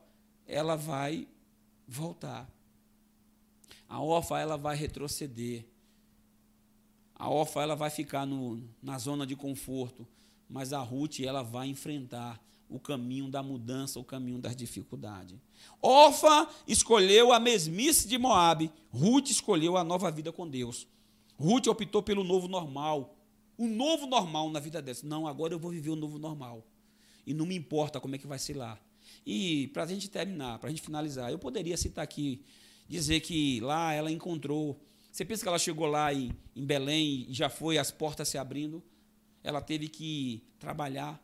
ela 0.48 0.76
vai 0.76 1.28
voltar. 1.88 2.50
A 3.88 4.02
órfã, 4.02 4.40
ela 4.40 4.58
vai 4.58 4.76
retroceder. 4.76 5.66
A 7.14 7.30
órfã, 7.30 7.62
ela 7.62 7.76
vai 7.76 7.90
ficar 7.90 8.26
no, 8.26 8.64
na 8.82 8.98
zona 8.98 9.26
de 9.26 9.36
conforto, 9.36 10.08
mas 10.50 10.74
a 10.74 10.80
Ruth, 10.80 11.20
ela 11.20 11.44
vai 11.44 11.68
enfrentar 11.68 12.42
o 12.68 12.80
caminho 12.80 13.30
da 13.30 13.44
mudança, 13.44 14.00
o 14.00 14.04
caminho 14.04 14.40
das 14.40 14.56
dificuldades. 14.56 15.38
Orfa 15.82 16.50
escolheu 16.68 17.32
a 17.32 17.40
mesmice 17.40 18.08
de 18.08 18.18
Moabe, 18.18 18.72
Ruth 18.92 19.30
escolheu 19.30 19.78
a 19.78 19.84
nova 19.84 20.10
vida 20.10 20.32
com 20.32 20.48
Deus. 20.48 20.88
Ruth 21.38 21.68
optou 21.68 22.02
pelo 22.02 22.24
novo 22.24 22.48
normal, 22.48 23.16
o 23.58 23.68
novo 23.68 24.06
normal 24.08 24.50
na 24.50 24.60
vida 24.60 24.82
dessa. 24.82 25.06
Não, 25.06 25.28
agora 25.28 25.54
eu 25.54 25.60
vou 25.60 25.72
viver 25.72 25.90
o 25.90 25.96
novo 25.96 26.18
normal. 26.18 26.66
E 27.26 27.34
não 27.34 27.46
me 27.46 27.56
importa 27.56 28.00
como 28.00 28.16
é 28.16 28.18
que 28.18 28.28
vai 28.28 28.40
ser 28.40 28.56
lá. 28.56 28.80
E 29.26 29.68
para 29.70 29.84
a 29.84 29.88
gente 29.88 30.10
terminar, 30.10 30.60
para 30.60 30.70
a 30.70 30.72
gente 30.72 30.82
finalizar, 30.82 31.32
eu 31.32 31.40
poderia 31.40 31.78
citar 31.78 32.04
aqui, 32.04 32.42
dizer 32.88 33.22
que 33.22 33.60
lá 33.62 33.94
ela 33.94 34.12
encontrou. 34.12 34.80
Você 35.12 35.26
pensa 35.26 35.44
que 35.44 35.48
ela 35.48 35.60
chegou 35.60 35.88
lá 35.88 36.14
em, 36.14 36.32
em 36.56 36.66
Belém 36.66 37.26
e 37.30 37.34
já 37.34 37.50
foi 37.50 37.78
as 37.78 37.92
portas 37.92 38.28
se 38.28 38.38
abrindo? 38.38 38.84
Ela 39.44 39.62
teve 39.62 39.88
que 39.88 40.44
trabalhar 40.60 41.22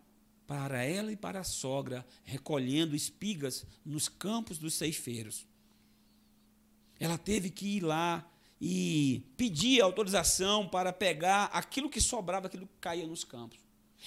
para 0.48 0.84
ela 0.84 1.12
e 1.12 1.16
para 1.16 1.40
a 1.40 1.44
sogra, 1.44 2.06
recolhendo 2.24 2.96
espigas 2.96 3.66
nos 3.86 4.10
campos 4.10 4.58
dos 4.58 4.74
ceifeiros. 4.74 5.48
Ela 7.00 7.18
teve 7.18 7.50
que 7.50 7.78
ir 7.78 7.82
lá 7.82 8.31
e 8.64 9.24
pedir 9.36 9.82
autorização 9.82 10.68
para 10.68 10.94
pegar 10.94 11.46
aquilo 11.46 11.90
que 11.90 12.00
sobrava, 12.00 12.46
aquilo 12.46 12.68
que 12.68 12.78
caía 12.80 13.08
nos 13.08 13.24
campos. 13.24 13.58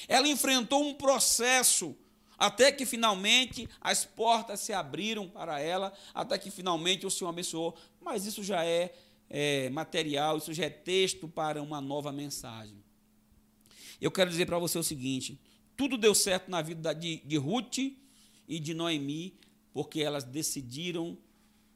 Ela 0.06 0.28
enfrentou 0.28 0.80
um 0.80 0.94
processo 0.94 1.96
até 2.38 2.70
que 2.70 2.86
finalmente 2.86 3.68
as 3.80 4.04
portas 4.04 4.60
se 4.60 4.72
abriram 4.72 5.28
para 5.28 5.58
ela, 5.60 5.92
até 6.14 6.38
que 6.38 6.52
finalmente 6.52 7.04
o 7.04 7.10
Senhor 7.10 7.30
abençoou. 7.30 7.76
Mas 8.00 8.26
isso 8.26 8.44
já 8.44 8.64
é, 8.64 8.94
é 9.28 9.70
material, 9.70 10.38
isso 10.38 10.52
já 10.52 10.66
é 10.66 10.70
texto 10.70 11.26
para 11.26 11.60
uma 11.60 11.80
nova 11.80 12.12
mensagem. 12.12 12.76
Eu 14.00 14.12
quero 14.12 14.30
dizer 14.30 14.46
para 14.46 14.58
você 14.58 14.78
o 14.78 14.84
seguinte: 14.84 15.40
tudo 15.76 15.98
deu 15.98 16.14
certo 16.14 16.48
na 16.48 16.62
vida 16.62 16.94
de, 16.94 17.16
de 17.24 17.36
Ruth 17.36 17.78
e 17.78 18.60
de 18.60 18.72
Noemi, 18.72 19.34
porque 19.72 20.00
elas 20.00 20.22
decidiram 20.22 21.18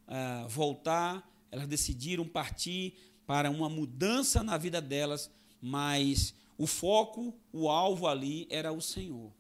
uh, 0.07 0.49
voltar, 0.49 1.29
elas 1.51 1.67
decidiram 1.67 2.27
partir 2.27 2.95
para 3.27 3.51
uma 3.51 3.69
mudança 3.69 4.43
na 4.43 4.57
vida 4.57 4.81
delas, 4.81 5.31
mas 5.61 6.35
o 6.57 6.67
foco, 6.67 7.35
o 7.53 7.69
alvo 7.69 8.07
ali 8.07 8.47
era 8.51 8.73
o 8.73 8.81
Senhor. 8.81 9.33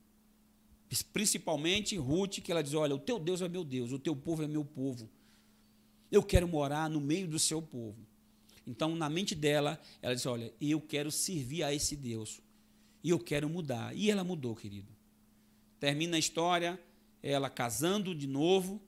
Principalmente 1.12 1.96
Ruth, 1.96 2.40
que 2.40 2.50
ela 2.50 2.62
diz: 2.62 2.74
Olha, 2.74 2.94
o 2.94 2.98
teu 2.98 3.18
Deus 3.18 3.42
é 3.42 3.48
meu 3.48 3.64
Deus, 3.64 3.92
o 3.92 3.98
teu 3.98 4.14
povo 4.14 4.42
é 4.42 4.46
meu 4.46 4.64
povo. 4.64 5.08
Eu 6.10 6.22
quero 6.22 6.48
morar 6.48 6.88
no 6.88 7.00
meio 7.00 7.28
do 7.28 7.38
seu 7.38 7.60
povo. 7.60 8.06
Então, 8.66 8.94
na 8.94 9.08
mente 9.08 9.34
dela, 9.34 9.80
ela 10.00 10.14
diz: 10.14 10.24
Olha, 10.26 10.52
eu 10.60 10.80
quero 10.80 11.10
servir 11.10 11.62
a 11.62 11.74
esse 11.74 11.96
Deus. 11.96 12.40
E 13.02 13.10
eu 13.10 13.18
quero 13.18 13.48
mudar. 13.48 13.94
E 13.96 14.10
ela 14.10 14.24
mudou, 14.24 14.54
querido. 14.54 14.92
Termina 15.78 16.16
a 16.16 16.18
história, 16.18 16.80
ela 17.22 17.48
casando 17.48 18.14
de 18.14 18.26
novo, 18.26 18.82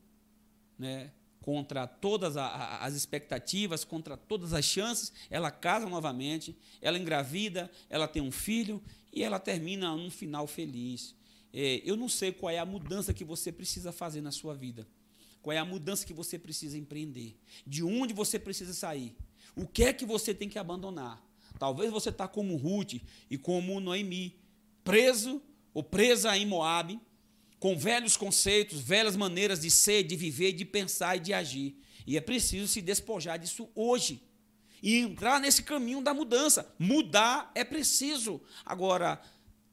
né, 0.79 1.13
contra 1.41 1.87
todas 1.87 2.37
as 2.37 2.95
expectativas, 2.95 3.85
contra 3.85 4.17
todas 4.17 4.53
as 4.53 4.65
chances, 4.65 5.13
ela 5.31 5.51
casa 5.51 5.89
novamente, 5.89 6.57
ela 6.81 6.99
engravida, 6.99 7.71
ela 7.89 8.07
tem 8.07 8.21
um 8.23 8.31
filho 8.31 8.83
e 9.13 9.23
ela 9.23 9.39
termina 9.39 9.95
um 9.95 10.11
final 10.11 10.47
feliz. 10.47 11.15
É, 11.53 11.83
eu 11.85 11.97
não 11.97 12.09
sei 12.09 12.31
qual 12.31 12.51
é 12.51 12.59
a 12.59 12.67
mudança 12.67 13.13
que 13.13 13.25
você 13.25 13.51
precisa 13.51 13.91
fazer 13.91 14.21
na 14.21 14.31
sua 14.31 14.55
vida, 14.55 14.87
qual 15.43 15.53
é 15.53 15.59
a 15.59 15.65
mudança 15.65 16.07
que 16.07 16.13
você 16.13 16.39
precisa 16.39 16.79
empreender, 16.79 17.37
de 17.67 17.83
onde 17.83 18.13
você 18.13 18.39
precisa 18.39 18.73
sair, 18.75 19.17
o 19.57 19.67
que 19.67 19.85
é 19.85 19.93
que 19.93 20.05
você 20.05 20.35
tem 20.35 20.49
que 20.49 20.59
abandonar. 20.59 21.21
Talvez 21.59 21.91
você 21.91 22.11
está 22.11 22.29
como 22.29 22.57
Ruth 22.57 23.03
e 23.29 23.37
como 23.37 23.81
Noemi, 23.81 24.39
preso 24.85 25.43
ou 25.75 25.83
presa 25.83 26.37
em 26.37 26.47
Moab, 26.47 27.01
com 27.61 27.77
velhos 27.77 28.17
conceitos, 28.17 28.81
velhas 28.81 29.15
maneiras 29.15 29.61
de 29.61 29.71
ser, 29.71 30.03
de 30.03 30.17
viver, 30.17 30.53
de 30.53 30.65
pensar 30.65 31.17
e 31.17 31.21
de 31.21 31.35
agir. 31.35 31.77
E 32.07 32.17
é 32.17 32.21
preciso 32.21 32.67
se 32.67 32.81
despojar 32.81 33.39
disso 33.39 33.69
hoje 33.75 34.23
e 34.83 34.97
entrar 34.97 35.39
nesse 35.39 35.63
caminho 35.63 36.03
da 36.03 36.15
mudança. 36.15 36.75
Mudar 36.79 37.53
é 37.55 37.63
preciso. 37.63 38.41
Agora, 38.65 39.21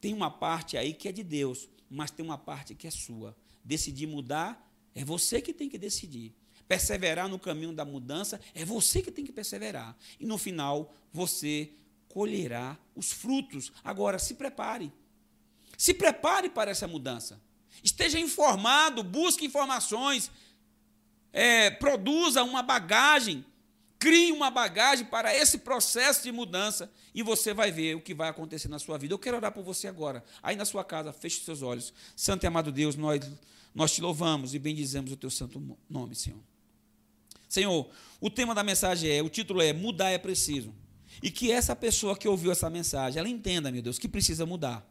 tem 0.01 0.13
uma 0.13 0.29
parte 0.29 0.77
aí 0.77 0.93
que 0.93 1.07
é 1.07 1.13
de 1.13 1.23
Deus, 1.23 1.69
mas 1.89 2.11
tem 2.11 2.25
uma 2.25 2.37
parte 2.37 2.75
que 2.75 2.85
é 2.85 2.91
sua. 2.91 3.35
Decidir 3.63 4.05
mudar 4.05 4.69
é 4.93 5.05
você 5.05 5.41
que 5.41 5.53
tem 5.53 5.69
que 5.69 5.77
decidir. 5.77 6.35
Perseverar 6.67 7.29
no 7.29 7.39
caminho 7.39 7.71
da 7.71 7.85
mudança 7.85 8.41
é 8.53 8.65
você 8.65 9.01
que 9.01 9.11
tem 9.11 9.23
que 9.23 9.31
perseverar. 9.31 9.97
E 10.19 10.25
no 10.25 10.37
final, 10.37 10.93
você 11.13 11.71
colherá 12.09 12.77
os 12.93 13.13
frutos. 13.13 13.71
Agora, 13.81 14.19
se 14.19 14.33
prepare. 14.33 14.91
Se 15.77 15.93
prepare 15.93 16.49
para 16.49 16.71
essa 16.71 16.85
mudança. 16.85 17.46
Esteja 17.83 18.19
informado, 18.19 19.03
busque 19.03 19.45
informações, 19.45 20.31
é, 21.31 21.69
produza 21.69 22.43
uma 22.43 22.61
bagagem, 22.61 23.45
crie 23.99 24.31
uma 24.31 24.49
bagagem 24.49 25.05
para 25.05 25.35
esse 25.35 25.59
processo 25.59 26.23
de 26.23 26.31
mudança 26.31 26.91
e 27.13 27.23
você 27.23 27.53
vai 27.53 27.71
ver 27.71 27.95
o 27.95 28.01
que 28.01 28.13
vai 28.13 28.29
acontecer 28.29 28.67
na 28.67 28.79
sua 28.79 28.97
vida. 28.97 29.13
Eu 29.13 29.19
quero 29.19 29.37
orar 29.37 29.51
por 29.51 29.63
você 29.63 29.87
agora. 29.87 30.23
Aí 30.41 30.55
na 30.55 30.65
sua 30.65 30.83
casa, 30.83 31.11
feche 31.11 31.43
seus 31.43 31.61
olhos. 31.61 31.93
Santo 32.15 32.43
e 32.43 32.47
amado 32.47 32.71
Deus, 32.71 32.95
nós, 32.95 33.21
nós 33.73 33.91
te 33.91 34.01
louvamos 34.01 34.53
e 34.53 34.59
bendizemos 34.59 35.11
o 35.11 35.17
teu 35.17 35.29
santo 35.29 35.77
nome, 35.89 36.15
Senhor. 36.15 36.39
Senhor, 37.47 37.89
o 38.19 38.29
tema 38.29 38.53
da 38.53 38.63
mensagem 38.63 39.09
é, 39.09 39.21
o 39.21 39.29
título 39.29 39.61
é 39.61 39.73
Mudar 39.73 40.09
é 40.09 40.17
preciso. 40.17 40.73
E 41.21 41.31
que 41.31 41.51
essa 41.51 41.75
pessoa 41.75 42.15
que 42.15 42.27
ouviu 42.27 42.51
essa 42.51 42.69
mensagem, 42.69 43.19
ela 43.19 43.29
entenda, 43.29 43.71
meu 43.71 43.81
Deus, 43.81 43.97
que 43.97 44.07
precisa 44.07 44.45
mudar. 44.45 44.85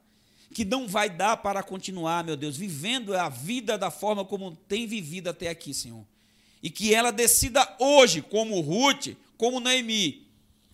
Que 0.53 0.65
não 0.65 0.87
vai 0.87 1.11
dar 1.11 1.37
para 1.39 1.63
continuar, 1.63 2.25
meu 2.25 2.37
Deus, 2.37 2.57
vivendo 2.57 3.15
a 3.15 3.29
vida 3.29 3.77
da 3.77 3.91
forma 3.91 4.25
como 4.25 4.57
tem 4.69 4.87
vivido 4.87 5.29
até 5.29 5.49
aqui, 5.49 5.75
Senhor. 5.75 6.05
E 6.63 6.71
que 6.71 6.95
ela 6.95 7.11
decida 7.11 7.77
hoje, 7.79 8.23
como 8.23 8.61
Ruth, 8.61 9.17
como 9.37 9.61
Noemi, 9.61 10.27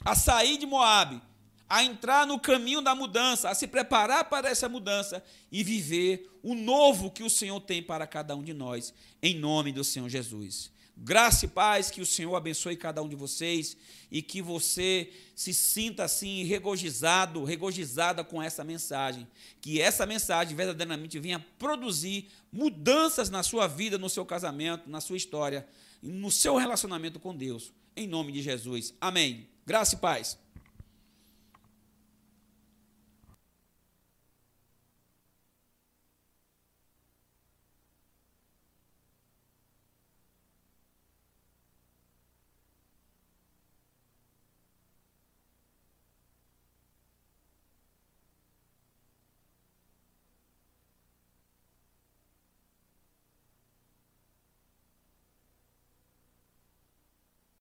a 0.05 0.15
sair 0.15 0.57
de 0.57 0.67
Moabe, 0.67 1.21
a 1.69 1.83
entrar 1.83 2.27
no 2.27 2.39
caminho 2.39 2.83
da 2.83 2.95
mudança, 2.95 3.49
a 3.49 3.55
se 3.55 3.67
preparar 3.67 4.25
para 4.25 4.49
essa 4.49 4.69
mudança 4.69 5.25
e 5.51 5.65
viver 5.65 6.31
o 6.43 6.55
novo 6.55 7.11
que 7.11 7.23
o 7.23 7.31
Senhor 7.31 7.61
tem 7.61 7.83
para 7.83 8.07
cada 8.07 8.37
um 8.37 8.43
de 8.43 8.53
nós, 8.53 8.93
em 9.23 9.35
nome 9.35 9.73
do 9.73 9.83
Senhor 9.83 10.09
Jesus. 10.09 10.71
Graça 10.97 11.47
e 11.47 11.49
paz, 11.49 11.91
que 11.91 12.01
o 12.01 12.07
Senhor 12.07 12.35
abençoe 12.37 12.77
cada 12.77 13.03
um 13.03 13.09
de 13.09 13.17
vocês 13.17 13.77
e 14.11 14.21
que 14.21 14.43
você 14.43 15.11
se 15.35 15.55
sinta 15.55 16.05
assim 16.05 16.45
regozijado, 16.45 17.45
regozijada 17.45 18.23
com 18.23 18.43
essa 18.43 18.63
mensagem. 18.63 19.27
Que 19.61 19.81
essa 19.81 20.05
mensagem 20.05 20.55
verdadeiramente 20.55 21.19
venha 21.19 21.45
produzir 21.59 22.29
mudanças 22.53 23.31
na 23.31 23.43
sua 23.43 23.67
vida, 23.67 23.97
no 23.97 24.11
seu 24.11 24.25
casamento, 24.25 24.89
na 24.89 25.01
sua 25.01 25.17
história, 25.17 25.67
no 26.03 26.31
seu 26.31 26.57
relacionamento 26.57 27.19
com 27.19 27.35
Deus. 27.35 27.73
Em 27.97 28.07
nome 28.07 28.33
de 28.33 28.43
Jesus. 28.43 28.95
Amém. 29.01 29.49
Graça 29.67 29.95
e 29.95 29.99
paz. 29.99 30.39